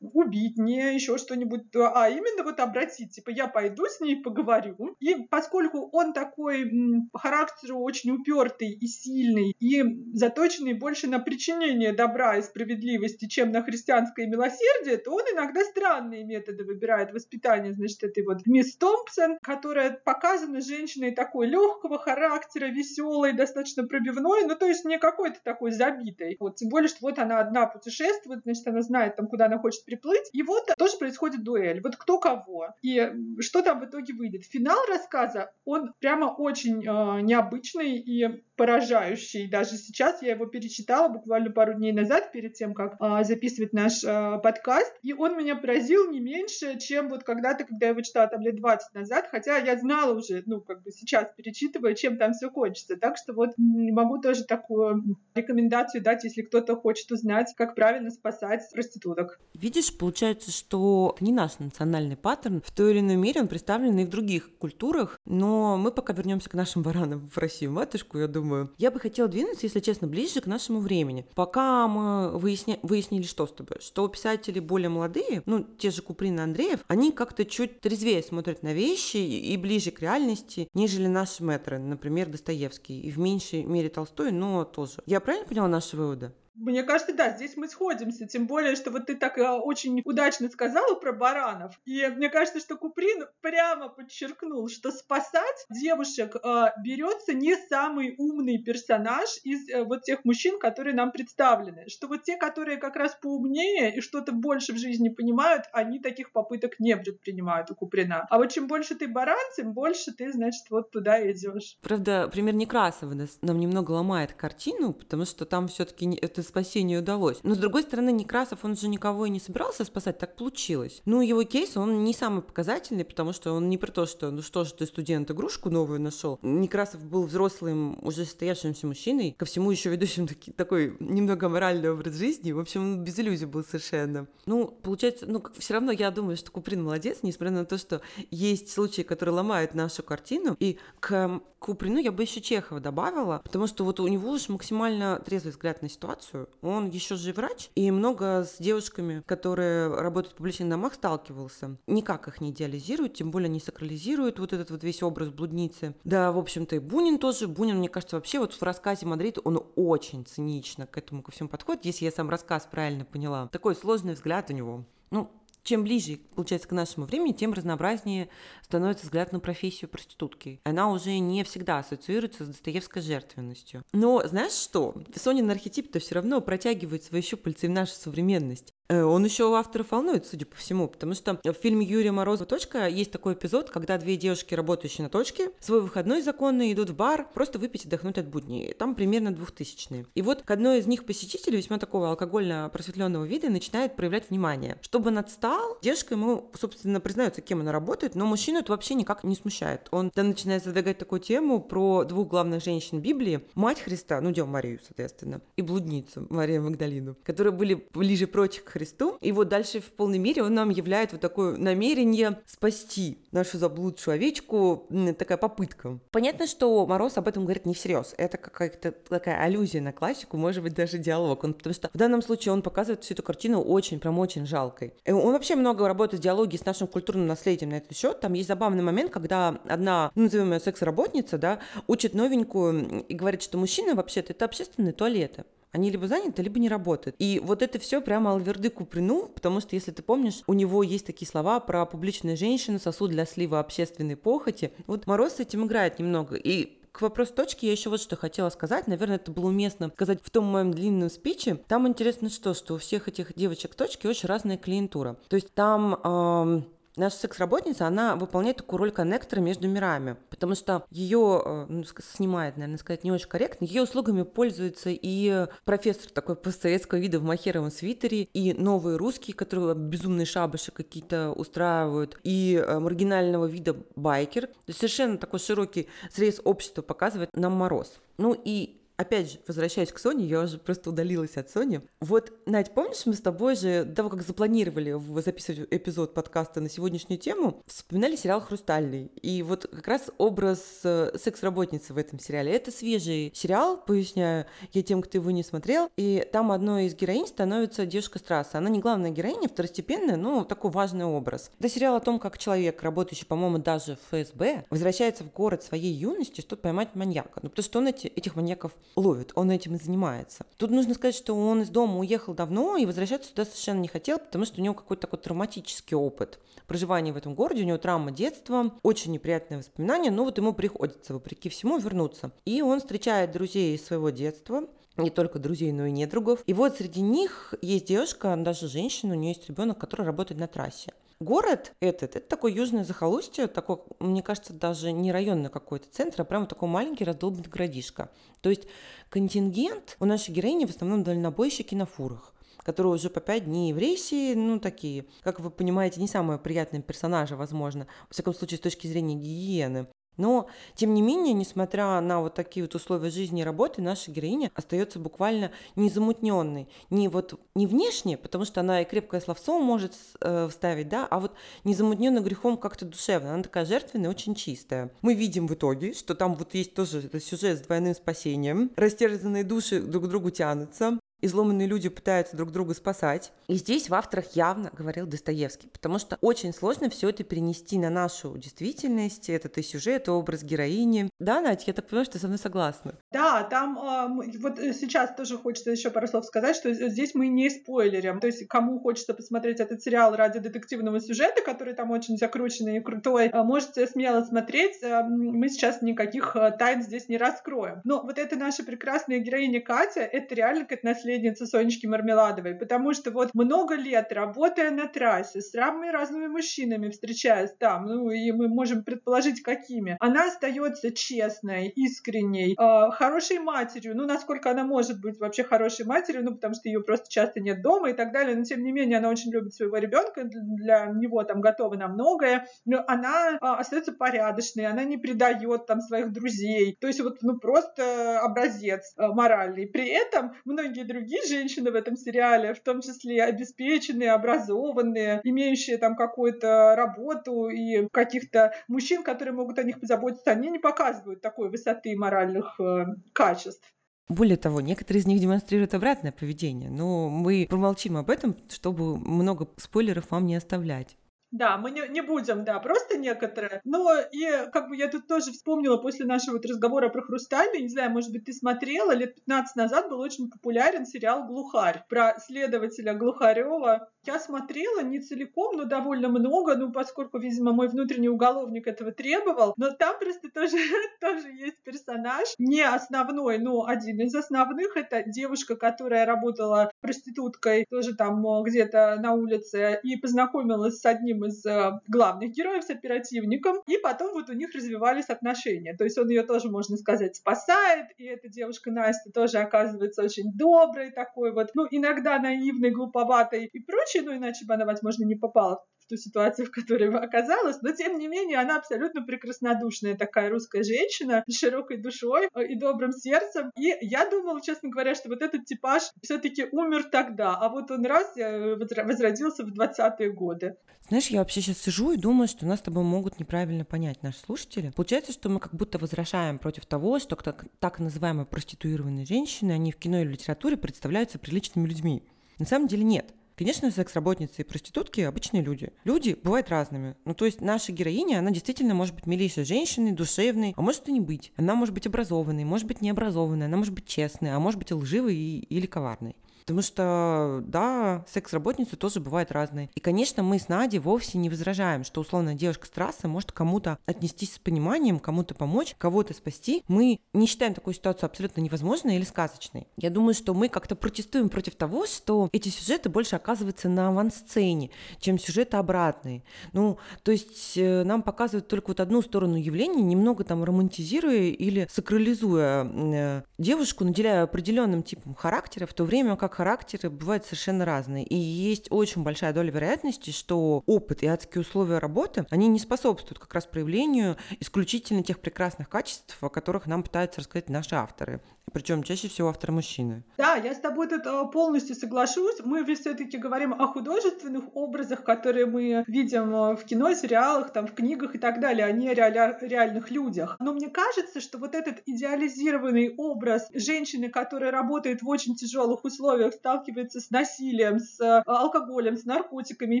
убить, 0.00 0.56
не 0.56 0.94
еще 0.94 1.18
что-нибудь, 1.18 1.55
а 1.74 2.08
именно 2.08 2.42
вот 2.42 2.60
обратить. 2.60 3.12
Типа 3.12 3.30
я 3.30 3.46
пойду 3.48 3.86
с 3.86 4.00
ней 4.00 4.16
поговорю. 4.16 4.96
И 5.00 5.14
поскольку 5.30 5.88
он 5.92 6.12
такой 6.12 6.70
по 7.12 7.18
характеру 7.18 7.78
очень 7.78 8.12
упертый 8.12 8.70
и 8.70 8.86
сильный, 8.86 9.54
и 9.60 9.82
заточенный 10.14 10.74
больше 10.74 11.06
на 11.08 11.18
причинение 11.18 11.92
добра 11.92 12.36
и 12.36 12.42
справедливости, 12.42 13.26
чем 13.26 13.52
на 13.52 13.62
христианское 13.62 14.26
милосердие, 14.26 14.98
то 14.98 15.12
он 15.12 15.22
иногда 15.32 15.64
странные 15.64 16.24
методы 16.24 16.64
выбирает 16.64 17.12
воспитания. 17.12 17.72
Значит, 17.72 18.02
этой 18.04 18.24
вот 18.24 18.46
мисс 18.46 18.76
Томпсон, 18.76 19.38
которая 19.42 19.90
показана 19.90 20.60
женщиной 20.60 21.12
такой 21.12 21.46
легкого 21.46 21.98
характера, 21.98 22.66
веселой, 22.66 23.32
достаточно 23.32 23.86
пробивной, 23.86 24.44
ну 24.46 24.56
то 24.56 24.66
есть 24.66 24.84
не 24.84 24.98
какой-то 24.98 25.40
такой 25.42 25.70
забитой. 25.70 26.36
Вот, 26.40 26.56
тем 26.56 26.68
более, 26.68 26.88
что 26.88 26.98
вот 27.02 27.18
она 27.18 27.40
одна 27.40 27.66
путешествует, 27.66 28.42
значит, 28.44 28.66
она 28.66 28.82
знает 28.82 29.16
там, 29.16 29.28
куда 29.28 29.46
она 29.46 29.58
хочет 29.58 29.84
приплыть. 29.84 30.28
И 30.32 30.42
вот 30.42 30.70
тоже 30.76 30.96
происходит 30.98 31.42
дуэль. 31.46 31.80
Вот 31.80 31.96
кто 31.96 32.18
кого. 32.18 32.74
И 32.82 33.12
что 33.40 33.62
там 33.62 33.80
в 33.80 33.84
итоге 33.84 34.12
выйдет. 34.14 34.44
Финал 34.44 34.78
рассказа, 34.88 35.52
он 35.64 35.92
прямо 36.00 36.26
очень 36.26 36.84
э, 36.84 37.20
необычный 37.22 37.96
и 37.96 38.44
поражающий. 38.56 39.48
Даже 39.48 39.76
сейчас 39.76 40.22
я 40.22 40.32
его 40.32 40.46
перечитала 40.46 41.08
буквально 41.08 41.50
пару 41.50 41.74
дней 41.74 41.92
назад, 41.92 42.32
перед 42.32 42.54
тем, 42.54 42.74
как 42.74 42.96
э, 43.00 43.24
записывать 43.24 43.72
наш 43.72 44.02
э, 44.02 44.38
подкаст. 44.42 44.92
И 45.02 45.12
он 45.12 45.36
меня 45.36 45.56
поразил 45.56 46.10
не 46.10 46.20
меньше, 46.20 46.78
чем 46.78 47.08
вот 47.08 47.22
когда-то, 47.22 47.64
когда 47.64 47.86
я 47.86 47.92
его 47.92 48.00
читала 48.00 48.28
там 48.28 48.40
лет 48.40 48.56
20 48.56 48.94
назад. 48.94 49.28
Хотя 49.30 49.58
я 49.58 49.78
знала 49.78 50.16
уже, 50.16 50.42
ну, 50.46 50.60
как 50.60 50.82
бы 50.82 50.90
сейчас 50.90 51.30
перечитывая, 51.36 51.94
чем 51.94 52.16
там 52.16 52.32
все 52.32 52.50
кончится. 52.50 52.96
Так 52.96 53.16
что 53.16 53.34
вот 53.34 53.50
могу 53.58 54.18
тоже 54.20 54.44
такую 54.44 55.16
рекомендацию 55.34 56.02
дать, 56.02 56.24
если 56.24 56.42
кто-то 56.42 56.76
хочет 56.76 57.10
узнать, 57.12 57.54
как 57.56 57.74
правильно 57.74 58.10
спасать 58.10 58.62
проституток. 58.72 59.38
Видишь, 59.54 59.96
получается, 59.96 60.50
что 60.50 61.16
не 61.20 61.32
наш 61.32 61.58
национальный 61.58 62.16
паттерн. 62.16 62.62
В 62.64 62.72
той 62.72 62.92
или 62.92 63.00
иной 63.00 63.16
мере 63.16 63.42
он 63.42 63.48
представлен 63.48 63.98
и 63.98 64.04
в 64.04 64.08
других 64.08 64.56
культурах, 64.58 65.20
но 65.26 65.76
мы 65.76 65.92
пока 65.92 66.12
вернемся 66.12 66.48
к 66.48 66.54
нашим 66.54 66.82
баранам 66.82 67.28
в 67.28 67.36
Россию 67.38 67.72
матушку, 67.72 68.18
я 68.18 68.26
думаю. 68.26 68.45
Я 68.78 68.90
бы 68.90 69.00
хотела 69.00 69.28
двинуться, 69.28 69.66
если 69.66 69.80
честно, 69.80 70.06
ближе 70.06 70.40
к 70.40 70.46
нашему 70.46 70.80
времени. 70.80 71.26
Пока 71.34 71.86
мы 71.88 72.38
выясня... 72.38 72.78
выяснили, 72.82 73.24
что 73.24 73.46
с 73.46 73.52
тобой, 73.52 73.78
что 73.80 74.06
писатели 74.08 74.60
более 74.60 74.88
молодые, 74.88 75.42
ну, 75.46 75.64
те 75.78 75.90
же 75.90 76.02
Куприн 76.02 76.38
и 76.38 76.42
Андреев, 76.42 76.80
они 76.88 77.12
как-то 77.12 77.44
чуть 77.44 77.80
трезвее 77.80 78.22
смотрят 78.22 78.62
на 78.62 78.72
вещи 78.72 79.16
и 79.16 79.56
ближе 79.56 79.90
к 79.90 80.00
реальности, 80.00 80.68
нежели 80.74 81.06
наши 81.06 81.42
мэтры, 81.42 81.78
например, 81.78 82.28
Достоевский, 82.28 83.00
и 83.00 83.10
в 83.10 83.18
меньшей 83.18 83.64
мере 83.64 83.88
Толстой, 83.88 84.32
но 84.32 84.64
тоже. 84.64 85.02
Я 85.06 85.20
правильно 85.20 85.46
поняла 85.46 85.68
наши 85.68 85.96
выводы? 85.96 86.32
Мне 86.56 86.82
кажется, 86.82 87.14
да, 87.14 87.30
здесь 87.30 87.56
мы 87.56 87.68
сходимся, 87.68 88.26
тем 88.26 88.46
более, 88.46 88.76
что 88.76 88.90
вот 88.90 89.06
ты 89.06 89.14
так 89.14 89.36
э, 89.38 89.48
очень 89.48 90.00
удачно 90.04 90.48
сказала 90.48 90.94
про 90.94 91.12
баранов, 91.12 91.78
и 91.84 92.06
мне 92.08 92.30
кажется, 92.30 92.60
что 92.60 92.76
Куприн 92.76 93.26
прямо 93.42 93.88
подчеркнул, 93.88 94.68
что 94.68 94.90
спасать 94.90 95.66
девушек 95.70 96.36
э, 96.36 96.66
берется 96.82 97.34
не 97.34 97.56
самый 97.56 98.14
умный 98.16 98.58
персонаж 98.62 99.28
из 99.44 99.68
э, 99.68 99.84
вот 99.84 100.02
тех 100.02 100.24
мужчин, 100.24 100.58
которые 100.58 100.94
нам 100.94 101.12
представлены, 101.12 101.84
что 101.88 102.08
вот 102.08 102.22
те, 102.22 102.36
которые 102.36 102.78
как 102.78 102.96
раз 102.96 103.16
поумнее 103.20 103.94
и 103.94 104.00
что-то 104.00 104.32
больше 104.32 104.72
в 104.72 104.78
жизни 104.78 105.10
понимают, 105.10 105.64
они 105.72 105.98
таких 105.98 106.32
попыток 106.32 106.78
не 106.78 106.96
предпринимают 106.96 107.70
у 107.70 107.74
Куприна. 107.74 108.26
А 108.30 108.38
вот 108.38 108.50
чем 108.50 108.66
больше 108.66 108.94
ты 108.94 109.08
баран, 109.08 109.36
тем 109.56 109.74
больше 109.74 110.12
ты, 110.12 110.32
значит, 110.32 110.64
вот 110.70 110.90
туда 110.90 111.20
идешь. 111.30 111.76
Правда, 111.82 112.28
пример 112.28 112.54
Некрасова 112.54 113.14
нам 113.42 113.58
немного 113.58 113.92
ломает 113.92 114.32
картину, 114.32 114.92
потому 114.92 115.24
что 115.24 115.44
там 115.44 115.68
все-таки 115.68 116.06
это 116.14 116.42
спасение 116.46 117.00
удалось. 117.00 117.38
Но 117.42 117.54
с 117.54 117.58
другой 117.58 117.82
стороны, 117.82 118.10
Некрасов, 118.10 118.64
он 118.64 118.76
же 118.76 118.88
никого 118.88 119.26
и 119.26 119.30
не 119.30 119.40
собирался 119.40 119.84
спасать, 119.84 120.18
так 120.18 120.36
получилось. 120.36 121.02
Ну, 121.04 121.20
его 121.20 121.42
кейс, 121.44 121.76
он 121.76 122.04
не 122.04 122.14
самый 122.14 122.42
показательный, 122.42 123.04
потому 123.04 123.32
что 123.32 123.52
он 123.52 123.68
не 123.68 123.78
про 123.78 123.90
то, 123.90 124.06
что, 124.06 124.30
ну 124.30 124.42
что 124.42 124.64
же 124.64 124.74
ты, 124.74 124.86
студент, 124.86 125.30
игрушку 125.30 125.70
новую 125.70 126.00
нашел. 126.00 126.38
Некрасов 126.42 127.04
был 127.04 127.24
взрослым, 127.24 127.98
уже 128.02 128.24
состоявшимся 128.24 128.86
мужчиной, 128.86 129.34
ко 129.36 129.44
всему 129.44 129.70
еще 129.70 129.90
ведущим 129.90 130.26
таки, 130.26 130.52
такой 130.52 130.96
немного 131.00 131.48
моральный 131.48 131.90
образ 131.90 132.14
жизни. 132.14 132.52
В 132.52 132.60
общем, 132.60 133.02
без 133.04 133.18
иллюзий 133.18 133.46
был 133.46 133.64
совершенно. 133.64 134.26
Ну, 134.46 134.68
получается, 134.68 135.26
ну, 135.26 135.42
все 135.58 135.74
равно 135.74 135.92
я 135.92 136.10
думаю, 136.10 136.36
что 136.36 136.50
Куприн 136.50 136.84
молодец, 136.84 137.18
несмотря 137.22 137.50
на 137.54 137.64
то, 137.64 137.78
что 137.78 138.00
есть 138.30 138.70
случаи, 138.70 139.02
которые 139.02 139.34
ломают 139.34 139.74
нашу 139.74 140.02
картину. 140.02 140.56
И 140.58 140.78
к 141.00 141.40
Куприну 141.58 141.98
я 141.98 142.12
бы 142.12 142.22
еще 142.22 142.40
Чехова 142.40 142.80
добавила, 142.80 143.40
потому 143.42 143.66
что 143.66 143.84
вот 143.84 143.98
у 143.98 144.06
него 144.06 144.30
уж 144.30 144.48
максимально 144.48 145.20
трезвый 145.24 145.52
взгляд 145.52 145.82
на 145.82 145.88
ситуацию, 145.88 146.35
ситуацию. 146.36 146.48
Он 146.62 146.88
еще 146.90 147.16
же 147.16 147.32
врач, 147.32 147.70
и 147.74 147.90
много 147.90 148.44
с 148.44 148.58
девушками, 148.58 149.22
которые 149.26 149.88
работают 149.88 150.34
в 150.34 150.36
публичных 150.36 150.68
домах, 150.68 150.94
сталкивался. 150.94 151.76
Никак 151.86 152.28
их 152.28 152.40
не 152.40 152.50
идеализирует, 152.50 153.14
тем 153.14 153.30
более 153.30 153.48
не 153.48 153.60
сакрализирует 153.60 154.38
вот 154.38 154.52
этот 154.52 154.70
вот 154.70 154.84
весь 154.84 155.02
образ 155.02 155.30
блудницы. 155.30 155.94
Да, 156.04 156.32
в 156.32 156.38
общем-то, 156.38 156.76
и 156.76 156.78
Бунин 156.78 157.18
тоже. 157.18 157.48
Бунин, 157.48 157.78
мне 157.78 157.88
кажется, 157.88 158.16
вообще 158.16 158.38
вот 158.38 158.52
в 158.52 158.62
рассказе 158.62 159.06
«Мадрид» 159.06 159.38
он 159.44 159.64
очень 159.76 160.24
цинично 160.24 160.86
к 160.86 160.98
этому 160.98 161.22
ко 161.22 161.30
всему 161.30 161.48
подходит, 161.48 161.84
если 161.84 162.04
я 162.04 162.10
сам 162.10 162.30
рассказ 162.30 162.68
правильно 162.70 163.04
поняла. 163.04 163.48
Такой 163.48 163.74
сложный 163.74 164.14
взгляд 164.14 164.50
у 164.50 164.52
него. 164.52 164.84
Ну, 165.10 165.30
чем 165.66 165.82
ближе, 165.82 166.18
получается, 166.34 166.68
к 166.68 166.72
нашему 166.72 167.06
времени, 167.06 167.32
тем 167.32 167.52
разнообразнее 167.52 168.28
становится 168.62 169.04
взгляд 169.04 169.32
на 169.32 169.40
профессию 169.40 169.90
проститутки. 169.90 170.60
Она 170.64 170.90
уже 170.90 171.18
не 171.18 171.44
всегда 171.44 171.78
ассоциируется 171.78 172.44
с 172.44 172.48
достоевской 172.48 173.02
жертвенностью. 173.02 173.82
Но 173.92 174.22
знаешь 174.26 174.52
что? 174.52 174.94
Сонин 175.14 175.50
архетип-то 175.50 175.98
все 175.98 176.14
равно 176.14 176.40
протягивает 176.40 177.04
свои 177.04 177.20
щупальца 177.20 177.66
в 177.66 177.70
нашу 177.70 177.94
современность. 177.94 178.72
Э, 178.88 179.02
он 179.02 179.24
еще 179.24 179.44
у 179.44 179.54
авторов 179.54 179.90
волнует, 179.90 180.26
судя 180.26 180.46
по 180.46 180.56
всему, 180.56 180.88
потому 180.88 181.14
что 181.14 181.40
в 181.42 181.52
фильме 181.54 181.86
Юрия 181.86 182.12
Морозова 182.12 182.46
«Точка» 182.46 182.86
есть 182.86 183.10
такой 183.10 183.34
эпизод, 183.34 183.70
когда 183.70 183.98
две 183.98 184.16
девушки, 184.16 184.54
работающие 184.54 185.04
на 185.04 185.10
точке, 185.10 185.50
свой 185.60 185.80
выходной 185.80 186.22
законный 186.22 186.72
идут 186.72 186.90
в 186.90 186.96
бар 186.96 187.28
просто 187.34 187.58
выпить 187.58 187.84
и 187.84 187.88
отдохнуть 187.88 188.18
от 188.18 188.28
будней. 188.28 188.72
Там 188.74 188.94
примерно 188.94 189.34
двухтысячные. 189.34 190.06
И 190.14 190.22
вот 190.22 190.42
к 190.42 190.50
одной 190.50 190.78
из 190.78 190.86
них 190.86 191.04
посетителей, 191.04 191.58
весьма 191.58 191.78
такого 191.78 192.10
алкогольно 192.10 192.68
просветленного 192.72 193.24
вида, 193.24 193.48
начинает 193.48 193.96
проявлять 193.96 194.30
внимание. 194.30 194.78
Чтобы 194.82 195.08
он 195.08 195.18
отстал, 195.18 195.78
девушка 195.82 196.14
ему, 196.14 196.50
собственно, 196.58 197.00
признается, 197.00 197.40
кем 197.40 197.60
она 197.60 197.72
работает, 197.72 198.14
но 198.14 198.26
мужчину 198.26 198.60
это 198.60 198.72
вообще 198.72 198.94
никак 198.94 199.24
не 199.24 199.34
смущает. 199.34 199.88
Он 199.90 200.10
тогда 200.10 200.28
начинает 200.28 200.64
задвигать 200.64 200.98
такую 200.98 201.20
тему 201.20 201.60
про 201.60 202.04
двух 202.04 202.28
главных 202.28 202.62
женщин 202.62 203.00
Библии, 203.00 203.40
мать 203.54 203.80
Христа, 203.80 204.20
ну, 204.20 204.30
Деву 204.30 204.48
Марию, 204.48 204.80
соответственно, 204.86 205.40
и 205.56 205.62
блудницу 205.62 206.26
Марию 206.30 206.62
Магдалину, 206.62 207.16
которые 207.24 207.52
были 207.52 207.86
ближе 207.92 208.26
прочих 208.26 208.64
Христу. 208.76 209.16
И 209.22 209.32
вот 209.32 209.48
дальше 209.48 209.80
в 209.80 209.90
полной 209.92 210.18
мере 210.18 210.42
он 210.42 210.52
нам 210.52 210.68
являет 210.68 211.12
вот 211.12 211.22
такое 211.22 211.56
намерение 211.56 212.40
спасти 212.44 213.18
нашу 213.32 213.56
заблудшую 213.56 214.14
овечку, 214.16 214.86
такая 215.18 215.38
попытка. 215.38 215.98
Понятно, 216.10 216.46
что 216.46 216.86
Мороз 216.86 217.16
об 217.16 217.26
этом 217.28 217.44
говорит 217.44 217.64
не 217.64 217.72
всерьез. 217.72 218.14
Это 218.18 218.36
какая-то 218.36 218.92
такая 218.92 219.40
аллюзия 219.42 219.80
на 219.80 219.92
классику, 219.92 220.36
может 220.36 220.62
быть, 220.62 220.74
даже 220.74 220.98
диалог. 220.98 221.42
Он, 221.44 221.54
потому 221.54 221.74
что 221.74 221.88
в 221.92 221.96
данном 221.96 222.20
случае 222.20 222.52
он 222.52 222.60
показывает 222.60 223.02
всю 223.02 223.14
эту 223.14 223.22
картину 223.22 223.62
очень, 223.62 223.98
прям 223.98 224.18
очень 224.18 224.46
жалкой. 224.46 224.92
Он 225.06 225.32
вообще 225.32 225.56
много 225.56 225.88
работает 225.88 226.20
в 226.20 226.24
диалоге 226.24 226.58
с 226.58 226.64
нашим 226.64 226.86
культурным 226.86 227.26
наследием 227.26 227.70
на 227.70 227.76
этот 227.76 227.96
счет. 227.96 228.20
Там 228.20 228.34
есть 228.34 228.48
забавный 228.48 228.82
момент, 228.82 229.10
когда 229.10 229.58
одна, 229.66 230.10
ну, 230.14 230.24
назовем 230.24 230.52
ее 230.52 230.60
секс-работница, 230.60 231.38
да, 231.38 231.60
учит 231.86 232.14
новенькую 232.14 233.04
и 233.06 233.14
говорит, 233.14 233.42
что 233.42 233.56
мужчина 233.56 233.94
вообще-то 233.94 234.32
это 234.32 234.44
общественные 234.44 234.92
туалеты. 234.92 235.44
Они 235.76 235.90
либо 235.90 236.08
заняты, 236.08 236.42
либо 236.42 236.58
не 236.58 236.70
работают. 236.70 237.16
И 237.18 237.38
вот 237.44 237.60
это 237.60 237.78
все 237.78 238.00
прямо 238.00 238.32
Алверды 238.32 238.70
Куприну, 238.70 239.28
потому 239.28 239.60
что, 239.60 239.76
если 239.76 239.90
ты 239.90 240.02
помнишь, 240.02 240.42
у 240.46 240.54
него 240.54 240.82
есть 240.82 241.04
такие 241.04 241.28
слова 241.28 241.60
про 241.60 241.84
публичную 241.84 242.38
женщину, 242.38 242.78
сосуд 242.78 243.10
для 243.10 243.26
слива 243.26 243.60
общественной 243.60 244.16
похоти. 244.16 244.72
Вот 244.86 245.06
Мороз 245.06 245.34
с 245.34 245.40
этим 245.40 245.66
играет 245.66 245.98
немного. 245.98 246.36
И 246.36 246.78
к 246.92 247.02
вопросу 247.02 247.34
точки 247.34 247.66
я 247.66 247.72
еще 247.72 247.90
вот 247.90 248.00
что 248.00 248.16
хотела 248.16 248.48
сказать. 248.48 248.86
Наверное, 248.86 249.16
это 249.16 249.30
было 249.30 249.48
уместно 249.48 249.90
сказать 249.94 250.20
в 250.22 250.30
том 250.30 250.46
моем 250.46 250.72
длинном 250.72 251.10
спиче. 251.10 251.56
Там 251.68 251.86
интересно 251.86 252.30
что, 252.30 252.54
что 252.54 252.72
у 252.72 252.78
всех 252.78 253.06
этих 253.08 253.34
девочек 253.34 253.74
точки 253.74 254.06
очень 254.06 254.30
разная 254.30 254.56
клиентура. 254.56 255.18
То 255.28 255.36
есть 255.36 255.52
там... 255.52 255.94
Эм 256.02 256.64
наша 256.96 257.16
секс-работница, 257.16 257.86
она 257.86 258.16
выполняет 258.16 258.58
такую 258.58 258.78
роль 258.78 258.90
коннектора 258.90 259.40
между 259.40 259.68
мирами, 259.68 260.16
потому 260.30 260.54
что 260.54 260.84
ее 260.90 261.42
э, 261.44 261.66
ну, 261.68 261.84
снимает, 261.84 262.56
наверное, 262.56 262.78
сказать 262.78 263.04
не 263.04 263.12
очень 263.12 263.28
корректно, 263.28 263.64
ее 263.64 263.82
услугами 263.82 264.22
пользуется 264.22 264.90
и 264.90 265.46
профессор 265.64 266.10
такой 266.10 266.36
постсоветского 266.36 266.98
вида 266.98 267.18
в 267.18 267.22
махеровом 267.22 267.70
свитере, 267.70 268.22
и 268.32 268.52
новые 268.54 268.96
русские, 268.96 269.34
которые 269.34 269.74
безумные 269.74 270.26
шабаши 270.26 270.72
какие-то 270.72 271.32
устраивают, 271.32 272.18
и 272.22 272.62
э, 272.64 272.78
маргинального 272.78 273.46
вида 273.46 273.76
байкер. 273.96 274.46
То 274.46 274.54
есть 274.68 274.78
совершенно 274.78 275.18
такой 275.18 275.40
широкий 275.40 275.88
срез 276.10 276.40
общества 276.44 276.82
показывает 276.82 277.30
нам 277.34 277.52
мороз. 277.52 278.00
Ну 278.18 278.34
и 278.44 278.80
опять 278.96 279.32
же, 279.32 279.38
возвращаясь 279.46 279.92
к 279.92 279.98
Соне, 279.98 280.26
я 280.26 280.40
уже 280.40 280.58
просто 280.58 280.90
удалилась 280.90 281.36
от 281.36 281.50
Сони. 281.50 281.80
Вот, 282.00 282.32
Надь, 282.46 282.74
помнишь, 282.74 283.06
мы 283.06 283.14
с 283.14 283.20
тобой 283.20 283.56
же, 283.56 283.84
до 283.84 283.94
того, 283.96 284.10
как 284.10 284.22
запланировали 284.22 284.96
записывать 285.20 285.68
эпизод 285.70 286.14
подкаста 286.14 286.60
на 286.60 286.68
сегодняшнюю 286.68 287.18
тему, 287.18 287.62
вспоминали 287.66 288.16
сериал 288.16 288.40
«Хрустальный». 288.40 289.06
И 289.22 289.42
вот 289.42 289.66
как 289.70 289.86
раз 289.86 290.10
образ 290.18 290.80
э, 290.84 291.16
секс-работницы 291.18 291.92
в 291.92 291.98
этом 291.98 292.18
сериале. 292.18 292.52
Это 292.52 292.70
свежий 292.70 293.32
сериал, 293.34 293.76
поясняю, 293.76 294.46
я 294.72 294.82
тем, 294.82 295.02
кто 295.02 295.18
его 295.18 295.30
не 295.30 295.42
смотрел. 295.42 295.90
И 295.96 296.26
там 296.32 296.52
одной 296.52 296.86
из 296.86 296.94
героинь 296.94 297.26
становится 297.26 297.86
девушка 297.86 298.18
Страсса. 298.18 298.58
Она 298.58 298.70
не 298.70 298.80
главная 298.80 299.10
героиня, 299.10 299.48
второстепенная, 299.48 300.16
но 300.16 300.44
такой 300.44 300.70
важный 300.70 301.04
образ. 301.04 301.50
Это 301.58 301.68
сериал 301.68 301.96
о 301.96 302.00
том, 302.00 302.18
как 302.18 302.38
человек, 302.38 302.82
работающий, 302.82 303.26
по-моему, 303.26 303.58
даже 303.58 303.96
в 303.96 304.14
ФСБ, 304.14 304.64
возвращается 304.70 305.24
в 305.24 305.32
город 305.32 305.62
своей 305.62 305.92
юности, 305.92 306.40
чтобы 306.40 306.62
поймать 306.62 306.94
маньяка. 306.94 307.40
Ну, 307.42 307.50
потому 307.50 307.64
что 307.64 307.78
он 307.78 307.88
эти, 307.88 308.06
этих 308.06 308.36
маньяков 308.36 308.72
ловит, 308.94 309.32
он 309.34 309.50
этим 309.50 309.74
и 309.74 309.78
занимается. 309.78 310.46
Тут 310.56 310.70
нужно 310.70 310.94
сказать, 310.94 311.14
что 311.14 311.34
он 311.34 311.62
из 311.62 311.68
дома 311.68 311.98
уехал 311.98 312.34
давно 312.34 312.76
и 312.76 312.86
возвращаться 312.86 313.30
сюда 313.30 313.44
совершенно 313.44 313.80
не 313.80 313.88
хотел, 313.88 314.18
потому 314.18 314.44
что 314.44 314.60
у 314.60 314.64
него 314.64 314.74
какой-то 314.74 315.02
такой 315.02 315.18
травматический 315.18 315.96
опыт 315.96 316.38
проживания 316.66 317.12
в 317.12 317.16
этом 317.16 317.34
городе, 317.34 317.62
у 317.62 317.66
него 317.66 317.78
травма 317.78 318.10
детства, 318.10 318.72
очень 318.82 319.12
неприятные 319.12 319.58
воспоминания, 319.58 320.10
но 320.10 320.24
вот 320.24 320.38
ему 320.38 320.52
приходится, 320.52 321.14
вопреки 321.14 321.48
всему, 321.48 321.78
вернуться. 321.78 322.30
И 322.44 322.62
он 322.62 322.80
встречает 322.80 323.32
друзей 323.32 323.74
из 323.74 323.84
своего 323.84 324.10
детства, 324.10 324.64
не 324.96 325.10
только 325.10 325.38
друзей, 325.38 325.72
но 325.72 325.86
и 325.86 325.90
недругов. 325.90 326.42
И 326.46 326.54
вот 326.54 326.76
среди 326.76 327.02
них 327.02 327.54
есть 327.60 327.86
девушка, 327.86 328.34
даже 328.36 328.68
женщина, 328.68 329.14
у 329.14 329.16
нее 329.16 329.32
есть 329.32 329.48
ребенок, 329.48 329.78
который 329.78 330.06
работает 330.06 330.40
на 330.40 330.46
трассе. 330.46 330.92
Город 331.18 331.72
этот, 331.80 332.14
это 332.14 332.28
такой 332.28 332.52
южное 332.52 332.84
захолустье, 332.84 333.46
такой, 333.46 333.78
мне 334.00 334.22
кажется, 334.22 334.52
даже 334.52 334.92
не 334.92 335.12
районный 335.12 335.48
какой-то 335.48 335.88
центр, 335.90 336.20
а 336.20 336.24
прямо 336.24 336.46
такой 336.46 336.68
маленький 336.68 337.04
раздолбанный 337.04 337.48
городишко. 337.48 338.10
То 338.42 338.50
есть 338.50 338.64
контингент 339.08 339.96
у 339.98 340.04
нашей 340.04 340.32
героини 340.32 340.66
в 340.66 340.70
основном 340.70 341.04
дальнобойщики 341.04 341.74
на 341.74 341.86
фурах 341.86 342.32
которые 342.66 342.94
уже 342.94 343.10
по 343.10 343.20
пять 343.20 343.44
дней 343.44 343.72
в 343.72 343.78
рейсе, 343.78 344.34
ну, 344.34 344.58
такие, 344.58 345.06
как 345.22 345.38
вы 345.38 345.50
понимаете, 345.50 346.00
не 346.00 346.08
самые 346.08 346.36
приятные 346.36 346.82
персонажи, 346.82 347.36
возможно, 347.36 347.86
во 348.08 348.12
всяком 348.12 348.34
случае, 348.34 348.58
с 348.58 348.60
точки 348.60 348.88
зрения 348.88 349.14
гигиены. 349.14 349.86
Но, 350.16 350.48
тем 350.74 350.94
не 350.94 351.02
менее, 351.02 351.34
несмотря 351.34 352.00
на 352.00 352.20
вот 352.20 352.34
такие 352.34 352.64
вот 352.64 352.74
условия 352.74 353.10
жизни 353.10 353.42
и 353.42 353.44
работы, 353.44 353.82
наша 353.82 354.10
героиня 354.10 354.50
остается 354.54 354.98
буквально 354.98 355.50
незамутненной. 355.74 356.68
Не 356.90 357.08
вот 357.08 357.38
не 357.54 357.66
внешне, 357.66 358.16
потому 358.16 358.44
что 358.44 358.60
она 358.60 358.82
и 358.82 358.84
крепкое 358.84 359.20
словцо 359.20 359.58
может 359.58 359.94
э, 360.20 360.48
вставить, 360.50 360.88
да, 360.88 361.06
а 361.06 361.20
вот 361.20 361.32
незамутненной 361.64 362.22
грехом 362.22 362.56
как-то 362.56 362.84
душевно. 362.84 363.34
Она 363.34 363.42
такая 363.42 363.64
жертвенная, 363.64 364.10
очень 364.10 364.34
чистая. 364.34 364.90
Мы 365.02 365.14
видим 365.14 365.46
в 365.46 365.54
итоге, 365.54 365.94
что 365.94 366.14
там 366.14 366.34
вот 366.34 366.54
есть 366.54 366.74
тоже 366.74 367.08
сюжет 367.20 367.58
с 367.58 367.62
двойным 367.62 367.94
спасением. 367.94 368.70
Растерзанные 368.76 369.44
души 369.44 369.80
друг 369.80 370.04
к 370.04 370.08
другу 370.08 370.30
тянутся 370.30 370.98
изломанные 371.20 371.66
люди 371.66 371.88
пытаются 371.88 372.36
друг 372.36 372.52
друга 372.52 372.74
спасать. 372.74 373.32
И 373.48 373.54
здесь 373.54 373.88
в 373.88 373.94
авторах 373.94 374.34
явно 374.34 374.70
говорил 374.76 375.06
Достоевский, 375.06 375.68
потому 375.68 375.98
что 375.98 376.18
очень 376.20 376.52
сложно 376.52 376.90
все 376.90 377.08
это 377.08 377.24
перенести 377.24 377.78
на 377.78 377.90
нашу 377.90 378.36
действительность, 378.36 379.28
этот 379.28 379.58
и 379.58 379.62
сюжет, 379.62 380.08
и 380.08 380.10
образ 380.10 380.42
героини. 380.42 381.08
Да, 381.18 381.40
Надь, 381.40 381.66
я 381.66 381.72
так 381.72 381.86
понимаю, 381.86 382.04
что 382.04 382.14
ты 382.14 382.18
со 382.20 382.26
мной 382.26 382.38
согласна. 382.38 382.94
Да, 383.12 383.42
там 383.44 383.78
э, 383.78 384.38
вот 384.38 384.58
сейчас 384.58 385.14
тоже 385.14 385.38
хочется 385.38 385.70
еще 385.70 385.90
пару 385.90 386.06
слов 386.06 386.24
сказать, 386.26 386.56
что 386.56 386.72
здесь 386.72 387.14
мы 387.14 387.28
не 387.28 387.50
спойлерим. 387.50 388.20
То 388.20 388.26
есть 388.26 388.46
кому 388.48 388.78
хочется 388.80 389.14
посмотреть 389.14 389.60
этот 389.60 389.82
сериал 389.82 390.14
ради 390.14 390.38
детективного 390.38 391.00
сюжета, 391.00 391.42
который 391.42 391.74
там 391.74 391.90
очень 391.90 392.16
закрученный 392.16 392.76
и 392.78 392.80
крутой, 392.80 393.28
э, 393.28 393.42
можете 393.42 393.86
смело 393.86 394.22
смотреть. 394.22 394.82
Э, 394.82 395.02
мы 395.02 395.48
сейчас 395.48 395.82
никаких 395.82 396.36
э, 396.36 396.52
тайн 396.58 396.82
здесь 396.82 397.08
не 397.08 397.16
раскроем. 397.16 397.80
Но 397.84 398.02
вот 398.02 398.18
эта 398.18 398.36
наша 398.36 398.64
прекрасная 398.64 399.18
героиня 399.18 399.60
Катя, 399.60 400.00
это 400.00 400.34
реально 400.34 400.64
как 400.66 400.82
наследие 400.82 401.05
наследница 401.06 401.46
Сонечки 401.46 401.86
Мармеладовой, 401.86 402.54
потому 402.54 402.92
что 402.92 403.12
вот 403.12 403.30
много 403.32 403.76
лет 403.76 404.12
работая 404.12 404.72
на 404.72 404.88
трассе 404.88 405.40
с 405.40 405.50
самыми 405.50 405.90
разными 405.90 406.26
мужчинами, 406.26 406.90
встречаясь 406.90 407.52
там, 407.58 407.86
ну 407.86 408.10
и 408.10 408.32
мы 408.32 408.48
можем 408.48 408.82
предположить, 408.82 409.42
какими, 409.42 409.96
она 410.00 410.26
остается 410.26 410.92
честной, 410.92 411.68
искренней, 411.68 412.56
э, 412.58 412.90
хорошей 412.90 413.38
матерью, 413.38 413.96
ну 413.96 414.04
насколько 414.04 414.50
она 414.50 414.64
может 414.64 415.00
быть 415.00 415.18
вообще 415.20 415.44
хорошей 415.44 415.86
матерью, 415.86 416.24
ну 416.24 416.34
потому 416.34 416.54
что 416.54 416.68
ее 416.68 416.82
просто 416.82 417.08
часто 417.08 417.40
нет 417.40 417.62
дома 417.62 417.90
и 417.90 417.92
так 417.92 418.12
далее, 418.12 418.34
но 418.34 418.42
тем 418.42 418.64
не 418.64 418.72
менее 418.72 418.98
она 418.98 419.08
очень 419.08 419.30
любит 419.30 419.54
своего 419.54 419.76
ребенка, 419.76 420.24
для 420.24 420.86
него 420.86 421.22
там 421.22 421.40
готова 421.40 421.76
на 421.76 421.86
многое, 421.86 422.48
но 422.64 422.82
она 422.88 423.32
э, 423.32 423.36
остается 423.40 423.92
порядочной, 423.92 424.66
она 424.66 424.82
не 424.82 424.96
предает 424.96 425.66
там 425.66 425.80
своих 425.80 426.12
друзей, 426.12 426.76
то 426.80 426.88
есть 426.88 427.00
вот 427.00 427.18
ну 427.22 427.38
просто 427.38 428.20
образец 428.20 428.94
э, 428.96 429.06
моральный. 429.06 429.66
При 429.66 429.88
этом 429.88 430.32
многие 430.44 430.82
другие 430.82 430.95
женщины 431.28 431.70
в 431.70 431.74
этом 431.74 431.96
сериале, 431.96 432.54
в 432.54 432.60
том 432.60 432.80
числе 432.80 433.22
обеспеченные, 433.24 434.12
образованные, 434.12 435.20
имеющие 435.24 435.78
там 435.78 435.96
какую-то 435.96 436.74
работу 436.76 437.48
и 437.48 437.88
каких-то 437.90 438.52
мужчин, 438.68 439.02
которые 439.02 439.34
могут 439.34 439.58
о 439.58 439.62
них 439.62 439.80
позаботиться, 439.80 440.30
они 440.30 440.50
не 440.50 440.58
показывают 440.58 441.20
такой 441.20 441.50
высоты 441.50 441.96
моральных 441.96 442.58
э, 442.60 442.86
качеств. 443.12 443.66
Более 444.08 444.36
того, 444.36 444.60
некоторые 444.60 445.00
из 445.00 445.06
них 445.06 445.20
демонстрируют 445.20 445.74
обратное 445.74 446.12
поведение, 446.12 446.70
но 446.70 447.08
мы 447.08 447.46
промолчим 447.50 447.96
об 447.96 448.08
этом, 448.08 448.36
чтобы 448.48 448.96
много 448.96 449.48
спойлеров 449.56 450.10
вам 450.10 450.26
не 450.26 450.36
оставлять. 450.36 450.96
Да, 451.32 451.58
мы 451.58 451.72
не, 451.72 451.86
не 451.88 452.02
будем, 452.02 452.44
да, 452.44 452.60
просто 452.60 452.98
некоторые. 452.98 453.60
Но 453.64 453.90
и 454.12 454.48
как 454.52 454.68
бы 454.68 454.76
я 454.76 454.88
тут 454.88 455.08
тоже 455.08 455.32
вспомнила 455.32 455.76
после 455.76 456.06
нашего 456.06 456.36
вот 456.36 456.46
разговора 456.46 456.88
про 456.88 457.02
Хрустальный, 457.02 457.62
не 457.62 457.68
знаю, 457.68 457.90
может 457.90 458.12
быть, 458.12 458.24
ты 458.24 458.32
смотрела, 458.32 458.92
лет 458.92 459.16
15 459.16 459.56
назад 459.56 459.88
был 459.88 460.00
очень 460.00 460.30
популярен 460.30 460.86
сериал 460.86 461.26
«Глухарь» 461.26 461.84
про 461.88 462.16
следователя 462.20 462.94
Глухарева. 462.94 463.88
Я 464.04 464.20
смотрела 464.20 464.82
не 464.82 465.00
целиком, 465.00 465.56
но 465.56 465.64
довольно 465.64 466.08
много, 466.08 466.54
ну, 466.54 466.70
поскольку, 466.70 467.18
видимо, 467.18 467.52
мой 467.52 467.68
внутренний 467.68 468.08
уголовник 468.08 468.68
этого 468.68 468.92
требовал. 468.92 469.54
Но 469.56 469.72
там 469.72 469.98
просто 469.98 470.30
тоже, 470.32 470.56
тоже 471.00 471.28
есть 471.32 471.60
персонаж, 471.64 472.28
не 472.38 472.62
основной, 472.62 473.38
но 473.38 473.66
один 473.66 474.00
из 474.00 474.14
основных. 474.14 474.76
Это 474.76 475.02
девушка, 475.02 475.56
которая 475.56 476.06
работала 476.06 476.70
проституткой 476.80 477.66
тоже 477.68 477.96
там 477.96 478.24
где-то 478.44 478.96
на 479.00 479.14
улице 479.14 479.80
и 479.82 479.96
познакомилась 479.96 480.78
с 480.78 480.86
одним 480.86 481.15
из 481.24 481.44
э, 481.46 481.72
главных 481.88 482.32
героев, 482.32 482.64
с 482.64 482.70
оперативником, 482.70 483.56
и 483.66 483.78
потом 483.78 484.12
вот 484.12 484.28
у 484.28 484.32
них 484.32 484.54
развивались 484.54 485.08
отношения. 485.08 485.74
То 485.76 485.84
есть 485.84 485.98
он 485.98 486.08
ее 486.08 486.22
тоже, 486.22 486.50
можно 486.50 486.76
сказать, 486.76 487.16
спасает, 487.16 487.88
и 487.98 488.04
эта 488.04 488.28
девушка 488.28 488.70
Настя 488.70 489.10
тоже 489.12 489.38
оказывается 489.38 490.02
очень 490.02 490.32
доброй 490.32 490.90
такой 490.90 491.32
вот, 491.32 491.50
ну, 491.54 491.66
иногда 491.70 492.18
наивной, 492.18 492.70
глуповатой 492.70 493.46
и 493.46 493.60
прочее, 493.60 494.02
ну, 494.02 494.14
иначе 494.14 494.46
бы 494.46 494.54
она, 494.54 494.64
возможно, 494.64 495.04
не 495.04 495.14
попала 495.14 495.64
ту 495.88 495.96
ситуацию, 495.96 496.46
в 496.46 496.50
которой 496.50 496.88
оказалась, 496.96 497.60
но 497.62 497.72
тем 497.72 497.98
не 497.98 498.08
менее 498.08 498.38
она 498.38 498.56
абсолютно 498.56 499.02
прекраснодушная 499.02 499.96
такая 499.96 500.30
русская 500.30 500.62
женщина 500.62 501.24
с 501.26 501.38
широкой 501.38 501.78
душой 501.78 502.28
э, 502.34 502.46
и 502.46 502.56
добрым 502.56 502.92
сердцем. 502.92 503.50
И 503.56 503.72
я 503.80 504.08
думала, 504.08 504.40
честно 504.40 504.68
говоря, 504.68 504.94
что 504.94 505.08
вот 505.08 505.22
этот 505.22 505.44
типаж 505.44 505.82
все-таки 506.02 506.46
умер 506.50 506.84
тогда, 506.90 507.36
а 507.36 507.48
вот 507.48 507.70
он 507.70 507.84
раз 507.86 508.16
э, 508.16 508.56
возродился 508.56 509.44
в 509.44 509.48
20-е 509.48 510.12
годы. 510.12 510.56
Знаешь, 510.88 511.08
я 511.08 511.18
вообще 511.18 511.40
сейчас 511.40 511.58
сижу 511.58 511.90
и 511.92 511.96
думаю, 511.96 512.28
что 512.28 512.46
нас 512.46 512.60
с 512.60 512.62
тобой 512.62 512.84
могут 512.84 513.18
неправильно 513.18 513.64
понять 513.64 514.04
наши 514.04 514.18
слушатели. 514.20 514.70
Получается, 514.70 515.12
что 515.12 515.28
мы 515.28 515.40
как 515.40 515.52
будто 515.52 515.78
возражаем 515.78 516.38
против 516.38 516.64
того, 516.66 517.00
что 517.00 517.16
так, 517.16 517.46
так 517.58 517.80
называемые 517.80 518.24
проституированные 518.24 519.04
женщины, 519.04 519.50
они 519.50 519.72
в 519.72 519.76
кино 519.76 520.00
и 520.00 520.04
литературе 520.04 520.56
представляются 520.56 521.18
приличными 521.18 521.66
людьми. 521.66 522.04
На 522.38 522.46
самом 522.46 522.68
деле 522.68 522.84
нет. 522.84 523.12
Конечно, 523.36 523.70
секс-работницы 523.70 524.40
и 524.40 524.44
проститутки– 524.44 525.00
обычные 525.02 525.42
люди. 525.42 525.70
Люди 525.84 526.16
бывают 526.22 526.48
разными. 526.48 526.96
Ну, 527.04 527.12
то 527.12 527.26
есть 527.26 527.42
наша 527.42 527.70
героиня, 527.70 528.18
она 528.20 528.30
действительно 528.30 528.74
может 528.74 528.94
быть 528.94 529.06
милейшей 529.06 529.44
женщиной, 529.44 529.92
душевной, 529.92 530.54
а 530.56 530.62
может 530.62 530.88
и 530.88 530.92
не 530.92 531.00
быть. 531.00 531.32
Она 531.36 531.54
может 531.54 531.74
быть 531.74 531.86
образованной, 531.86 532.44
может 532.44 532.66
быть 532.66 532.80
необразованной, 532.80 533.44
она 533.44 533.58
может 533.58 533.74
быть 533.74 533.86
честной, 533.86 534.32
а 534.32 534.40
может 534.40 534.58
быть 534.58 534.72
лживой 534.72 535.14
и, 535.14 535.40
или 535.40 535.66
коварной. 535.66 536.16
Потому 536.46 536.62
что, 536.62 537.42
да, 537.44 538.04
секс-работницы 538.08 538.76
тоже 538.76 539.00
бывают 539.00 539.32
разные. 539.32 539.68
И, 539.74 539.80
конечно, 539.80 540.22
мы 540.22 540.38
с 540.38 540.48
Надей 540.48 540.78
вовсе 540.78 541.18
не 541.18 541.28
возражаем, 541.28 541.82
что 541.82 542.00
условно 542.00 542.34
девушка 542.34 542.66
с 542.66 542.70
трассы 542.70 543.08
может 543.08 543.32
кому-то 543.32 543.78
отнестись 543.84 544.34
с 544.34 544.38
пониманием, 544.38 545.00
кому-то 545.00 545.34
помочь, 545.34 545.74
кого-то 545.76 546.14
спасти. 546.14 546.62
Мы 546.68 547.00
не 547.12 547.26
считаем 547.26 547.52
такую 547.52 547.74
ситуацию 547.74 548.06
абсолютно 548.06 548.40
невозможной 548.42 548.94
или 548.94 549.02
сказочной. 549.02 549.66
Я 549.76 549.90
думаю, 549.90 550.14
что 550.14 550.34
мы 550.34 550.48
как-то 550.48 550.76
протестуем 550.76 551.30
против 551.30 551.56
того, 551.56 551.84
что 551.84 552.28
эти 552.30 552.48
сюжеты 552.48 552.90
больше 552.90 553.16
оказываются 553.16 553.68
на 553.68 553.88
авансцене, 553.88 554.70
чем 555.00 555.18
сюжеты 555.18 555.56
обратные. 555.56 556.22
Ну, 556.52 556.78
то 557.02 557.10
есть 557.10 557.54
э, 557.56 557.82
нам 557.82 558.02
показывают 558.02 558.46
только 558.46 558.68
вот 558.68 558.78
одну 558.78 559.02
сторону 559.02 559.34
явления, 559.34 559.82
немного 559.82 560.22
там 560.22 560.44
романтизируя 560.44 561.22
или 561.22 561.66
сакрализуя 561.68 562.64
э, 562.64 563.22
девушку, 563.36 563.82
наделяя 563.82 564.22
определенным 564.22 564.84
типом 564.84 565.16
характера, 565.16 565.66
в 565.66 565.74
то 565.74 565.82
время 565.82 566.14
как 566.14 566.35
характеры 566.36 566.90
бывают 566.90 567.24
совершенно 567.24 567.64
разные. 567.64 568.04
И 568.04 568.14
есть 568.14 568.66
очень 568.70 569.02
большая 569.02 569.32
доля 569.32 569.50
вероятности, 569.50 570.10
что 570.10 570.62
опыт 570.66 571.02
и 571.02 571.06
адские 571.06 571.40
условия 571.40 571.78
работы, 571.78 572.26
они 572.30 572.48
не 572.48 572.58
способствуют 572.58 573.18
как 573.18 573.32
раз 573.34 573.46
проявлению 573.46 574.16
исключительно 574.40 575.02
тех 575.02 575.20
прекрасных 575.20 575.68
качеств, 575.68 576.16
о 576.22 576.28
которых 576.28 576.66
нам 576.66 576.82
пытаются 576.82 577.20
рассказать 577.20 577.48
наши 577.48 577.74
авторы. 577.74 578.20
Причем 578.52 578.82
чаще 578.82 579.08
всего 579.08 579.28
авторы 579.28 579.52
мужчины. 579.52 580.04
Да, 580.16 580.36
я 580.36 580.54
с 580.54 580.60
тобой 580.60 580.88
тут 580.88 581.04
э, 581.04 581.22
полностью 581.32 581.74
соглашусь. 581.74 582.36
Мы 582.44 582.64
все-таки 582.74 583.18
говорим 583.18 583.52
о 583.52 583.66
художественных 583.66 584.54
образах, 584.54 585.02
которые 585.02 585.46
мы 585.46 585.84
видим 585.88 586.34
э, 586.34 586.56
в 586.56 586.64
кино, 586.64 586.94
сериалах, 586.94 587.52
там, 587.52 587.66
в 587.66 587.74
книгах 587.74 588.14
и 588.14 588.18
так 588.18 588.40
далее, 588.40 588.66
а 588.66 588.72
не 588.72 588.88
о 588.88 588.94
реальных 588.94 589.90
людях. 589.90 590.36
Но 590.38 590.52
мне 590.52 590.68
кажется, 590.68 591.20
что 591.20 591.38
вот 591.38 591.54
этот 591.54 591.82
идеализированный 591.86 592.94
образ 592.96 593.48
женщины, 593.52 594.10
которая 594.10 594.52
работает 594.52 595.02
в 595.02 595.08
очень 595.08 595.34
тяжелых 595.34 595.84
условиях, 595.84 596.25
сталкивается 596.30 597.00
с 597.00 597.10
насилием, 597.10 597.78
с 597.78 598.00
э, 598.00 598.22
алкоголем, 598.26 598.96
с 598.96 599.04
наркотиками 599.04 599.76
и 599.76 599.80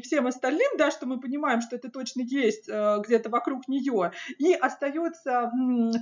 всем 0.00 0.26
остальным, 0.26 0.70
да, 0.78 0.90
что 0.90 1.06
мы 1.06 1.20
понимаем, 1.20 1.60
что 1.60 1.76
это 1.76 1.90
точно 1.90 2.22
есть 2.22 2.68
где-то 2.68 3.30
вокруг 3.30 3.68
нее, 3.68 4.12
и 4.38 4.52
остается 4.52 5.50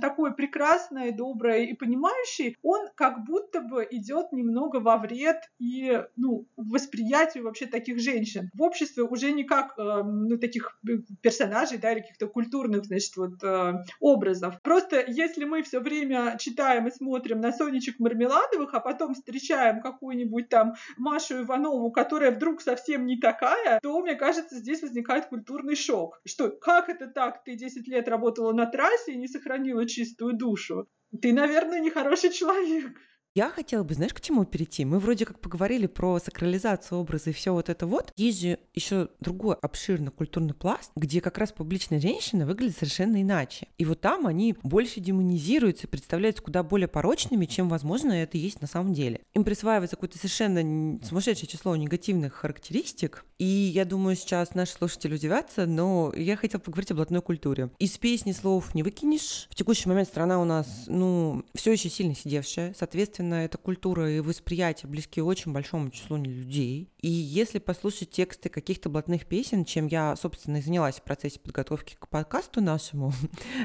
такой 0.01 0.33
прекрасной, 0.33 1.11
доброй 1.11 1.65
и 1.65 1.73
понимающей, 1.73 2.57
он 2.61 2.87
как 2.95 3.25
будто 3.25 3.61
бы 3.61 3.87
идет 3.89 4.31
немного 4.31 4.77
во 4.77 4.97
вред 4.97 5.37
и 5.59 6.03
ну, 6.15 6.47
восприятию 6.57 7.43
вообще 7.43 7.65
таких 7.65 7.99
женщин. 7.99 8.49
В 8.53 8.61
обществе 8.61 9.03
уже 9.03 9.31
не 9.31 9.43
как 9.43 9.77
э, 9.77 10.03
ну, 10.03 10.37
таких 10.37 10.77
э, 10.87 10.97
персонажей, 11.21 11.77
да, 11.77 11.91
или 11.91 12.01
каких-то 12.01 12.27
культурных, 12.27 12.85
значит, 12.85 13.15
вот 13.17 13.43
э, 13.43 13.73
образов. 13.99 14.61
Просто 14.61 15.03
если 15.07 15.45
мы 15.45 15.63
все 15.63 15.79
время 15.79 16.37
читаем 16.39 16.87
и 16.87 16.91
смотрим 16.91 17.41
на 17.41 17.51
Сонечек 17.51 17.99
Мармеладовых, 17.99 18.73
а 18.73 18.79
потом 18.79 19.13
встречаем 19.13 19.81
какую-нибудь 19.81 20.34
там 20.43 20.75
Машу 20.97 21.43
Иванову, 21.43 21.91
которая 21.91 22.31
вдруг 22.31 22.61
совсем 22.61 23.05
не 23.05 23.19
такая, 23.19 23.79
то, 23.81 24.01
мне 24.01 24.15
кажется, 24.15 24.57
здесь 24.57 24.81
возникает 24.81 25.27
культурный 25.27 25.75
шок. 25.75 26.21
Что, 26.25 26.49
как 26.49 26.89
это 26.89 27.07
так? 27.07 27.43
Ты 27.43 27.55
10 27.55 27.87
лет 27.87 28.07
работала 28.07 28.53
на 28.53 28.65
трассе 28.65 29.13
и 29.13 29.17
не 29.17 29.27
сохранила 29.27 29.87
чистую 29.87 30.33
душу. 30.33 30.87
Ты, 31.21 31.33
наверное, 31.33 31.79
нехороший 31.79 32.31
человек. 32.31 32.91
Я 33.37 33.49
хотела 33.49 33.83
бы, 33.83 33.93
знаешь, 33.93 34.13
к 34.13 34.21
чему 34.21 34.45
перейти? 34.45 34.85
Мы 34.85 34.97
вроде 34.97 35.25
как 35.25 35.41
поговорили 35.41 35.87
про 35.87 36.19
сакрализацию 36.19 36.97
образа 36.97 37.31
и 37.31 37.33
все 37.33 37.51
вот 37.51 37.67
это 37.67 37.85
вот. 37.85 38.13
Есть 38.15 38.39
же 38.39 38.59
еще 38.73 39.09
другой 39.19 39.55
обширный 39.55 40.09
культурный 40.09 40.53
пласт, 40.53 40.89
где 40.95 41.19
как 41.19 41.37
раз 41.37 41.51
публичная 41.51 41.99
женщина 41.99 42.45
выглядит 42.45 42.77
совершенно 42.77 43.21
иначе. 43.21 43.67
И 43.77 43.83
вот 43.83 43.99
там 43.99 44.25
они 44.25 44.55
больше 44.63 45.01
демонизируются, 45.01 45.89
представляются 45.89 46.41
куда 46.41 46.63
более 46.63 46.87
порочными, 46.87 47.45
чем, 47.45 47.67
возможно, 47.67 48.13
это 48.13 48.37
есть 48.37 48.61
на 48.61 48.67
самом 48.67 48.93
деле. 48.93 49.19
Им 49.33 49.43
присваивается 49.43 49.97
какое-то 49.97 50.17
совершенно 50.17 51.03
сумасшедшее 51.03 51.49
число 51.49 51.75
негативных 51.75 52.35
характеристик. 52.35 53.25
И 53.37 53.43
я 53.43 53.83
думаю, 53.83 54.15
сейчас 54.15 54.55
наши 54.55 54.71
слушатели 54.71 55.13
удивятся, 55.13 55.65
но 55.65 56.13
я 56.15 56.37
хотела 56.37 56.61
поговорить 56.61 56.91
о 56.91 56.95
блатной 56.95 57.21
культуре. 57.21 57.69
Из 57.79 57.97
песни 57.97 58.31
слов 58.31 58.73
не 58.73 58.81
выкинешь. 58.81 59.47
В 59.49 59.55
текущий 59.55 59.89
момент 59.89 60.07
страна 60.07 60.41
у 60.41 60.45
нас, 60.45 60.85
ну, 60.87 61.43
все 61.53 61.73
еще 61.73 61.89
сильно 61.89 62.15
сидевшая. 62.15 62.73
Соответственно, 62.79 63.24
Естественно, 63.25 63.45
эта 63.45 63.57
культура 63.57 64.11
и 64.11 64.19
восприятие 64.19 64.87
близки 64.87 65.19
очень 65.19 65.51
большому 65.51 65.89
числу 65.89 66.17
людей. 66.17 66.91
И 67.01 67.09
если 67.09 67.57
послушать 67.57 68.11
тексты 68.11 68.49
каких-то 68.49 68.87
блатных 68.87 69.25
песен, 69.25 69.65
чем 69.65 69.87
я, 69.87 70.15
собственно, 70.15 70.57
и 70.57 70.61
занялась 70.61 70.97
в 70.97 71.01
процессе 71.01 71.39
подготовки 71.39 71.95
к 71.99 72.07
подкасту 72.07 72.61
нашему, 72.61 73.13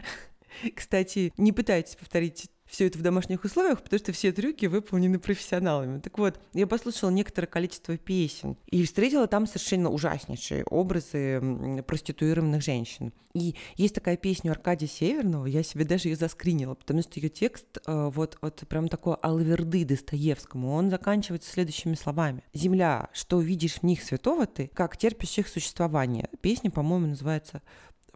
кстати, 0.75 1.35
не 1.37 1.53
пытайтесь 1.53 1.97
повторить 1.97 2.49
все 2.71 2.87
это 2.87 2.99
в 2.99 3.03
домашних 3.03 3.45
условиях, 3.45 3.83
потому 3.83 3.99
что 3.99 4.13
все 4.13 4.33
трюки 4.33 4.67
выполнены 4.67 5.19
профессионалами. 5.19 5.99
Так 6.01 6.19
вот, 6.19 6.41
я 6.55 6.67
послушала 6.67 7.11
некоторое 7.11 7.49
количество 7.49 7.97
песен 7.97 8.57
и 8.67 8.85
встретила 8.85 9.27
там 9.27 9.47
совершенно 9.47 9.91
ужаснейшие 9.91 10.65
образы 10.65 11.83
проституированных 11.87 12.63
женщин. 12.63 13.13
И 13.33 13.55
есть 13.77 13.95
такая 13.95 14.17
песня 14.17 14.51
Аркадия 14.51 14.89
Северного, 14.89 15.47
я 15.47 15.63
себе 15.63 15.85
даже 15.85 16.09
ее 16.09 16.17
заскринила, 16.17 16.75
потому 16.75 17.03
что 17.03 17.21
ее 17.21 17.29
текст 17.29 17.79
э, 17.87 18.11
вот, 18.13 18.39
вот 18.43 18.65
прям 18.69 18.89
такой 18.89 19.15
алверды 19.23 19.85
Достоевскому, 19.85 20.73
он 20.73 20.91
заканчивается 20.91 21.51
следующими 21.51 21.95
словами. 21.95 22.43
«Земля, 22.55 23.09
что 23.13 23.41
видишь 23.41 23.75
в 23.75 23.83
них 23.85 24.03
святого 24.03 24.47
ты, 24.47 24.69
как 24.75 24.97
терпишь 24.97 25.39
их 25.39 25.47
существование». 25.47 26.29
Песня, 26.41 26.73
по-моему, 26.73 27.09
называется 27.09 27.63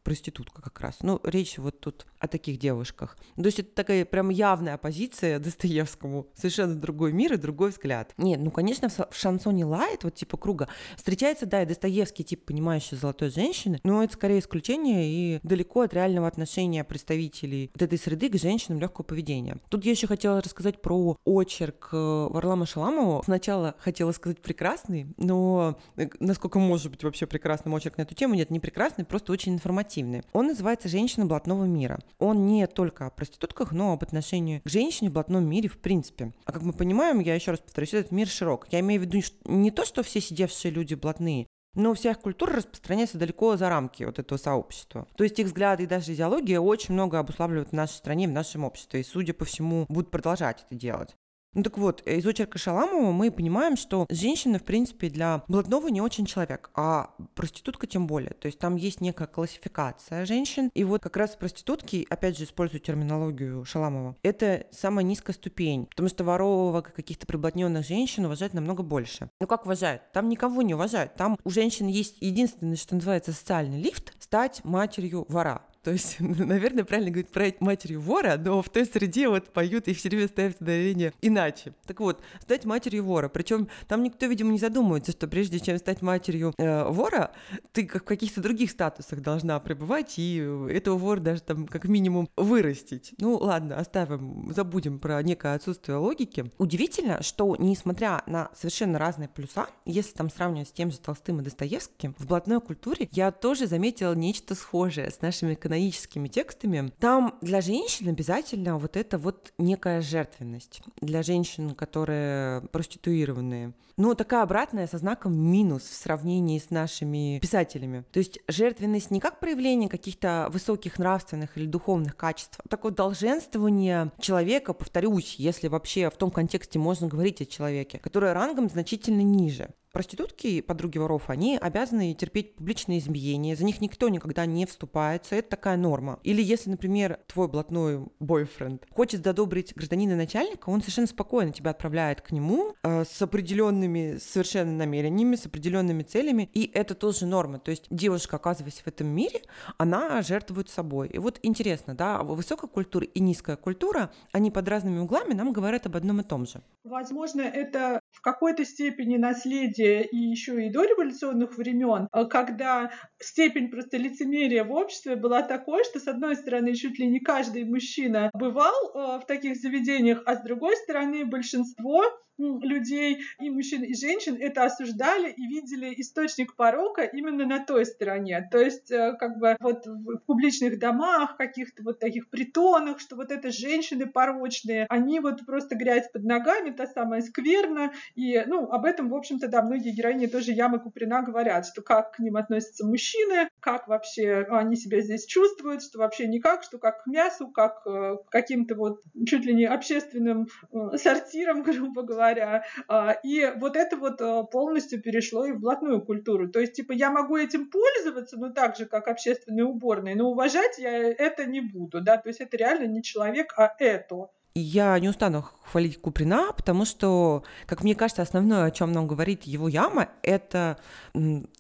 проститутка 0.05 0.63
как 0.63 0.81
раз. 0.81 0.99
Ну, 1.01 1.21
речь 1.25 1.59
вот 1.59 1.81
тут 1.81 2.07
о 2.21 2.29
таких 2.29 2.59
девушках. 2.59 3.17
То 3.37 3.45
есть 3.45 3.59
это 3.59 3.71
такая 3.75 4.05
прям 4.05 4.29
явная 4.29 4.75
оппозиция 4.75 5.39
Достоевскому. 5.39 6.29
Совершенно 6.35 6.75
другой 6.75 7.13
мир 7.13 7.33
и 7.33 7.37
другой 7.37 7.71
взгляд. 7.71 8.13
Нет, 8.19 8.39
ну, 8.41 8.51
конечно, 8.51 8.89
в 8.89 9.17
шансоне 9.17 9.65
Лайт, 9.65 10.05
вот 10.05 10.15
типа 10.15 10.37
круга, 10.37 10.69
встречается, 10.97 11.47
да, 11.47 11.63
и 11.63 11.67
Достоевский, 11.67 12.23
тип 12.23 12.45
понимающий 12.45 12.97
золотой 12.97 13.31
женщины, 13.31 13.81
но 13.83 14.05
это 14.05 14.13
скорее 14.13 14.39
исключение 14.39 15.09
и 15.09 15.41
далеко 15.43 15.81
от 15.81 15.95
реального 15.95 16.29
отношения 16.29 16.85
представителей 16.85 17.71
вот 17.75 17.83
этой 17.83 17.99
среды 17.99 18.29
к 18.29 18.39
женщинам 18.39 18.81
легкого 18.81 19.05
поведения. 19.05 19.59
Тут 19.71 19.85
я 19.85 19.93
еще 19.93 20.07
хотела 20.07 20.41
рассказать 20.41 20.83
про 20.83 21.17
очерк 21.25 21.89
э, 21.93 22.29
Варлама 22.31 22.67
Шаламова. 22.67 23.23
Сначала 23.25 23.75
хотела 23.79 24.13
сказать 24.13 24.41
прекрасный, 24.41 25.07
но 25.17 25.79
э, 25.97 26.09
насколько 26.21 26.59
может 26.59 26.91
быть 26.91 27.05
вообще 27.05 27.27
прекрасный 27.27 27.73
очерк 27.73 27.97
на 27.97 28.03
эту 28.03 28.15
тему, 28.15 28.35
нет, 28.35 28.51
не 28.51 28.61
прекрасный, 28.61 29.05
просто 29.05 29.33
очень 29.33 29.55
информативный 29.55 29.94
информативный. 29.95 30.23
Он 30.33 30.47
называется 30.47 30.89
«Женщина 30.89 31.27
блатного 31.27 31.65
мира». 31.65 32.01
Он 32.19 32.47
не 32.47 32.67
только 32.67 33.07
о 33.07 33.11
проститутках, 33.11 33.73
но 33.73 33.93
об 33.93 34.03
отношении 34.03 34.61
к 34.61 34.69
женщине 34.69 35.11
в 35.11 35.13
блатном 35.13 35.45
мире 35.45 35.69
в 35.69 35.79
принципе. 35.79 36.33
А 36.45 36.53
как 36.53 36.63
мы 36.63 36.73
понимаем, 36.73 37.21
я 37.21 37.35
еще 37.35 37.53
раз 37.53 37.61
повторюсь, 37.61 37.95
этот 37.95 38.13
мир 38.13 38.29
широк. 38.29 38.67
Я 38.71 38.81
имею 38.81 39.01
в 39.01 39.05
виду 39.05 39.21
не 39.45 39.71
то, 39.71 39.85
что 39.85 40.03
все 40.03 40.21
сидевшие 40.21 40.73
люди 40.73 40.95
блатные, 40.95 41.47
но 41.75 41.95
вся 41.95 42.13
их 42.13 42.21
культура 42.21 42.55
распространяется 42.55 43.19
далеко 43.19 43.57
за 43.57 43.69
рамки 43.69 44.05
вот 44.05 44.19
этого 44.19 44.39
сообщества. 44.39 45.07
То 45.17 45.25
есть 45.25 45.39
их 45.39 45.47
взгляды 45.47 45.85
и 45.85 45.87
даже 45.87 46.15
идеология 46.15 46.61
очень 46.61 46.95
много 46.95 47.19
обуславливают 47.19 47.71
в 47.71 47.73
нашей 47.73 47.95
стране, 47.95 48.29
в 48.29 48.33
нашем 48.33 48.65
обществе. 48.65 49.01
И, 49.01 49.05
судя 49.05 49.35
по 49.35 49.45
всему, 49.45 49.87
будут 49.89 50.11
продолжать 50.11 50.65
это 50.69 50.79
делать. 50.79 51.17
Ну 51.55 51.63
так 51.63 51.79
вот, 51.79 52.03
из 52.03 52.27
очерка 52.27 52.59
Шаламова 52.59 53.13
мы 53.13 53.31
понимаем, 53.31 53.77
что 53.77 54.07
женщина, 54.11 54.59
в 54.59 54.65
принципе, 54.65 55.09
для 55.09 55.45
блатного 55.47 55.89
не 55.89 56.01
очень 56.01 56.27
человек, 56.27 56.71
а 56.75 57.15
проститутка 57.35 57.87
тем 57.87 58.07
более. 58.07 58.31
То 58.33 58.47
есть 58.47 58.59
там 58.59 58.75
есть 58.77 59.01
некая 59.01 59.29
классификация 59.29 60.27
женщин. 60.27 60.71
И 60.75 60.83
вот 60.83 61.03
как 61.03 61.17
раз 61.17 61.37
проститутки, 61.37 62.07
опять 62.11 62.37
же, 62.37 62.45
использую 62.45 62.81
терминологию 62.81 63.65
Шаламова, 63.65 64.17
это 64.23 64.67
самая 64.73 65.05
низкая 65.05 65.35
ступень, 65.35 65.87
потому 65.87 66.09
что 66.09 66.25
воровок 66.25 66.93
каких-то 66.93 67.27
приблотненных 67.27 67.87
женщин 67.87 68.25
уважают 68.25 68.55
намного 68.55 68.83
больше. 68.83 69.31
Ну 69.41 69.47
как 69.47 69.65
уважают? 69.65 70.03
Там 70.13 70.29
никого 70.29 70.63
не 70.63 70.75
уважают. 70.75 71.15
Там 71.15 71.39
у 71.45 71.51
женщин 71.51 71.87
есть 71.87 72.17
единственное, 72.21 72.77
что 72.77 72.97
называется 72.97 73.33
социальный 73.33 73.81
лифт, 73.81 74.13
стать 74.21 74.65
матерью 74.65 75.25
вора. 75.29 75.63
То 75.85 75.93
есть, 75.93 76.17
наверное, 76.19 76.85
правильно 76.85 77.11
говорить 77.11 77.31
про 77.31 77.53
матерью 77.61 78.01
вора, 78.01 78.41
но 78.43 78.63
в 78.63 78.69
той 78.71 78.87
среде 78.87 79.29
вот 79.29 79.51
поют 79.51 79.87
и 79.87 79.95
все 79.95 80.09
время 80.09 80.29
ставят 80.29 80.61
ударение 80.61 81.13
иначе. 81.21 81.75
Так 81.87 82.01
вот, 82.01 82.23
стать 82.41 82.65
матерью 82.65 83.05
вора. 83.05 83.29
Причем 83.29 83.69
там 83.87 84.03
никто, 84.03 84.27
видимо, 84.27 84.51
не 84.51 84.59
задумывается, 84.59 85.13
что 85.13 85.29
прежде 85.29 85.61
чем 85.61 85.77
стать 85.77 86.01
матерью 86.01 86.55
э, 86.57 86.89
вора, 86.89 87.33
ты 87.73 87.87
как 87.87 88.03
в 88.03 88.07
каких-то 88.07 88.41
других 88.41 88.71
статусах 88.71 89.21
должна 89.21 89.61
пребывать, 89.61 90.15
и 90.17 90.39
этого 90.71 90.97
вора 90.97 91.21
даже 91.21 91.43
там 91.43 91.67
как 91.67 91.85
минимум 91.85 92.31
вырастить. 92.37 93.13
Ну 93.19 93.37
ладно, 93.37 93.77
оставим, 93.77 94.53
забудем 94.55 94.99
про 94.99 95.23
некое 95.23 95.55
отсутствие 95.55 95.99
логики. 95.99 96.51
Удивительно, 96.57 97.23
что 97.23 97.57
несмотря 97.59 98.23
на 98.27 98.51
совершенно 98.55 98.99
разные 98.99 99.29
плюса, 99.29 99.67
если 99.85 100.15
там 100.15 100.31
сравнивать 100.31 100.69
с 100.69 100.73
тем 100.73 100.91
же 100.91 100.99
Толстым 100.99 101.41
и 101.41 101.45
Достоевским, 101.45 102.15
в 102.19 102.27
блатной 102.27 102.63
культуре 102.63 103.09
я 103.13 103.31
тоже 103.31 103.67
заметила 103.67 104.15
нечто 104.15 104.55
схожее 104.55 105.11
с 105.11 105.21
нашими 105.21 105.53
экономическими 105.53 105.74
порноическими 105.75 106.29
текстами, 106.29 106.93
там 107.01 107.37
для 107.41 107.61
женщин 107.61 108.09
обязательно 108.09 108.79
вот 108.79 108.97
это 108.97 109.19
вот 109.19 109.53
некая 109.59 110.01
жертвенность. 110.01 110.81
Для 111.01 111.23
женщин, 111.23 111.75
которые 111.75 112.63
проституированные. 112.73 113.73
Но 113.97 114.15
такая 114.15 114.43
обратная 114.43 114.87
со 114.87 114.99
знаком 114.99 115.37
минус 115.37 115.83
в 115.83 115.95
сравнении 115.95 116.59
с 116.59 116.71
нашими 116.71 117.39
писателями. 117.41 118.05
То 118.13 118.19
есть 118.19 118.39
жертвенность 118.49 119.11
не 119.11 119.21
как 119.21 119.41
проявление 119.41 119.89
каких-то 119.89 120.49
высоких 120.51 120.99
нравственных 120.99 121.57
или 121.57 121.67
духовных 121.67 122.17
качеств, 122.17 122.61
а 122.65 122.69
такое 122.69 122.93
долженствование 122.93 124.13
человека, 124.21 124.75
повторюсь, 124.75 125.37
если 125.39 125.69
вообще 125.69 126.11
в 126.11 126.17
том 126.17 126.31
контексте 126.31 126.79
можно 126.79 127.09
говорить 127.09 127.41
о 127.41 127.47
человеке, 127.47 127.99
которое 127.99 128.33
рангом 128.33 128.69
значительно 128.69 129.23
ниже. 129.23 129.71
Проститутки, 129.95 130.61
подруги 130.61 130.99
воров, 130.99 131.31
они 131.31 131.57
обязаны 131.57 132.15
терпеть 132.15 132.57
публичные 132.57 132.99
избиения, 132.99 133.55
за 133.55 133.65
них 133.65 133.81
никто 133.81 134.09
никогда 134.09 134.45
не 134.45 134.67
вступается, 134.67 135.37
это 135.37 135.51
такая 135.51 135.77
норма. 135.77 136.19
Или 136.25 136.43
если, 136.43 136.69
например, 136.69 137.21
твой 137.29 137.47
блатной 137.47 138.05
бойфренд 138.19 138.85
хочет 138.91 139.25
задобрить 139.25 139.73
гражданина 139.77 140.17
начальника, 140.17 140.71
он 140.71 140.81
совершенно 140.81 141.07
спокойно 141.07 141.53
тебя 141.53 141.71
отправляет 141.71 142.23
к 142.23 142.33
нему 142.33 142.75
э, 142.83 143.05
с 143.05 143.23
определенными 143.23 144.17
совершенно 144.21 144.73
намерениями, 144.73 145.37
с 145.37 145.47
определенными 145.47 146.03
целями, 146.03 146.51
и 146.55 146.69
это 146.75 146.97
тоже 146.97 147.25
норма. 147.25 147.61
То 147.61 147.71
есть 147.71 147.87
девушка, 147.89 148.35
оказываясь 148.35 148.81
в 148.81 148.89
этом 148.89 149.07
мире, 149.07 149.43
она 149.79 150.23
жертвует 150.23 150.71
собой. 150.71 151.07
И 151.07 151.19
вот 151.19 151.39
интересно, 151.45 151.95
да, 151.95 152.25
высокая 152.25 152.69
культура 152.69 153.07
и 153.07 153.21
низкая 153.21 153.55
культура, 153.55 154.11
они 154.33 154.51
под 154.51 154.69
разными 154.69 154.99
углами 154.99 155.35
нам 155.35 155.53
говорят 155.53 155.87
об 155.87 155.95
одном 155.97 156.21
и 156.21 156.25
том 156.25 156.47
же. 156.47 156.63
Возможно, 156.83 157.43
это 157.43 158.01
в 158.11 158.21
какой-то 158.21 158.65
степени 158.65 159.19
наследие 159.19 159.84
и 159.85 160.17
еще 160.17 160.67
и 160.67 160.71
до 160.71 160.85
революционных 160.85 161.57
времен, 161.57 162.09
а 162.13 162.25
когда 162.25 162.91
степень 163.21 163.71
просто 163.71 163.97
лицемерия 163.97 164.65
в 164.65 164.73
обществе 164.73 165.17
была 165.17 165.43
такой, 165.43 165.85
что 165.85 166.01
с 166.01 166.09
одной 166.09 166.37
стороны 166.37 166.75
чуть 166.75 166.99
ли 166.99 167.07
не 167.07 167.21
каждый 167.21 167.65
мужчина 167.65 168.31
бывал 168.35 168.75
э, 168.95 169.21
в 169.21 169.27
таких 169.27 169.57
заведениях, 169.57 170.23
а 170.27 170.37
с 170.37 170.43
другой 170.43 170.77
стороны 170.77 171.25
большинство 171.25 172.05
людей, 172.39 173.21
и 173.41 173.51
мужчин, 173.51 173.83
и 173.83 173.95
женщин, 173.95 174.37
это 174.41 174.65
осуждали 174.65 175.31
и 175.31 175.47
видели 175.47 175.95
источник 175.97 176.57
порока 176.57 177.03
именно 177.03 177.47
на 177.47 177.65
той 177.65 177.87
стороне. 177.87 178.49
То 178.51 178.59
есть, 178.59 178.91
э, 178.91 179.15
как 179.19 179.39
бы 179.39 179.57
вот 179.61 179.87
в 179.87 180.19
публичных 180.27 180.79
домах, 180.79 181.37
каких-то 181.37 181.83
вот 181.83 182.01
таких 182.01 182.29
притонах, 182.29 183.01
что 183.01 183.17
вот 183.17 183.31
это 183.31 183.51
женщины 183.51 184.07
порочные, 184.07 184.87
они 184.89 185.21
вот 185.21 185.47
просто 185.47 185.77
грязь 185.77 186.11
под 186.13 186.25
ногами, 186.25 186.71
та 186.71 186.87
самая 186.87 187.21
скверна, 187.21 187.93
и, 188.15 188.43
ну, 188.47 188.71
об 188.71 188.85
этом, 188.85 189.11
в 189.11 189.15
общем-то, 189.15 189.49
да, 189.49 189.63
многие 189.63 189.93
героини 189.93 190.27
тоже 190.27 190.53
Ямы 190.53 190.81
Куприна 190.81 191.23
говорят, 191.23 191.67
что 191.67 191.83
как 191.83 192.17
к 192.17 192.19
ним 192.19 192.37
относятся 192.37 192.87
мужчины, 192.87 193.49
как 193.61 193.89
вообще 193.89 194.47
они 194.51 194.77
себя 194.77 195.01
здесь 195.01 195.27
чувствуют, 195.27 195.83
что 195.83 195.99
вообще 195.99 196.27
никак, 196.27 196.63
что 196.63 196.79
как 196.79 197.05
к 197.05 197.07
мясу, 197.07 197.49
как 197.49 197.83
э, 197.87 198.17
к 198.27 198.31
каким-то 198.31 198.75
вот 198.75 199.01
чуть 199.27 199.45
ли 199.45 199.55
не 199.55 199.67
общественным 199.67 200.49
э, 200.73 200.97
сортирам, 200.97 201.63
грубо 201.63 202.03
говоря, 202.03 202.24
говоря. 202.25 202.65
А, 202.89 203.13
и 203.23 203.53
вот 203.57 203.77
это 203.77 203.97
вот 203.97 204.21
а, 204.21 204.45
полностью 204.45 205.01
перешло 205.01 205.45
и 205.45 205.53
в 205.53 205.61
блатную 205.61 206.01
культуру. 206.01 206.49
То 206.49 206.61
есть, 206.61 206.73
типа, 206.75 206.93
я 206.93 207.11
могу 207.11 207.37
этим 207.37 207.71
пользоваться, 207.71 208.37
ну, 208.39 208.53
так 208.53 208.77
же, 208.77 208.87
как 208.87 209.09
общественные 209.09 209.65
уборные, 209.65 210.17
но 210.17 210.31
уважать 210.31 210.79
я 210.79 210.93
это 210.93 211.45
не 211.45 211.61
буду, 211.61 212.01
да, 212.01 212.17
то 212.17 212.29
есть 212.29 212.41
это 212.41 212.57
реально 212.57 212.87
не 212.87 213.03
человек, 213.03 213.55
а 213.57 213.75
это. 213.79 214.29
Я 214.57 214.97
не 215.01 215.09
устану 215.09 215.45
хвалить 215.65 216.01
Куприна, 216.01 216.53
потому 216.57 216.85
что, 216.85 217.43
как 217.67 217.83
мне 217.83 217.97
кажется, 217.97 218.23
основное, 218.23 218.67
о 218.67 218.71
чем 218.71 218.93
нам 218.93 219.09
говорит 219.09 219.43
его 219.43 219.67
яма, 219.67 220.11
это, 220.23 220.79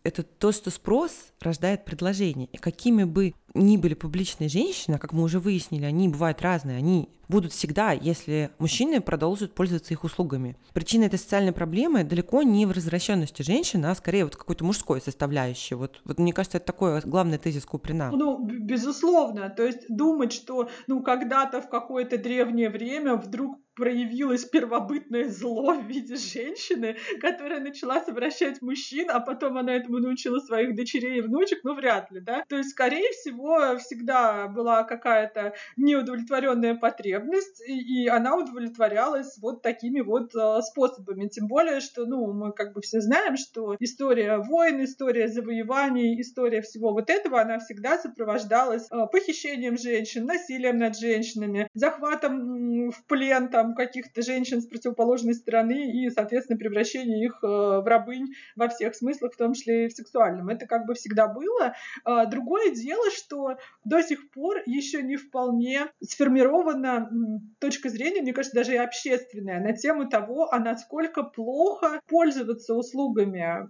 это 0.04 0.22
то, 0.22 0.52
что 0.52 0.70
спрос 0.70 1.32
рождает 1.44 1.84
предложение. 1.84 2.48
И 2.52 2.56
какими 2.56 3.04
бы 3.04 3.34
ни 3.54 3.76
были 3.76 3.94
публичные 3.94 4.48
женщины, 4.48 4.98
как 4.98 5.12
мы 5.12 5.22
уже 5.22 5.38
выяснили, 5.38 5.84
они 5.84 6.08
бывают 6.08 6.42
разные, 6.42 6.76
они 6.76 7.08
будут 7.28 7.52
всегда, 7.52 7.92
если 7.92 8.50
мужчины 8.58 9.00
продолжат 9.00 9.54
пользоваться 9.54 9.94
их 9.94 10.04
услугами. 10.04 10.56
Причина 10.72 11.04
этой 11.04 11.18
социальной 11.18 11.52
проблемы 11.52 12.04
далеко 12.04 12.42
не 12.42 12.66
в 12.66 12.72
развращенности 12.72 13.42
женщин, 13.42 13.84
а 13.86 13.94
скорее 13.94 14.24
вот 14.24 14.36
какой-то 14.36 14.64
мужской 14.64 15.00
составляющей. 15.00 15.74
Вот, 15.74 16.00
вот 16.04 16.18
мне 16.18 16.32
кажется, 16.32 16.58
это 16.58 16.66
такой 16.66 17.00
главный 17.00 17.38
тезис 17.38 17.64
Куприна. 17.64 18.10
Ну, 18.10 18.44
безусловно. 18.44 19.48
То 19.50 19.64
есть 19.64 19.84
думать, 19.88 20.32
что 20.32 20.68
ну 20.86 21.02
когда-то 21.02 21.62
в 21.62 21.68
какое-то 21.68 22.18
древнее 22.18 22.70
время 22.70 23.16
вдруг 23.16 23.58
проявилось 23.74 24.44
первобытное 24.44 25.28
зло 25.28 25.74
в 25.74 25.86
виде 25.86 26.16
женщины, 26.16 26.96
которая 27.20 27.60
начала 27.60 28.00
совращать 28.00 28.62
мужчин, 28.62 29.10
а 29.10 29.20
потом 29.20 29.58
она 29.58 29.74
этому 29.74 29.98
научила 29.98 30.38
своих 30.40 30.74
дочерей 30.74 31.18
и 31.18 31.20
внучек, 31.20 31.60
ну 31.64 31.74
вряд 31.74 32.10
ли, 32.10 32.20
да. 32.20 32.44
То 32.48 32.56
есть, 32.56 32.70
скорее 32.70 33.10
всего, 33.12 33.76
всегда 33.78 34.48
была 34.48 34.84
какая-то 34.84 35.54
неудовлетворенная 35.76 36.74
потребность, 36.74 37.62
и, 37.66 38.04
и 38.04 38.08
она 38.08 38.36
удовлетворялась 38.36 39.38
вот 39.38 39.62
такими 39.62 40.00
вот 40.00 40.34
э, 40.34 40.62
способами. 40.62 41.28
Тем 41.28 41.46
более, 41.46 41.80
что, 41.80 42.06
ну, 42.06 42.32
мы 42.32 42.52
как 42.52 42.72
бы 42.74 42.80
все 42.80 43.00
знаем, 43.00 43.36
что 43.36 43.76
история 43.80 44.38
войн, 44.38 44.84
история 44.84 45.28
завоеваний, 45.28 46.20
история 46.20 46.62
всего 46.62 46.92
вот 46.92 47.10
этого, 47.10 47.40
она 47.40 47.58
всегда 47.58 47.98
сопровождалась 47.98 48.86
э, 48.90 49.06
похищением 49.10 49.78
женщин, 49.78 50.26
насилием 50.26 50.78
над 50.78 50.96
женщинами, 50.98 51.68
захватом 51.74 52.90
в 52.90 53.04
плен 53.06 53.48
там 53.48 53.63
там 53.64 53.74
каких-то 53.74 54.20
женщин 54.22 54.60
с 54.60 54.66
противоположной 54.66 55.34
стороны 55.34 55.90
и, 55.90 56.10
соответственно, 56.10 56.58
превращение 56.58 57.24
их 57.24 57.38
э, 57.42 57.46
в 57.46 57.84
рабынь 57.86 58.34
во 58.56 58.68
всех 58.68 58.94
смыслах, 58.94 59.32
в 59.32 59.36
том 59.38 59.54
числе 59.54 59.86
и 59.86 59.88
в 59.88 59.92
сексуальном. 59.92 60.50
Это 60.50 60.66
как 60.66 60.86
бы 60.86 60.94
всегда 60.94 61.28
было. 61.28 61.74
А, 62.04 62.26
другое 62.26 62.74
дело, 62.74 63.10
что 63.10 63.56
до 63.84 64.02
сих 64.02 64.30
пор 64.30 64.58
еще 64.66 65.02
не 65.02 65.16
вполне 65.16 65.86
сформирована 66.02 67.10
точка 67.58 67.88
зрения, 67.88 68.20
мне 68.20 68.34
кажется, 68.34 68.56
даже 68.56 68.74
и 68.74 68.76
общественная, 68.76 69.60
на 69.60 69.72
тему 69.72 70.08
того, 70.08 70.52
а 70.52 70.58
насколько 70.58 71.22
плохо 71.22 72.00
пользоваться 72.06 72.74
услугами 72.74 73.66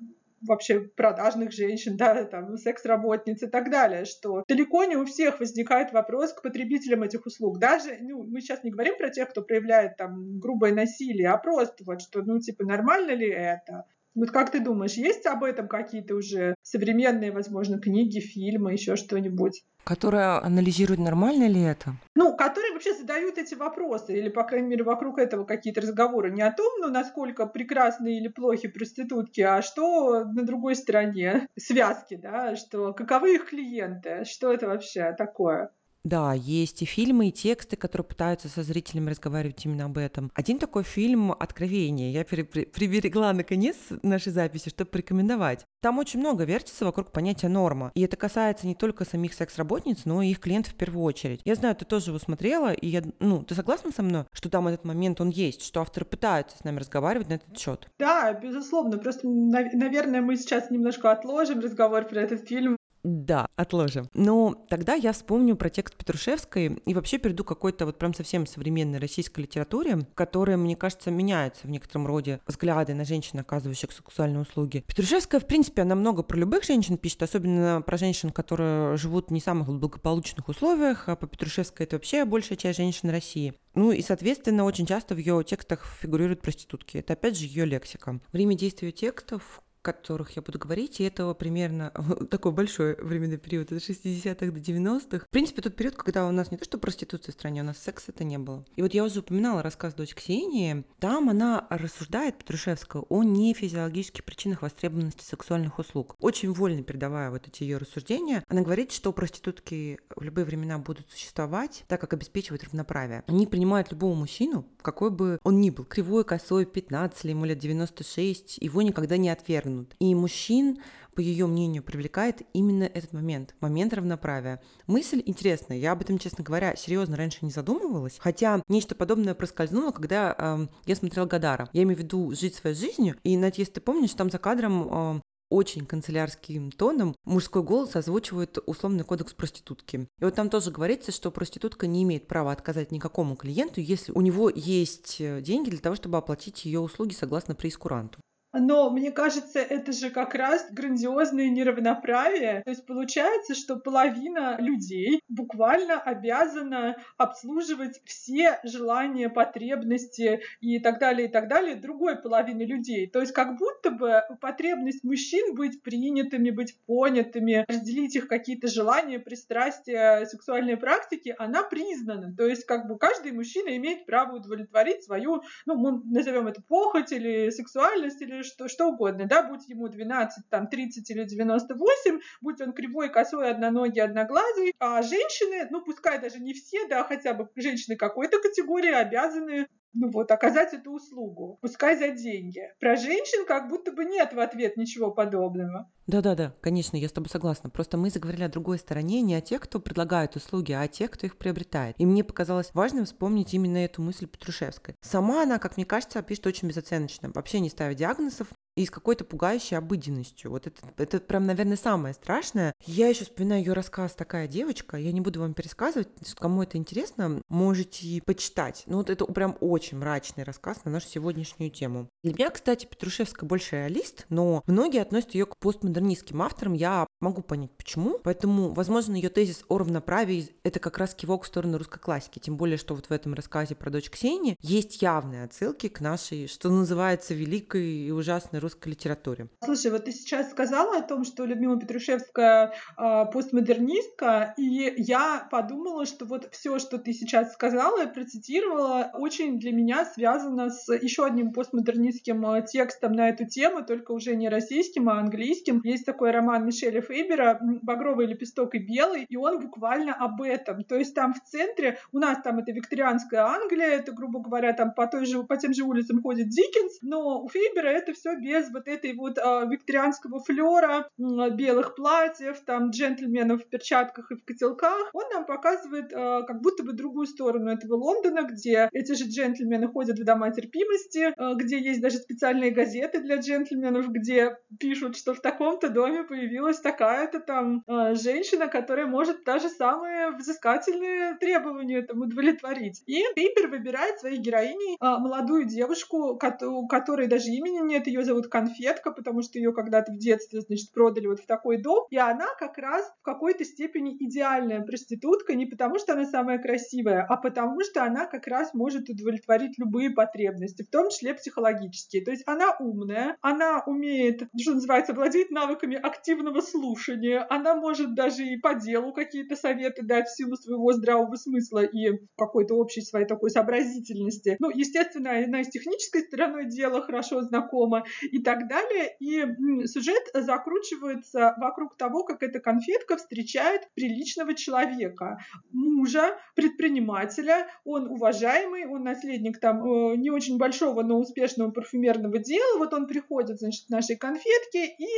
вообще 0.46 0.80
продажных 0.80 1.52
женщин, 1.52 1.96
да, 1.96 2.24
там, 2.24 2.56
секс-работниц 2.56 3.42
и 3.42 3.46
так 3.46 3.70
далее, 3.70 4.04
что 4.04 4.44
далеко 4.48 4.84
не 4.84 4.96
у 4.96 5.04
всех 5.04 5.40
возникает 5.40 5.92
вопрос 5.92 6.32
к 6.32 6.42
потребителям 6.42 7.02
этих 7.02 7.26
услуг. 7.26 7.58
Даже, 7.58 7.96
ну, 8.00 8.24
мы 8.24 8.40
сейчас 8.40 8.64
не 8.64 8.70
говорим 8.70 8.96
про 8.96 9.10
тех, 9.10 9.30
кто 9.30 9.42
проявляет 9.42 9.96
там 9.96 10.38
грубое 10.38 10.72
насилие, 10.74 11.30
а 11.30 11.38
просто 11.38 11.84
вот, 11.84 12.00
что, 12.00 12.22
ну, 12.22 12.38
типа, 12.40 12.64
нормально 12.64 13.12
ли 13.12 13.28
это? 13.28 13.84
Вот 14.14 14.30
как 14.30 14.50
ты 14.50 14.60
думаешь, 14.60 14.94
есть 14.94 15.26
об 15.26 15.42
этом 15.42 15.66
какие-то 15.66 16.14
уже 16.14 16.54
современные, 16.62 17.32
возможно, 17.32 17.80
книги, 17.80 18.20
фильмы, 18.20 18.72
еще 18.72 18.94
что-нибудь? 18.96 19.64
Которые 19.82 20.38
анализируют, 20.38 21.00
нормально 21.00 21.46
ли 21.46 21.60
это? 21.60 21.94
Ну, 22.14 22.34
которые 22.36 22.72
вообще 22.72 22.94
задают 22.94 23.36
эти 23.36 23.54
вопросы, 23.54 24.16
или, 24.16 24.28
по 24.30 24.44
крайней 24.44 24.68
мере, 24.68 24.84
вокруг 24.84 25.18
этого 25.18 25.44
какие-то 25.44 25.82
разговоры. 25.82 26.30
Не 26.30 26.42
о 26.42 26.52
том, 26.52 26.72
ну, 26.80 26.88
насколько 26.88 27.46
прекрасны 27.46 28.16
или 28.16 28.28
плохи 28.28 28.68
проститутки, 28.68 29.40
а 29.42 29.60
что 29.62 30.24
на 30.24 30.44
другой 30.44 30.76
стороне 30.76 31.48
связки, 31.58 32.14
да, 32.14 32.56
что 32.56 32.94
каковы 32.94 33.34
их 33.34 33.46
клиенты, 33.50 34.24
что 34.24 34.52
это 34.52 34.68
вообще 34.68 35.14
такое. 35.18 35.70
Да, 36.04 36.34
есть 36.34 36.82
и 36.82 36.84
фильмы, 36.84 37.28
и 37.28 37.32
тексты, 37.32 37.76
которые 37.76 38.06
пытаются 38.06 38.48
со 38.48 38.62
зрителями 38.62 39.08
разговаривать 39.10 39.64
именно 39.64 39.86
об 39.86 39.96
этом. 39.96 40.30
Один 40.34 40.58
такой 40.58 40.82
фильм 40.84 41.32
«Откровение» 41.32 42.12
я 42.12 42.24
приберегла 42.24 43.32
наконец 43.32 43.76
нашей 44.02 44.30
записи, 44.30 44.68
чтобы 44.68 44.90
порекомендовать. 44.90 45.64
Там 45.80 45.98
очень 45.98 46.20
много 46.20 46.44
вертится 46.44 46.84
вокруг 46.84 47.10
понятия 47.10 47.48
норма. 47.48 47.90
И 47.94 48.02
это 48.02 48.16
касается 48.16 48.66
не 48.66 48.74
только 48.74 49.04
самих 49.04 49.32
секс-работниц, 49.34 50.04
но 50.04 50.22
и 50.22 50.28
их 50.28 50.40
клиентов 50.40 50.74
в 50.74 50.76
первую 50.76 51.04
очередь. 51.04 51.40
Я 51.44 51.54
знаю, 51.54 51.74
ты 51.74 51.84
тоже 51.84 52.10
его 52.10 52.18
смотрела, 52.18 52.72
и 52.72 52.86
я, 52.86 53.02
ну, 53.18 53.42
ты 53.42 53.54
согласна 53.54 53.90
со 53.90 54.02
мной, 54.02 54.24
что 54.32 54.50
там 54.50 54.68
этот 54.68 54.84
момент 54.84 55.20
он 55.20 55.30
есть, 55.30 55.62
что 55.62 55.80
авторы 55.80 56.04
пытаются 56.04 56.58
с 56.58 56.64
нами 56.64 56.80
разговаривать 56.80 57.28
на 57.28 57.34
этот 57.34 57.58
счет? 57.58 57.88
Да, 57.98 58.32
безусловно. 58.34 58.98
Просто, 58.98 59.26
наверное, 59.26 60.20
мы 60.20 60.36
сейчас 60.36 60.70
немножко 60.70 61.12
отложим 61.12 61.60
разговор 61.60 62.06
про 62.06 62.20
этот 62.20 62.46
фильм. 62.46 62.76
Да, 63.04 63.48
отложим. 63.54 64.08
Но 64.14 64.54
тогда 64.70 64.94
я 64.94 65.12
вспомню 65.12 65.56
про 65.56 65.68
текст 65.68 65.94
Петрушевской 65.94 66.78
и 66.86 66.94
вообще 66.94 67.18
перейду 67.18 67.44
к 67.44 67.48
какой-то 67.48 67.84
вот 67.84 67.98
прям 67.98 68.14
совсем 68.14 68.46
современной 68.46 68.98
российской 68.98 69.40
литературе, 69.40 70.06
которая, 70.14 70.56
мне 70.56 70.74
кажется, 70.74 71.10
меняется 71.10 71.66
в 71.66 71.70
некотором 71.70 72.06
роде 72.06 72.40
взгляды 72.46 72.94
на 72.94 73.04
женщин, 73.04 73.38
оказывающих 73.38 73.92
сексуальные 73.92 74.40
услуги. 74.40 74.84
Петрушевская, 74.86 75.38
в 75.38 75.46
принципе, 75.46 75.82
она 75.82 75.94
много 75.94 76.22
про 76.22 76.38
любых 76.38 76.64
женщин 76.64 76.96
пишет, 76.96 77.22
особенно 77.22 77.82
про 77.82 77.98
женщин, 77.98 78.30
которые 78.30 78.96
живут 78.96 79.30
не 79.30 79.40
в 79.40 79.44
самых 79.44 79.68
благополучных 79.68 80.48
условиях, 80.48 81.06
а 81.08 81.16
по 81.16 81.26
Петрушевской 81.26 81.84
это 81.84 81.96
вообще 81.96 82.24
большая 82.24 82.56
часть 82.56 82.78
женщин 82.78 83.10
России. 83.10 83.52
Ну 83.74 83.90
и, 83.90 84.00
соответственно, 84.02 84.64
очень 84.64 84.86
часто 84.86 85.14
в 85.14 85.18
ее 85.18 85.42
текстах 85.44 85.84
фигурируют 86.00 86.40
проститутки. 86.40 86.98
Это 86.98 87.14
опять 87.14 87.36
же 87.36 87.44
ее 87.44 87.64
лексика. 87.66 88.20
Время 88.32 88.56
действия 88.56 88.92
текстов 88.92 89.60
которых 89.84 90.32
я 90.32 90.42
буду 90.42 90.58
говорить, 90.58 90.98
и 90.98 91.04
это 91.04 91.32
примерно 91.34 91.92
такой 92.30 92.52
большой 92.52 92.96
временной 92.96 93.36
период, 93.36 93.70
от 93.70 93.78
60-х 93.78 94.46
до 94.46 94.60
90-х. 94.60 95.26
В 95.26 95.28
принципе, 95.28 95.62
тот 95.62 95.76
период, 95.76 95.94
когда 95.94 96.26
у 96.26 96.32
нас 96.32 96.50
не 96.50 96.56
то 96.56 96.64
что 96.64 96.78
проституция 96.78 97.32
в 97.32 97.34
стране, 97.34 97.60
у 97.60 97.64
нас 97.64 97.78
секса 97.78 98.10
это 98.10 98.24
не 98.24 98.38
было. 98.38 98.64
И 98.76 98.82
вот 98.82 98.94
я 98.94 99.04
уже 99.04 99.20
упоминала 99.20 99.62
рассказ 99.62 99.94
«Дочь 99.94 100.14
Ксении», 100.14 100.84
там 100.98 101.28
она 101.28 101.66
рассуждает, 101.70 102.38
Петрушевская, 102.38 103.02
о 103.02 103.22
нефизиологических 103.22 104.24
причинах 104.24 104.62
востребованности 104.62 105.22
сексуальных 105.22 105.78
услуг. 105.78 106.16
Очень 106.18 106.52
вольно 106.52 106.82
передавая 106.82 107.30
вот 107.30 107.46
эти 107.46 107.62
ее 107.62 107.76
рассуждения, 107.76 108.42
она 108.48 108.62
говорит, 108.62 108.90
что 108.90 109.12
проститутки 109.12 110.00
в 110.16 110.22
любые 110.22 110.46
времена 110.46 110.78
будут 110.78 111.10
существовать, 111.10 111.84
так 111.88 112.00
как 112.00 112.14
обеспечивают 112.14 112.64
равноправие. 112.64 113.22
Они 113.26 113.46
принимают 113.46 113.90
любого 113.90 114.14
мужчину, 114.14 114.66
какой 114.80 115.10
бы 115.10 115.38
он 115.42 115.60
ни 115.60 115.70
был, 115.70 115.84
кривой, 115.84 116.24
косой, 116.24 116.64
15 116.64 117.24
или 117.24 117.32
ему 117.32 117.44
лет 117.44 117.58
96, 117.58 118.58
его 118.60 118.82
никогда 118.82 119.16
не 119.16 119.28
отвергнут. 119.28 119.73
И 119.98 120.14
мужчин 120.14 120.78
по 121.14 121.20
ее 121.20 121.46
мнению, 121.46 121.82
привлекает 121.82 122.42
именно 122.52 122.84
этот 122.84 123.12
момент, 123.12 123.54
момент 123.60 123.94
равноправия. 123.94 124.60
Мысль 124.86 125.22
интересная, 125.24 125.78
я 125.78 125.92
об 125.92 126.02
этом, 126.02 126.18
честно 126.18 126.44
говоря, 126.44 126.76
серьезно 126.76 127.16
раньше 127.16 127.38
не 127.42 127.50
задумывалась, 127.50 128.16
хотя 128.18 128.62
нечто 128.68 128.94
подобное 128.94 129.34
проскользнуло, 129.34 129.92
когда 129.92 130.34
э, 130.36 130.66
я 130.86 130.96
смотрела 130.96 131.26
Гадара. 131.26 131.68
Я 131.72 131.84
имею 131.84 131.96
в 131.96 132.02
виду 132.02 132.32
«Жить 132.34 132.56
своей 132.56 132.76
жизнью», 132.76 133.16
и, 133.22 133.36
Надь, 133.36 133.58
если 133.58 133.74
ты 133.74 133.80
помнишь, 133.80 134.12
там 134.14 134.30
за 134.30 134.38
кадром 134.38 134.88
э, 135.16 135.20
очень 135.50 135.86
канцелярским 135.86 136.72
тоном 136.72 137.14
мужской 137.24 137.62
голос 137.62 137.94
озвучивает 137.96 138.58
условный 138.66 139.04
кодекс 139.04 139.34
проститутки. 139.34 140.08
И 140.18 140.24
вот 140.24 140.34
там 140.34 140.50
тоже 140.50 140.70
говорится, 140.70 141.12
что 141.12 141.30
проститутка 141.30 141.86
не 141.86 142.02
имеет 142.02 142.26
права 142.26 142.52
отказать 142.52 142.90
никакому 142.90 143.36
клиенту, 143.36 143.80
если 143.80 144.12
у 144.12 144.20
него 144.20 144.50
есть 144.50 145.20
э, 145.20 145.40
деньги 145.40 145.70
для 145.70 145.78
того, 145.78 145.94
чтобы 145.96 146.18
оплатить 146.18 146.64
ее 146.64 146.80
услуги 146.80 147.14
согласно 147.14 147.54
прейскуранту. 147.54 148.18
Но 148.54 148.90
мне 148.90 149.10
кажется, 149.10 149.58
это 149.58 149.92
же 149.92 150.10
как 150.10 150.34
раз 150.34 150.66
грандиозное 150.70 151.48
неравноправие. 151.48 152.62
То 152.64 152.70
есть 152.70 152.86
получается, 152.86 153.54
что 153.54 153.76
половина 153.76 154.56
людей 154.58 155.20
буквально 155.28 156.00
обязана 156.00 156.96
обслуживать 157.16 158.00
все 158.04 158.60
желания, 158.62 159.28
потребности 159.28 160.40
и 160.60 160.78
так 160.78 161.00
далее, 161.00 161.28
и 161.28 161.30
так 161.30 161.48
далее 161.48 161.74
другой 161.74 162.16
половины 162.16 162.62
людей. 162.62 163.08
То 163.08 163.20
есть 163.20 163.32
как 163.32 163.58
будто 163.58 163.90
бы 163.90 164.22
потребность 164.40 165.02
мужчин 165.02 165.54
быть 165.54 165.82
принятыми, 165.82 166.50
быть 166.50 166.76
понятыми, 166.86 167.64
разделить 167.68 168.14
их 168.14 168.28
какие-то 168.28 168.68
желания, 168.68 169.18
пристрастия, 169.18 170.24
сексуальные 170.26 170.76
практики, 170.76 171.34
она 171.38 171.64
признана. 171.64 172.34
То 172.36 172.46
есть 172.46 172.64
как 172.64 172.86
бы 172.86 172.98
каждый 172.98 173.32
мужчина 173.32 173.76
имеет 173.76 174.06
право 174.06 174.36
удовлетворить 174.36 175.02
свою, 175.02 175.42
ну, 175.66 175.74
мы 175.74 176.00
назовем 176.04 176.46
это 176.46 176.62
похоть 176.62 177.12
или 177.12 177.50
сексуальность 177.50 178.22
или 178.22 178.43
что, 178.44 178.68
что 178.68 178.88
угодно, 178.88 179.26
да, 179.26 179.42
будь 179.42 179.68
ему 179.68 179.88
12, 179.88 180.48
там, 180.48 180.68
30 180.68 181.10
или 181.10 181.24
98, 181.24 182.20
будь 182.40 182.60
он 182.60 182.72
кривой, 182.72 183.10
косой, 183.10 183.50
одноногий, 183.50 184.02
одноглазый, 184.02 184.74
а 184.78 185.02
женщины, 185.02 185.66
ну, 185.70 185.82
пускай 185.82 186.20
даже 186.20 186.38
не 186.38 186.54
все, 186.54 186.86
да, 186.88 187.04
хотя 187.04 187.34
бы 187.34 187.48
женщины 187.56 187.96
какой-то 187.96 188.40
категории 188.40 188.92
обязаны 188.92 189.66
ну 189.94 190.10
вот, 190.10 190.30
оказать 190.30 190.74
эту 190.74 190.92
услугу, 190.92 191.58
пускай 191.62 191.96
за 191.96 192.08
деньги. 192.08 192.62
Про 192.80 192.96
женщин 192.96 193.46
как 193.46 193.68
будто 193.68 193.92
бы 193.92 194.04
нет 194.04 194.32
в 194.32 194.40
ответ 194.40 194.76
ничего 194.76 195.12
подобного. 195.12 195.88
Да-да-да, 196.06 196.54
конечно, 196.60 196.96
я 196.96 197.08
с 197.08 197.12
тобой 197.12 197.30
согласна. 197.30 197.70
Просто 197.70 197.96
мы 197.96 198.10
заговорили 198.10 198.44
о 198.44 198.48
другой 198.48 198.78
стороне, 198.78 199.22
не 199.22 199.34
о 199.34 199.40
тех, 199.40 199.60
кто 199.62 199.80
предлагает 199.80 200.36
услуги, 200.36 200.72
а 200.72 200.82
о 200.82 200.88
тех, 200.88 201.10
кто 201.10 201.26
их 201.26 201.36
приобретает. 201.36 201.96
И 201.98 202.06
мне 202.06 202.22
показалось 202.22 202.70
важным 202.74 203.06
вспомнить 203.06 203.54
именно 203.54 203.78
эту 203.78 204.02
мысль 204.02 204.26
Петрушевской. 204.26 204.96
Сама 205.00 205.42
она, 205.42 205.58
как 205.58 205.76
мне 205.76 205.86
кажется, 205.86 206.22
пишет 206.22 206.46
очень 206.46 206.68
безоценочно, 206.68 207.30
вообще 207.34 207.60
не 207.60 207.70
ставя 207.70 207.94
диагнозов, 207.94 208.48
и 208.76 208.86
с 208.86 208.90
какой-то 208.90 209.24
пугающей 209.24 209.76
обыденностью. 209.76 210.50
Вот 210.50 210.66
это, 210.66 210.80
это 210.96 211.20
прям, 211.20 211.46
наверное, 211.46 211.76
самое 211.76 212.14
страшное. 212.14 212.72
Я 212.84 213.08
еще 213.08 213.24
вспоминаю 213.24 213.62
ее 213.62 213.72
рассказ 213.72 214.14
«Такая 214.14 214.48
девочка». 214.48 214.96
Я 214.96 215.12
не 215.12 215.20
буду 215.20 215.40
вам 215.40 215.54
пересказывать. 215.54 216.08
Кому 216.36 216.62
это 216.62 216.76
интересно, 216.76 217.40
можете 217.48 218.20
почитать. 218.26 218.82
Ну 218.86 218.98
вот 218.98 219.10
это 219.10 219.24
прям 219.26 219.56
очень 219.60 219.98
мрачный 219.98 220.44
рассказ 220.44 220.84
на 220.84 220.90
нашу 220.90 221.08
сегодняшнюю 221.08 221.70
тему. 221.70 222.08
Для 222.22 222.34
меня, 222.34 222.50
кстати, 222.50 222.86
Петрушевская 222.86 223.48
больше 223.48 223.76
реалист, 223.76 224.26
но 224.28 224.62
многие 224.66 225.02
относят 225.02 225.34
ее 225.34 225.46
к 225.46 225.56
постмодернизму 225.58 225.93
модернистским 225.94 226.42
автором, 226.42 226.72
я 226.72 227.06
могу 227.20 227.42
понять 227.42 227.70
почему. 227.76 228.18
Поэтому, 228.22 228.70
возможно, 228.70 229.14
ее 229.14 229.28
тезис 229.28 229.64
о 229.68 229.78
равноправии— 229.78 230.50
это 230.64 230.80
как 230.80 230.98
раз 230.98 231.14
кивок 231.14 231.44
в 231.44 231.46
сторону 231.46 231.78
русской 231.78 232.00
классики. 232.00 232.38
Тем 232.38 232.56
более, 232.56 232.76
что 232.76 232.94
вот 232.94 233.06
в 233.06 233.10
этом 233.12 233.34
рассказе 233.34 233.74
про 233.74 233.90
дочь 233.90 234.10
Ксении 234.10 234.56
есть 234.60 235.00
явные 235.00 235.44
отсылки 235.44 235.88
к 235.88 236.00
нашей, 236.00 236.48
что 236.48 236.70
называется, 236.70 237.34
великой 237.34 238.06
и 238.06 238.10
ужасной 238.10 238.60
русской 238.60 238.88
литературе. 238.88 239.48
Слушай, 239.64 239.90
вот 239.92 240.04
ты 240.04 240.12
сейчас 240.12 240.50
сказала 240.50 240.98
о 240.98 241.02
том, 241.02 241.24
что 241.24 241.44
Людмила 241.44 241.78
Петрушевская 241.78 242.74
э, 242.98 243.24
постмодернистка, 243.32 244.54
и 244.56 244.94
я 244.98 245.46
подумала, 245.50 246.06
что 246.06 246.24
вот 246.24 246.48
все, 246.52 246.78
что 246.78 246.98
ты 246.98 247.12
сейчас 247.12 247.52
сказала 247.52 248.04
и 248.04 248.12
процитировала, 248.12 249.10
очень 249.14 249.58
для 249.58 249.72
меня 249.72 250.04
связано 250.04 250.70
с 250.70 250.92
еще 250.92 251.24
одним 251.24 251.52
постмодернистским 251.52 252.44
а, 252.46 252.60
текстом 252.62 253.12
на 253.12 253.28
эту 253.28 253.46
тему, 253.46 253.84
только 253.84 254.12
уже 254.12 254.36
не 254.36 254.48
российским, 254.48 255.08
а 255.08 255.18
английским, 255.18 255.80
есть 255.84 256.06
такой 256.06 256.30
роман 256.30 256.66
Мишеля 256.66 257.00
Фейбера 257.00 257.58
«Багровый 257.60 258.26
лепесток 258.26 258.74
и 258.74 258.78
белый», 258.78 259.26
и 259.28 259.36
он 259.36 259.60
буквально 259.60 260.14
об 260.14 260.42
этом. 260.42 260.82
То 260.84 260.96
есть 260.96 261.14
там 261.14 261.34
в 261.34 261.42
центре, 261.42 261.98
у 262.12 262.18
нас 262.18 262.38
там 262.42 262.58
это 262.58 262.72
викторианская 262.72 263.42
Англия, 263.42 263.88
это, 263.88 264.12
грубо 264.12 264.40
говоря, 264.40 264.72
там 264.72 264.92
по, 264.94 265.06
той 265.06 265.26
же, 265.26 265.42
по 265.44 265.56
тем 265.56 265.74
же 265.74 265.84
улицам 265.84 266.22
ходит 266.22 266.48
Диккенс, 266.48 266.98
но 267.02 267.42
у 267.42 267.48
Фейбера 267.48 267.88
это 267.88 268.12
все 268.12 268.36
без 268.36 268.70
вот 268.72 268.88
этой 268.88 269.14
вот 269.14 269.38
э, 269.38 269.66
викторианского 269.68 270.40
флера, 270.40 271.08
э, 271.18 271.50
белых 271.50 271.94
платьев, 271.94 272.60
там 272.60 272.90
джентльменов 272.90 273.62
в 273.62 273.68
перчатках 273.68 274.30
и 274.30 274.36
в 274.36 274.44
котелках. 274.44 275.10
Он 275.12 275.24
нам 275.32 275.44
показывает 275.46 276.12
э, 276.12 276.42
как 276.46 276.60
будто 276.60 276.82
бы 276.82 276.92
другую 276.92 277.26
сторону 277.26 277.70
этого 277.70 277.94
Лондона, 277.94 278.42
где 278.42 278.88
эти 278.92 279.12
же 279.12 279.24
джентльмены 279.24 279.88
ходят 279.88 280.18
в 280.18 280.24
дома 280.24 280.50
терпимости, 280.50 281.32
э, 281.36 281.54
где 281.56 281.78
есть 281.78 282.00
даже 282.00 282.16
специальные 282.16 282.70
газеты 282.70 283.20
для 283.20 283.36
джентльменов, 283.36 284.08
где 284.08 284.56
пишут, 284.78 285.16
что 285.16 285.34
в 285.34 285.40
таком 285.40 285.73
каком-то 285.74 285.88
доме 285.90 286.24
появилась 286.24 286.80
такая-то 286.80 287.40
там 287.40 287.82
э, 287.86 288.14
женщина, 288.14 288.68
которая 288.68 289.06
может 289.06 289.44
даже 289.44 289.68
самые 289.68 290.30
взыскательные 290.32 291.36
требования 291.38 292.02
там 292.02 292.20
удовлетворить. 292.20 293.02
И 293.06 293.22
Пейпер 293.34 293.68
выбирает 293.68 294.18
своей 294.18 294.38
героиней 294.38 294.94
э, 294.94 295.18
молодую 295.18 295.64
девушку, 295.64 296.38
у 296.62 296.86
которой 296.86 297.26
даже 297.26 297.48
имени 297.48 297.84
нет, 297.84 298.06
ее 298.06 298.24
зовут 298.24 298.48
Конфетка, 298.48 299.10
потому 299.10 299.42
что 299.42 299.58
ее 299.58 299.72
когда-то 299.72 300.12
в 300.12 300.18
детстве, 300.18 300.60
значит, 300.60 300.92
продали 300.92 301.26
вот 301.26 301.40
в 301.40 301.46
такой 301.46 301.82
дом, 301.82 302.06
и 302.10 302.16
она 302.16 302.46
как 302.58 302.78
раз 302.78 303.04
в 303.20 303.22
какой-то 303.22 303.64
степени 303.64 304.16
идеальная 304.20 304.82
проститутка, 304.82 305.54
не 305.54 305.66
потому 305.66 305.98
что 305.98 306.12
она 306.12 306.24
самая 306.24 306.58
красивая, 306.58 307.26
а 307.28 307.36
потому 307.36 307.80
что 307.82 308.04
она 308.04 308.26
как 308.26 308.46
раз 308.46 308.74
может 308.74 309.08
удовлетворить 309.08 309.78
любые 309.78 310.10
потребности, 310.10 310.82
в 310.82 310.90
том 310.90 311.10
числе 311.10 311.34
психологические. 311.34 312.24
То 312.24 312.30
есть 312.30 312.44
она 312.46 312.76
умная, 312.78 313.36
она 313.40 313.82
умеет, 313.86 314.42
что 314.60 314.74
называется, 314.74 315.14
владеть 315.14 315.50
на 315.50 315.63
навыками 315.64 315.96
активного 315.96 316.60
слушания. 316.60 317.46
Она 317.48 317.74
может 317.74 318.14
даже 318.14 318.44
и 318.44 318.56
по 318.56 318.74
делу 318.74 319.12
какие-то 319.12 319.56
советы 319.56 320.02
дать 320.02 320.28
в 320.28 320.36
силу 320.36 320.56
своего 320.56 320.92
здравого 320.92 321.36
смысла 321.36 321.84
и 321.84 322.18
какой-то 322.36 322.74
общей 322.74 323.00
своей 323.00 323.26
такой 323.26 323.50
сообразительности. 323.50 324.56
Ну, 324.60 324.70
естественно, 324.70 325.30
она 325.30 325.60
и 325.60 325.64
с 325.64 325.68
технической 325.68 326.22
стороной 326.22 326.66
дела 326.66 327.00
хорошо 327.00 327.42
знакома 327.42 328.04
и 328.22 328.42
так 328.42 328.68
далее. 328.68 329.16
И 329.20 329.86
сюжет 329.86 330.22
закручивается 330.34 331.54
вокруг 331.58 331.96
того, 331.96 332.24
как 332.24 332.42
эта 332.42 332.60
конфетка 332.60 333.16
встречает 333.16 333.88
приличного 333.94 334.54
человека, 334.54 335.38
мужа, 335.72 336.36
предпринимателя. 336.54 337.68
Он 337.84 338.08
уважаемый, 338.08 338.86
он 338.86 339.04
наследник 339.04 339.58
там 339.60 339.84
э, 339.84 340.16
не 340.16 340.30
очень 340.30 340.58
большого, 340.58 341.02
но 341.02 341.18
успешного 341.18 341.70
парфюмерного 341.70 342.38
дела. 342.38 342.78
Вот 342.78 342.92
он 342.92 343.06
приходит, 343.06 343.58
значит, 343.58 343.86
к 343.86 343.90
нашей 343.90 344.16
конфетке 344.16 344.86
и 344.86 345.08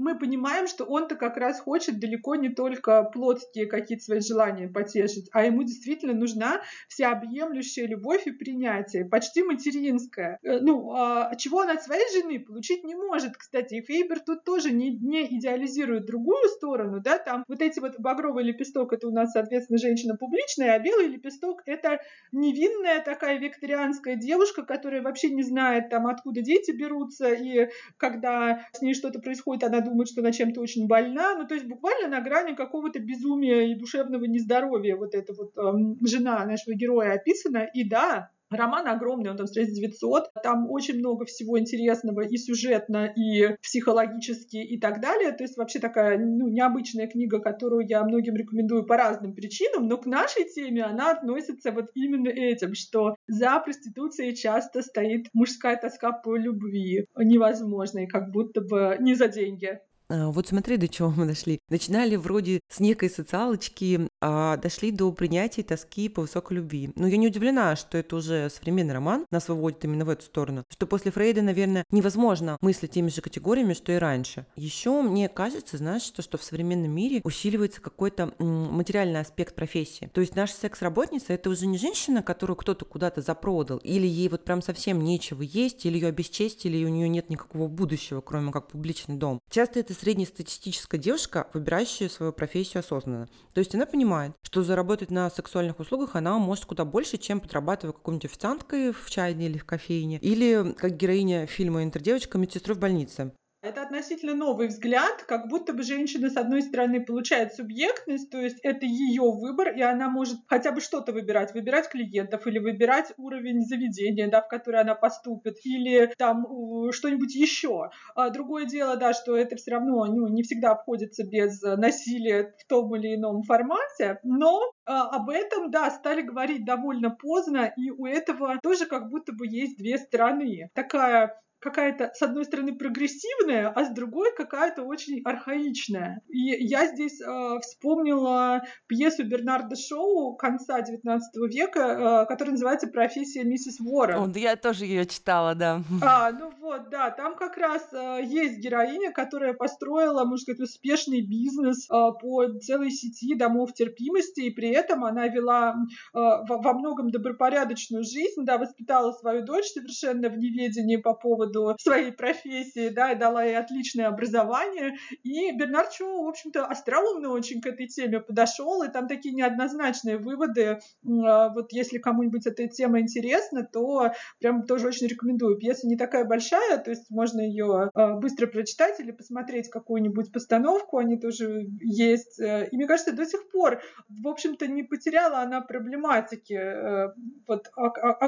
мы 0.00 0.18
понимаем, 0.18 0.66
что 0.66 0.84
он-то 0.84 1.14
как 1.14 1.36
раз 1.36 1.60
хочет 1.60 2.00
далеко 2.00 2.34
не 2.34 2.48
только 2.48 3.04
плотские 3.04 3.66
какие-то 3.66 4.04
свои 4.04 4.20
желания 4.20 4.66
потешить, 4.66 5.28
а 5.32 5.44
ему 5.44 5.62
действительно 5.62 6.14
нужна 6.14 6.62
всеобъемлющая 6.88 7.86
любовь 7.86 8.26
и 8.26 8.30
принятие, 8.30 9.04
почти 9.04 9.42
материнская. 9.42 10.38
Э, 10.42 10.58
ну, 10.60 10.92
а 10.94 11.34
чего 11.36 11.58
он 11.58 11.68
от 11.68 11.82
своей 11.82 12.10
жены 12.12 12.40
получить 12.40 12.82
не 12.82 12.94
может, 12.94 13.36
кстати. 13.36 13.74
И 13.74 13.82
Фейбер 13.82 14.20
тут 14.20 14.42
тоже 14.44 14.72
не, 14.72 14.90
не 14.90 15.26
идеализирует 15.36 16.06
другую 16.06 16.48
сторону, 16.48 17.00
да, 17.00 17.18
там 17.18 17.44
вот 17.46 17.60
эти 17.60 17.78
вот 17.78 17.98
багровый 17.98 18.44
лепесток, 18.44 18.94
это 18.94 19.06
у 19.06 19.12
нас, 19.12 19.32
соответственно, 19.32 19.78
женщина 19.78 20.16
публичная, 20.16 20.74
а 20.74 20.78
белый 20.78 21.08
лепесток— 21.08 21.62
это 21.66 22.00
невинная 22.32 23.02
такая 23.04 23.38
викторианская 23.38 24.16
девушка, 24.16 24.62
которая 24.62 25.02
вообще 25.02 25.28
не 25.28 25.42
знает, 25.42 25.90
там, 25.90 26.06
откуда 26.06 26.40
дети 26.40 26.70
берутся, 26.70 27.32
и 27.32 27.68
когда 27.98 28.64
с 28.72 28.80
ней 28.80 28.94
что-то 28.94 29.20
происходит, 29.20 29.64
она 29.64 29.89
думает, 29.90 30.08
что 30.08 30.20
она 30.20 30.32
чем-то 30.32 30.60
очень 30.60 30.86
больна. 30.86 31.34
Ну, 31.36 31.46
то 31.46 31.54
есть 31.54 31.66
буквально 31.66 32.08
на 32.08 32.20
грани 32.20 32.54
какого-то 32.54 32.98
безумия 33.00 33.70
и 33.70 33.74
душевного 33.74 34.24
нездоровья 34.24 34.96
вот 34.96 35.14
эта 35.14 35.34
вот 35.34 35.52
э, 35.56 36.06
жена 36.06 36.44
нашего 36.46 36.74
героя 36.74 37.14
описана. 37.14 37.68
И 37.74 37.88
да, 37.88 38.30
Роман 38.50 38.88
огромный, 38.88 39.30
он 39.30 39.36
там 39.36 39.46
страниц 39.46 39.72
900. 39.72 40.30
Там 40.42 40.70
очень 40.70 40.98
много 40.98 41.24
всего 41.24 41.58
интересного 41.58 42.22
и 42.22 42.36
сюжетно, 42.36 43.06
и 43.06 43.56
психологически, 43.62 44.56
и 44.56 44.78
так 44.78 45.00
далее. 45.00 45.32
То 45.32 45.44
есть 45.44 45.56
вообще 45.56 45.78
такая 45.78 46.18
ну, 46.18 46.48
необычная 46.48 47.06
книга, 47.06 47.40
которую 47.40 47.86
я 47.88 48.02
многим 48.04 48.34
рекомендую 48.34 48.84
по 48.84 48.96
разным 48.96 49.34
причинам, 49.34 49.86
но 49.86 49.96
к 49.98 50.06
нашей 50.06 50.44
теме 50.44 50.82
она 50.82 51.12
относится 51.12 51.70
вот 51.70 51.90
именно 51.94 52.28
этим, 52.28 52.74
что 52.74 53.16
за 53.28 53.60
проституцией 53.60 54.34
часто 54.34 54.82
стоит 54.82 55.28
мужская 55.32 55.76
тоска 55.76 56.12
по 56.12 56.36
любви 56.36 57.06
невозможной, 57.16 58.06
как 58.06 58.30
будто 58.32 58.60
бы 58.60 58.96
не 59.00 59.14
за 59.14 59.28
деньги. 59.28 59.80
А, 60.10 60.30
вот 60.30 60.48
смотри, 60.48 60.76
до 60.76 60.88
чего 60.88 61.10
мы 61.10 61.26
дошли. 61.26 61.60
Начинали 61.68 62.16
вроде 62.16 62.60
с 62.68 62.80
некой 62.80 63.08
социалочки, 63.08 64.08
а 64.20 64.56
дошли 64.56 64.90
до 64.90 65.10
принятия 65.12 65.62
тоски 65.62 66.08
по 66.08 66.22
высокой 66.22 66.56
любви. 66.56 66.90
Но 66.96 67.06
я 67.06 67.16
не 67.16 67.28
удивлена, 67.28 67.76
что 67.76 67.96
это 67.96 68.16
уже 68.16 68.50
современный 68.50 68.94
роман 68.94 69.24
нас 69.30 69.48
выводит 69.48 69.84
именно 69.84 70.04
в 70.04 70.08
эту 70.08 70.24
сторону. 70.24 70.64
Что 70.68 70.86
после 70.86 71.12
Фрейда, 71.12 71.42
наверное, 71.42 71.84
невозможно 71.90 72.58
мыслить 72.60 72.90
теми 72.90 73.08
же 73.08 73.20
категориями, 73.20 73.74
что 73.74 73.92
и 73.92 73.96
раньше. 73.96 74.46
Еще 74.56 75.00
мне 75.02 75.28
кажется, 75.28 75.76
знаешь, 75.76 76.02
что, 76.02 76.22
что 76.22 76.38
в 76.38 76.42
современном 76.42 76.90
мире 76.90 77.20
усиливается 77.22 77.80
какой-то 77.80 78.34
материальный 78.38 79.20
аспект 79.20 79.54
профессии. 79.54 80.10
То 80.12 80.20
есть 80.20 80.34
наша 80.34 80.54
секс-работница— 80.54 81.26
это 81.32 81.50
уже 81.50 81.66
не 81.66 81.78
женщина, 81.78 82.22
которую 82.22 82.56
кто-то 82.56 82.84
куда-то 82.84 83.22
запродал, 83.22 83.78
или 83.78 84.06
ей 84.06 84.28
вот 84.28 84.44
прям 84.44 84.60
совсем 84.60 85.02
нечего 85.02 85.42
есть, 85.42 85.86
или 85.86 85.94
ее 85.94 86.08
обесчестили, 86.08 86.78
и 86.78 86.84
у 86.84 86.88
нее 86.88 87.08
нет 87.08 87.30
никакого 87.30 87.68
будущего, 87.68 88.20
кроме 88.20 88.50
как 88.50 88.68
публичный 88.68 89.16
дом. 89.16 89.40
Часто 89.50 89.78
это 89.78 89.94
среднестатистическая 90.00 90.98
девушка, 90.98 91.48
выбирающая 91.52 92.08
свою 92.08 92.32
профессию 92.32 92.80
осознанно. 92.80 93.28
То 93.52 93.58
есть 93.58 93.74
она 93.74 93.84
понимает, 93.84 94.32
что 94.42 94.62
заработать 94.62 95.10
на 95.10 95.28
сексуальных 95.30 95.78
услугах 95.78 96.16
она 96.16 96.38
может 96.38 96.64
куда 96.64 96.84
больше, 96.84 97.18
чем 97.18 97.40
подрабатывая 97.40 97.92
какой-нибудь 97.92 98.24
официанткой 98.24 98.92
в 98.92 99.10
чайной 99.10 99.46
или 99.46 99.58
в 99.58 99.64
кофейне, 99.64 100.18
или 100.18 100.72
как 100.72 100.96
героиня 100.96 101.46
фильма 101.46 101.84
«Интердевочка» 101.84 102.38
медсестрой 102.38 102.76
в 102.76 102.80
больнице. 102.80 103.32
Это 103.62 103.82
относительно 103.82 104.34
новый 104.34 104.68
взгляд, 104.68 105.22
как 105.24 105.48
будто 105.48 105.74
бы 105.74 105.82
женщина, 105.82 106.30
с 106.30 106.36
одной 106.38 106.62
стороны, 106.62 107.04
получает 107.04 107.52
субъектность, 107.54 108.30
то 108.30 108.38
есть 108.38 108.58
это 108.62 108.86
ее 108.86 109.30
выбор, 109.30 109.76
и 109.76 109.82
она 109.82 110.08
может 110.08 110.38
хотя 110.46 110.72
бы 110.72 110.80
что-то 110.80 111.12
выбирать, 111.12 111.52
выбирать 111.52 111.90
клиентов 111.90 112.46
или 112.46 112.58
выбирать 112.58 113.12
уровень 113.18 113.60
заведения, 113.60 114.30
да, 114.30 114.40
в 114.40 114.48
который 114.48 114.80
она 114.80 114.94
поступит, 114.94 115.56
или 115.64 116.10
там 116.16 116.46
что-нибудь 116.90 117.34
еще. 117.34 117.90
А 118.14 118.30
другое 118.30 118.64
дело, 118.64 118.96
да, 118.96 119.12
что 119.12 119.36
это 119.36 119.56
все 119.56 119.72
равно 119.72 120.06
ну, 120.06 120.28
не 120.28 120.42
всегда 120.42 120.70
обходится 120.70 121.26
без 121.26 121.60
насилия 121.60 122.54
в 122.58 122.66
том 122.66 122.96
или 122.96 123.14
ином 123.16 123.42
формате, 123.42 124.20
но 124.24 124.72
а, 124.86 125.16
об 125.16 125.28
этом, 125.28 125.70
да, 125.70 125.90
стали 125.90 126.22
говорить 126.22 126.64
довольно 126.64 127.10
поздно, 127.10 127.70
и 127.76 127.90
у 127.90 128.06
этого 128.06 128.58
тоже 128.62 128.86
как 128.86 129.10
будто 129.10 129.32
бы 129.34 129.46
есть 129.46 129.76
две 129.76 129.98
стороны. 129.98 130.70
Такая 130.74 131.38
какая-то, 131.60 132.10
с 132.14 132.22
одной 132.22 132.44
стороны, 132.44 132.74
прогрессивная, 132.74 133.68
а 133.68 133.84
с 133.84 133.90
другой 133.90 134.34
какая-то 134.34 134.82
очень 134.82 135.20
архаичная. 135.24 136.22
И 136.28 136.38
я 136.38 136.86
здесь 136.86 137.20
э, 137.20 137.58
вспомнила 137.60 138.62
пьесу 138.86 139.24
Бернарда 139.24 139.76
Шоу 139.76 140.36
конца 140.36 140.80
XIX 140.80 141.20
века, 141.48 141.80
э, 141.80 142.26
которая 142.26 142.52
называется 142.52 142.88
«Профессия 142.88 143.44
миссис 143.44 143.78
Уоррен». 143.80 144.34
О, 144.34 144.38
я 144.38 144.56
тоже 144.56 144.86
ее 144.86 145.06
читала, 145.06 145.54
да. 145.54 145.82
А, 146.02 146.32
ну 146.32 146.50
вот, 146.60 146.88
да, 146.90 147.10
там 147.10 147.36
как 147.36 147.56
раз 147.58 147.86
э, 147.92 148.20
есть 148.24 148.58
героиня, 148.58 149.12
которая 149.12 149.52
построила, 149.52 150.24
можно 150.24 150.38
сказать, 150.38 150.60
успешный 150.60 151.20
бизнес 151.20 151.88
э, 151.90 151.94
по 152.20 152.48
целой 152.60 152.90
сети 152.90 153.34
домов 153.34 153.74
терпимости, 153.74 154.40
и 154.40 154.50
при 154.50 154.70
этом 154.70 155.04
она 155.04 155.28
вела 155.28 155.74
э, 155.74 155.76
во, 156.14 156.58
во 156.58 156.72
многом 156.72 157.10
добропорядочную 157.10 158.02
жизнь, 158.04 158.44
да, 158.44 158.56
воспитала 158.56 159.12
свою 159.12 159.44
дочь 159.44 159.66
совершенно 159.66 160.30
в 160.30 160.38
неведении 160.38 160.96
по 160.96 161.14
поводу 161.14 161.49
поводу 161.50 161.76
своей 161.80 162.12
профессии, 162.12 162.88
да, 162.88 163.12
и 163.12 163.18
дала 163.18 163.44
ей 163.44 163.56
отличное 163.56 164.08
образование. 164.08 164.96
И 165.22 165.52
Бернард 165.52 165.92
Шоу, 165.92 166.24
в 166.24 166.28
общем-то, 166.28 166.66
остроумно 166.66 167.30
очень 167.30 167.60
к 167.60 167.66
этой 167.66 167.86
теме 167.86 168.20
подошел, 168.20 168.82
и 168.82 168.90
там 168.90 169.08
такие 169.08 169.34
неоднозначные 169.34 170.18
выводы. 170.18 170.80
А, 171.06 171.48
вот 171.50 171.72
если 171.72 171.98
кому-нибудь 171.98 172.46
эта 172.46 172.68
тема 172.68 173.00
интересна, 173.00 173.64
то 173.64 174.12
прям 174.38 174.64
тоже 174.64 174.88
очень 174.88 175.06
рекомендую. 175.06 175.58
Пьеса 175.58 175.86
не 175.86 175.96
такая 175.96 176.24
большая, 176.24 176.78
то 176.78 176.90
есть 176.90 177.10
можно 177.10 177.40
ее 177.40 177.90
а, 177.94 178.14
быстро 178.14 178.46
прочитать 178.46 179.00
или 179.00 179.10
посмотреть 179.10 179.68
какую-нибудь 179.68 180.32
постановку, 180.32 180.98
они 180.98 181.18
тоже 181.18 181.66
есть. 181.80 182.40
И 182.40 182.76
мне 182.76 182.86
кажется, 182.86 183.12
до 183.12 183.26
сих 183.26 183.48
пор, 183.50 183.80
в 184.08 184.28
общем-то, 184.28 184.66
не 184.66 184.82
потеряла 184.82 185.40
она 185.40 185.60
проблематики, 185.60 186.54
э, 186.54 187.12
вот, 187.46 187.70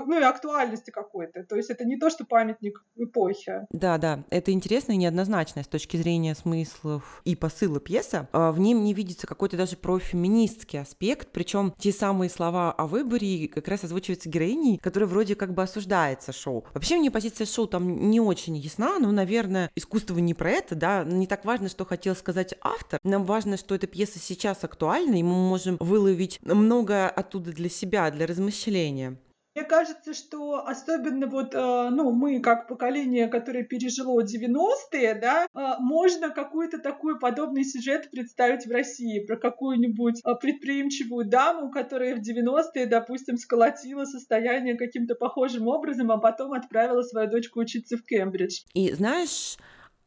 ну 0.06 0.18
и 0.18 0.22
актуальности 0.22 0.90
какой-то. 0.90 1.44
То 1.44 1.56
есть 1.56 1.70
это 1.70 1.84
не 1.84 1.98
то, 1.98 2.10
что 2.10 2.24
памятник 2.24 2.82
эпохи. 3.12 3.66
Да, 3.70 3.98
да, 3.98 4.24
это 4.30 4.52
интересно 4.52 4.92
и 4.92 4.96
неоднозначно 4.96 5.62
с 5.62 5.68
точки 5.68 5.96
зрения 5.96 6.34
смыслов 6.34 7.22
и 7.24 7.36
посыла 7.36 7.78
пьеса. 7.80 8.28
А, 8.32 8.52
в 8.52 8.58
нем 8.58 8.82
не 8.84 8.94
видится 8.94 9.26
какой-то 9.26 9.56
даже 9.56 9.76
профеминистский 9.76 10.80
аспект, 10.80 11.28
причем 11.32 11.74
те 11.78 11.92
самые 11.92 12.30
слова 12.30 12.72
о 12.72 12.86
выборе 12.86 13.48
как 13.48 13.68
раз 13.68 13.84
озвучиваются 13.84 14.28
героиней, 14.28 14.78
которая 14.78 15.08
вроде 15.08 15.34
как 15.34 15.54
бы 15.54 15.62
осуждается 15.62 16.32
шоу. 16.32 16.64
Вообще 16.74 16.96
мне 16.96 17.10
позиция 17.10 17.46
шоу 17.46 17.66
там 17.66 18.10
не 18.10 18.20
очень 18.20 18.56
ясна, 18.56 18.98
но, 18.98 19.12
наверное, 19.12 19.70
искусство 19.76 20.18
не 20.18 20.34
про 20.34 20.50
это, 20.50 20.74
да, 20.74 21.04
не 21.04 21.26
так 21.26 21.44
важно, 21.44 21.68
что 21.68 21.84
хотел 21.84 22.16
сказать 22.16 22.54
автор. 22.62 22.98
Нам 23.04 23.24
важно, 23.24 23.56
что 23.56 23.74
эта 23.74 23.86
пьеса 23.86 24.18
сейчас 24.18 24.64
актуальна, 24.64 25.16
и 25.16 25.22
мы 25.22 25.34
можем 25.48 25.76
выловить 25.80 26.40
много 26.42 27.08
оттуда 27.08 27.52
для 27.52 27.68
себя, 27.68 28.10
для 28.10 28.26
размышления. 28.26 29.18
Мне 29.54 29.64
кажется, 29.64 30.14
что 30.14 30.66
особенно 30.66 31.26
вот, 31.26 31.54
э, 31.54 31.88
ну, 31.90 32.12
мы 32.12 32.40
как 32.40 32.68
поколение, 32.68 33.28
которое 33.28 33.64
пережило 33.64 34.22
90-е, 34.24 35.14
да, 35.14 35.46
э, 35.54 35.74
можно 35.78 36.30
какой-то 36.30 36.78
такой 36.78 37.18
подобный 37.18 37.64
сюжет 37.64 38.10
представить 38.10 38.66
в 38.66 38.70
России 38.70 39.20
про 39.20 39.36
какую-нибудь 39.36 40.22
э, 40.24 40.34
предприимчивую 40.40 41.26
даму, 41.26 41.70
которая 41.70 42.16
в 42.16 42.20
90-е, 42.20 42.86
допустим, 42.86 43.36
сколотила 43.36 44.06
состояние 44.06 44.76
каким-то 44.76 45.16
похожим 45.16 45.68
образом, 45.68 46.10
а 46.10 46.16
потом 46.16 46.54
отправила 46.54 47.02
свою 47.02 47.30
дочку 47.30 47.60
учиться 47.60 47.98
в 47.98 48.04
Кембридж. 48.04 48.62
И 48.72 48.90
знаешь, 48.92 49.58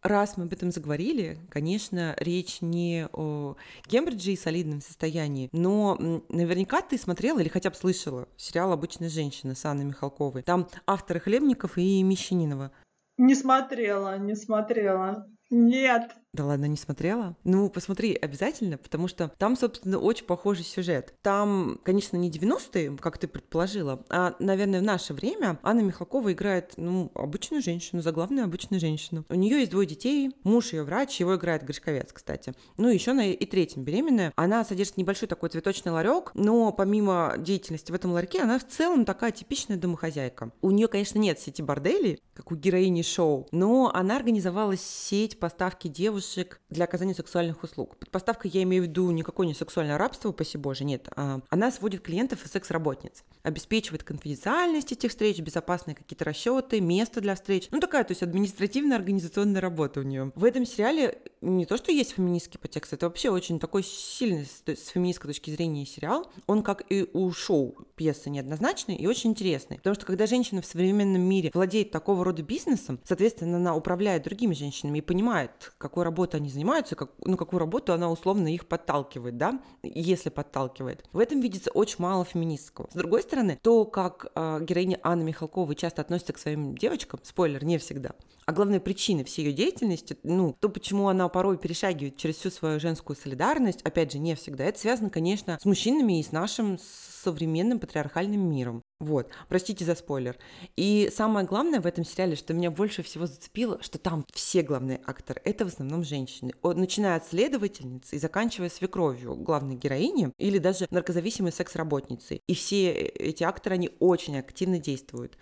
раз 0.06 0.38
мы 0.38 0.44
об 0.46 0.54
этом 0.54 0.72
заговорили, 0.72 1.38
конечно, 1.50 2.16
речь 2.20 2.62
не 2.62 3.08
о 3.12 3.56
Кембридже 3.88 4.32
и 4.32 4.38
солидном 4.38 4.82
состоянии, 4.82 5.50
но 5.52 5.98
наверняка 6.30 6.82
ты 6.82 6.98
смотрела 6.98 7.40
или 7.40 7.50
хотя 7.50 7.70
бы 7.70 7.76
слышала 7.76 8.28
сериал 8.38 8.72
«Обычная 8.72 9.10
женщина» 9.10 9.56
с 9.56 9.66
Анной 9.66 9.86
Михалковой. 9.86 10.44
Там 10.44 10.68
авторы 10.86 11.20
Хлебников 11.20 11.78
и 11.78 12.04
Мещанинова. 12.04 12.72
Не 13.18 13.36
смотрела, 13.36 14.18
не 14.18 14.36
смотрела. 14.36 15.28
Нет. 15.50 16.16
Да 16.36 16.44
ладно, 16.44 16.66
не 16.66 16.76
смотрела? 16.76 17.38
Ну, 17.46 17.70
посмотри 17.70 18.14
обязательно, 18.14 18.78
потому 18.78 19.08
что 19.08 19.32
там, 19.38 19.56
собственно, 19.56 20.00
очень 20.00 20.26
похожий 20.26 20.66
сюжет. 20.66 21.14
Там, 21.22 21.80
конечно, 21.84 22.18
не 22.18 22.30
90-е, 22.30 22.98
как 22.98 23.18
ты 23.18 23.30
предположила, 23.30 24.04
а, 24.10 24.36
наверное, 24.40 24.82
в 24.82 24.84
наше 24.84 25.14
время 25.14 25.58
Анна 25.64 25.80
Михалкова 25.80 26.34
играет, 26.34 26.74
ну, 26.76 27.10
обычную 27.16 27.64
женщину, 27.64 28.02
заглавную 28.02 28.44
обычную 28.44 28.82
женщину. 28.82 29.24
У 29.30 29.36
нее 29.36 29.60
есть 29.60 29.72
двое 29.72 29.88
детей, 29.88 30.36
муж 30.44 30.74
ее 30.74 30.84
врач, 30.84 31.22
его 31.22 31.38
играет 31.38 31.64
Гришковец, 31.64 32.12
кстати. 32.12 32.54
Ну, 32.76 32.90
еще 32.90 33.12
она 33.12 33.28
и 33.28 33.46
третьим 33.46 33.84
беременная. 33.86 34.34
Она 34.36 34.66
содержит 34.66 34.98
небольшой 34.98 35.30
такой 35.30 35.48
цветочный 35.48 35.94
ларек, 35.94 36.32
но 36.34 36.74
помимо 36.74 37.36
деятельности 37.38 37.94
в 37.94 37.96
этом 37.96 38.12
ларьке, 38.12 38.42
она 38.42 38.60
в 38.60 38.68
целом 38.68 39.06
такая 39.06 39.32
типичная 39.32 39.78
домохозяйка. 39.78 40.52
У 40.62 40.72
нее, 40.72 40.90
конечно, 40.90 41.18
нет 41.18 41.40
сети 41.40 41.62
борделей, 41.62 42.20
как 42.34 42.52
у 42.52 42.56
героини 42.56 43.04
шоу, 43.04 43.48
но 43.54 43.90
она 43.94 44.18
организовала 44.18 44.76
сеть 44.76 45.40
поставки 45.40 45.88
девушек 45.88 46.25
для 46.70 46.86
оказания 46.86 47.14
сексуальных 47.14 47.64
услуг. 47.64 47.98
Под 47.98 48.10
поставкой 48.12 48.52
я 48.52 48.64
имею 48.64 48.84
в 48.84 48.88
виду 48.88 49.10
никакое 49.12 49.48
не 49.48 49.54
сексуальное 49.54 49.98
рабство, 49.98 50.30
упаси 50.30 50.58
боже, 50.58 50.84
нет. 50.84 51.08
А 51.16 51.42
она 51.50 51.72
сводит 51.72 52.02
клиентов 52.02 52.46
и 52.46 52.48
секс-работниц, 52.48 53.24
обеспечивает 53.44 54.04
конфиденциальность 54.04 54.92
этих 54.92 55.12
встреч, 55.12 55.40
безопасные 55.40 55.96
какие-то 55.96 56.26
расчеты, 56.26 56.82
место 56.82 57.22
для 57.22 57.36
встреч. 57.36 57.68
Ну, 57.72 57.80
такая, 57.80 58.04
то 58.04 58.12
есть 58.12 58.24
административная 58.24 58.98
организационная 58.98 59.62
работа 59.62 60.00
у 60.00 60.04
нее. 60.04 60.32
В 60.36 60.44
этом 60.44 60.66
сериале 60.66 61.20
не 61.42 61.66
то, 61.66 61.78
что 61.78 61.92
есть 61.92 62.14
феминистский 62.14 62.60
подтекст, 62.60 62.94
это 62.94 63.06
вообще 63.06 63.30
очень 63.30 63.60
такой 63.60 63.84
сильный 63.84 64.46
с 64.46 64.88
феминистской 64.90 65.30
точки 65.30 65.52
зрения 65.52 65.86
сериал. 65.86 66.32
Он, 66.48 66.64
как 66.64 66.84
и 66.90 67.08
у 67.14 67.32
шоу, 67.32 67.86
пьесы 67.96 68.30
неоднозначный 68.30 68.96
и 68.96 69.08
очень 69.08 69.32
интересный. 69.32 69.78
Потому 69.78 69.96
что 69.96 70.06
когда 70.06 70.26
женщина 70.26 70.62
в 70.62 70.66
современном 70.66 71.22
мире 71.22 71.52
владеет 71.54 71.92
такого 71.92 72.24
рода 72.24 72.42
бизнесом, 72.42 73.00
соответственно, 73.04 73.58
она 73.58 73.76
управляет 73.76 74.24
другими 74.24 74.54
женщинами 74.54 75.00
и 75.00 75.02
понимает, 75.02 75.74
какой 75.78 76.04
работой 76.04 76.15
они 76.24 76.50
занимаются, 76.50 76.96
как, 76.96 77.12
ну, 77.24 77.38
какую 77.38 77.60
работу 77.60 77.94
она 77.94 78.10
условно 78.10 78.54
их 78.54 78.68
подталкивает, 78.68 79.38
да, 79.38 79.60
если 79.84 80.30
подталкивает. 80.30 81.04
В 81.12 81.20
этом 81.20 81.42
видится 81.42 81.72
очень 81.72 81.98
мало 82.00 82.26
феминистского. 82.26 82.88
С 82.92 82.96
другой 82.96 83.22
стороны, 83.22 83.60
то, 83.62 83.86
как 83.86 84.32
э, 84.34 84.60
героиня 84.62 85.00
Анны 85.04 85.24
Михалковой 85.24 85.76
часто 85.76 86.02
относится 86.02 86.34
к 86.34 86.38
своим 86.38 86.76
девочкам, 86.78 87.20
спойлер, 87.24 87.64
не 87.64 87.78
всегда, 87.78 88.12
а 88.46 88.52
главная 88.52 88.80
причина 88.80 89.24
всей 89.24 89.46
ее 89.46 89.54
деятельности, 89.54 90.18
ну, 90.24 90.56
то, 90.60 90.70
почему 90.70 91.08
она 91.08 91.28
порой 91.30 91.58
перешагивает 91.58 92.18
через 92.18 92.36
всю 92.38 92.52
свою 92.52 92.80
женскую 92.80 93.18
солидарность, 93.18 93.82
опять 93.82 94.12
же, 94.12 94.20
не 94.20 94.36
всегда, 94.36 94.66
это 94.66 94.80
связано, 94.80 95.10
конечно, 95.10 95.58
с 95.60 95.66
мужчинами 95.66 96.20
и 96.20 96.24
с 96.24 96.32
нашим 96.32 96.78
современным 97.24 97.80
патриархальным 97.80 98.42
миром. 98.50 98.84
Вот, 99.02 99.30
простите 99.50 99.84
за 99.84 99.94
спойлер. 99.94 100.38
И 100.78 101.12
самое 101.14 101.46
главное 101.46 101.82
в 101.82 101.86
этом 101.86 102.06
сериале, 102.06 102.38
что 102.38 102.54
меня 102.54 102.72
больше 102.72 103.04
всего 103.04 103.26
зацепило, 103.26 103.78
что 103.82 103.98
там 103.98 104.26
все 104.34 104.62
главные 104.62 105.02
акторы— 105.06 105.42
это 105.44 105.66
в 105.66 105.68
основном 105.68 106.06
женщины. 106.06 106.54
Начиная 106.64 107.18
от 107.18 107.28
следовательницы 107.28 108.16
и 108.16 108.20
заканчивая 108.20 108.70
свекровью 108.70 109.36
главной 109.36 109.76
героини 109.76 110.32
или 110.38 110.60
даже 110.60 110.88
наркозависимой 110.92 111.52
секс-работницей. 111.52 112.42
И 112.48 112.56
все 112.56 112.94
э, 112.94 113.08
эти 113.20 113.44
акторы, 113.44 113.76
они 113.76 113.90
очень 114.00 114.38
активно 114.40 114.80
действуют. 114.80 115.38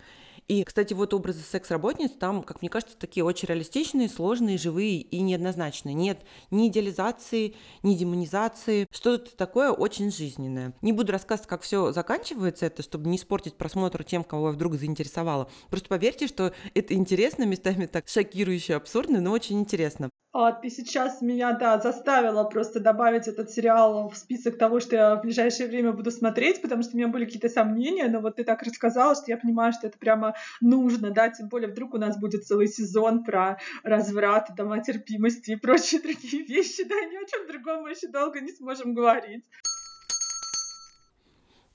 И, 0.48 0.62
кстати, 0.64 0.92
вот 0.92 1.14
образы 1.14 1.40
секс-работниц 1.40 2.12
там, 2.18 2.42
как 2.42 2.60
мне 2.60 2.68
кажется, 2.68 2.96
такие 2.98 3.24
очень 3.24 3.48
реалистичные, 3.48 4.08
сложные, 4.08 4.58
живые 4.58 4.98
и 5.00 5.20
неоднозначные. 5.20 5.94
Нет 5.94 6.20
ни 6.50 6.68
идеализации, 6.68 7.54
ни 7.82 7.94
демонизации. 7.94 8.86
Что-то 8.90 9.34
такое 9.36 9.70
очень 9.70 10.12
жизненное. 10.12 10.74
Не 10.82 10.92
буду 10.92 11.12
рассказывать, 11.12 11.48
как 11.48 11.62
все 11.62 11.92
заканчивается 11.92 12.66
это, 12.66 12.82
чтобы 12.82 13.08
не 13.08 13.16
испортить 13.16 13.56
просмотр 13.56 14.04
тем, 14.04 14.22
кого 14.22 14.48
я 14.48 14.52
вдруг 14.52 14.74
заинтересовала. 14.74 15.50
Просто 15.70 15.88
поверьте, 15.88 16.26
что 16.26 16.52
это 16.74 16.94
интересно, 16.94 17.44
местами 17.44 17.86
так 17.86 18.06
шокирующе, 18.08 18.74
абсурдно, 18.74 19.20
но 19.20 19.32
очень 19.32 19.58
интересно. 19.60 20.10
А 20.36 20.50
ты 20.50 20.68
сейчас 20.68 21.22
меня, 21.22 21.52
да, 21.52 21.78
заставила 21.78 22.42
просто 22.42 22.80
добавить 22.80 23.28
этот 23.28 23.52
сериал 23.52 24.08
в 24.08 24.16
список 24.16 24.58
того, 24.58 24.80
что 24.80 24.96
я 24.96 25.14
в 25.14 25.22
ближайшее 25.22 25.68
время 25.68 25.92
буду 25.92 26.10
смотреть, 26.10 26.60
потому 26.60 26.82
что 26.82 26.94
у 26.94 26.96
меня 26.96 27.06
были 27.06 27.24
какие-то 27.24 27.48
сомнения, 27.48 28.08
но 28.08 28.18
вот 28.18 28.34
ты 28.34 28.42
так 28.42 28.60
рассказала, 28.64 29.14
что 29.14 29.26
я 29.28 29.36
понимаю, 29.36 29.72
что 29.72 29.86
это 29.86 29.96
прямо 29.96 30.34
нужно, 30.60 31.12
да, 31.12 31.28
тем 31.28 31.46
более 31.48 31.70
вдруг 31.70 31.94
у 31.94 31.98
нас 31.98 32.18
будет 32.18 32.44
целый 32.44 32.66
сезон 32.66 33.22
про 33.22 33.58
разврат, 33.84 34.50
домотерпимости 34.56 35.52
и 35.52 35.56
прочие 35.56 36.00
другие 36.00 36.42
вещи, 36.48 36.82
да, 36.82 36.96
ни 36.96 37.14
о 37.14 37.28
чем 37.28 37.46
другом 37.46 37.82
мы 37.82 37.90
еще 37.90 38.08
долго 38.08 38.40
не 38.40 38.50
сможем 38.50 38.92
говорить. 38.92 39.44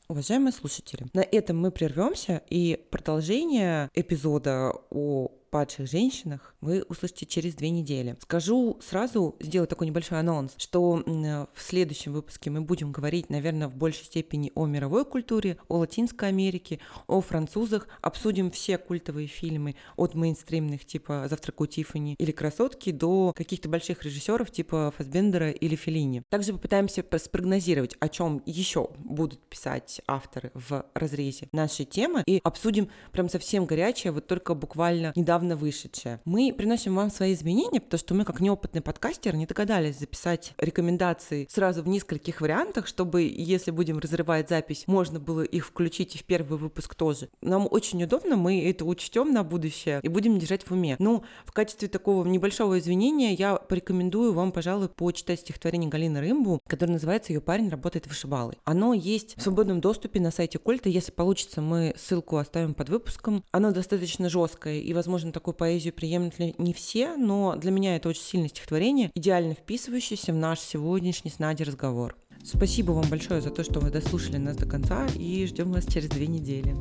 Уважаемые 0.10 0.52
слушатели, 0.52 1.06
на 1.14 1.22
этом 1.22 1.58
мы 1.58 1.72
прервемся, 1.72 2.42
и 2.50 2.76
продолжение 2.92 3.90
эпизода 3.94 4.74
о 4.90 5.39
падших 5.50 5.90
женщинах 5.90 6.56
вы 6.62 6.84
услышите 6.88 7.26
через 7.26 7.56
две 7.56 7.70
недели. 7.70 8.18
Скажу 8.22 8.78
сразу, 8.82 9.36
сделаю 9.40 9.68
такой 9.68 9.88
небольшой 9.88 10.20
анонс, 10.20 10.54
что 10.58 11.04
в 11.06 11.62
следующем 11.62 12.14
выпуске 12.14 12.50
мы 12.50 12.62
будем 12.62 12.92
говорить, 12.92 13.30
наверное, 13.30 13.68
в 13.68 13.76
большей 13.76 14.06
степени 14.06 14.52
о 14.56 14.66
мировой 14.66 15.06
культуре, 15.06 15.58
о 15.68 15.78
Латинской 15.78 16.30
Америке, 16.30 16.80
о 17.08 17.22
французах, 17.22 17.88
обсудим 18.02 18.52
все 18.52 18.78
культовые 18.78 19.28
фильмы 19.28 19.76
от 19.96 20.16
мейнстримных 20.16 20.86
типа 20.86 21.28
«Завтрак 21.30 21.62
у 21.62 21.66
Тиффани» 21.66 22.16
или 22.18 22.32
«Красотки» 22.32 22.92
до 22.92 23.34
каких-то 23.36 23.70
больших 23.70 24.04
режиссеров 24.04 24.52
типа 24.52 24.94
Фасбендера 24.98 25.52
или 25.52 25.76
Феллини. 25.76 26.24
Также 26.30 26.54
попытаемся 26.54 27.04
спрогнозировать, 27.18 27.96
о 28.00 28.10
чем 28.10 28.42
еще 28.46 28.90
будут 28.98 29.40
писать 29.48 30.02
авторы 30.08 30.52
в 30.54 30.86
разрезе 30.94 31.48
нашей 31.52 31.86
темы 31.86 32.24
и 32.26 32.40
обсудим 32.44 32.90
прям 33.12 33.30
совсем 33.30 33.66
горячее, 33.66 34.12
вот 34.12 34.28
только 34.28 34.54
буквально 34.54 35.14
недавно 35.16 35.39
недавно 35.40 35.56
вышедшее. 35.56 36.20
Мы 36.26 36.54
приносим 36.56 36.96
вам 36.96 37.10
свои 37.10 37.34
изменения, 37.34 37.80
потому 37.80 38.00
что 38.00 38.14
мы, 38.14 38.26
как 38.26 38.42
неопытный 38.42 38.82
подкастер, 38.82 39.36
не 39.36 39.46
догадались 39.46 40.00
записать 40.00 40.54
рекомендации 40.58 41.48
сразу 41.50 41.82
в 41.82 41.88
нескольких 41.88 42.42
вариантах, 42.42 42.88
чтобы, 42.88 43.22
если 43.22 43.72
будем 43.72 44.00
разрывать 44.00 44.50
запись, 44.50 44.84
можно 44.88 45.20
было 45.20 45.42
их 45.42 45.66
включить 45.66 46.16
и 46.16 46.18
в 46.18 46.24
первый 46.26 46.58
выпуск 46.58 46.96
тоже. 46.96 47.30
Нам 47.42 47.68
очень 47.72 48.04
удобно, 48.04 48.36
мы 48.36 48.66
это 48.70 48.84
учтем 48.84 49.32
на 49.32 49.44
будущее 49.44 50.00
и 50.04 50.10
будем 50.10 50.38
держать 50.40 50.64
в 50.64 50.72
уме. 50.72 50.98
Ну, 51.00 51.24
в 51.46 51.54
качестве 51.54 51.88
такого 51.88 52.28
небольшого 52.28 52.78
извинения 52.80 53.34
я 53.34 53.56
порекомендую 53.56 54.34
вам, 54.34 54.52
пожалуй, 54.52 54.90
почитать 54.90 55.40
стихотворение 55.40 55.90
Галины 55.90 56.20
Рымбу, 56.20 56.60
которое 56.68 56.94
называется 56.94 57.32
«Ее 57.32 57.42
парень 57.42 57.70
работает 57.70 58.08
вышибалой». 58.08 58.58
Оно 58.66 58.94
есть 58.94 59.38
в 59.38 59.42
свободном 59.42 59.80
доступе 59.80 60.20
на 60.20 60.32
сайте 60.32 60.58
Культа. 60.58 60.90
Если 60.90 61.12
получится, 61.12 61.62
мы 61.62 61.94
ссылку 61.98 62.38
оставим 62.38 62.74
под 62.74 62.90
выпуском. 62.90 63.44
Оно 63.52 63.72
достаточно 63.72 64.30
жесткое 64.30 64.80
и, 64.80 64.94
возможно, 64.94 65.29
возможно, 65.30 65.34
такую 65.34 65.54
поэзию 65.54 65.94
приемлют 65.94 66.40
ли 66.40 66.56
не 66.58 66.74
все, 66.74 67.16
но 67.16 67.56
для 67.56 67.72
меня 67.72 67.96
это 67.96 68.10
очень 68.10 68.22
сильное 68.22 68.50
стихотворение, 68.50 69.12
идеально 69.16 69.54
вписывающееся 69.54 70.34
в 70.34 70.36
наш 70.36 70.60
сегодняшний 70.60 71.32
с 71.32 71.40
Надей 71.40 71.66
разговор. 71.66 72.16
Спасибо 72.44 72.92
вам 72.92 73.10
большое 73.10 73.42
за 73.42 73.50
то, 73.50 73.64
что 73.64 73.80
вы 73.80 73.92
дослушали 73.92 74.38
нас 74.38 74.58
до 74.58 74.66
конца, 74.66 75.08
и 75.16 75.46
ждем 75.46 75.72
вас 75.72 75.86
через 75.86 76.10
две 76.10 76.28
недели. 76.28 76.76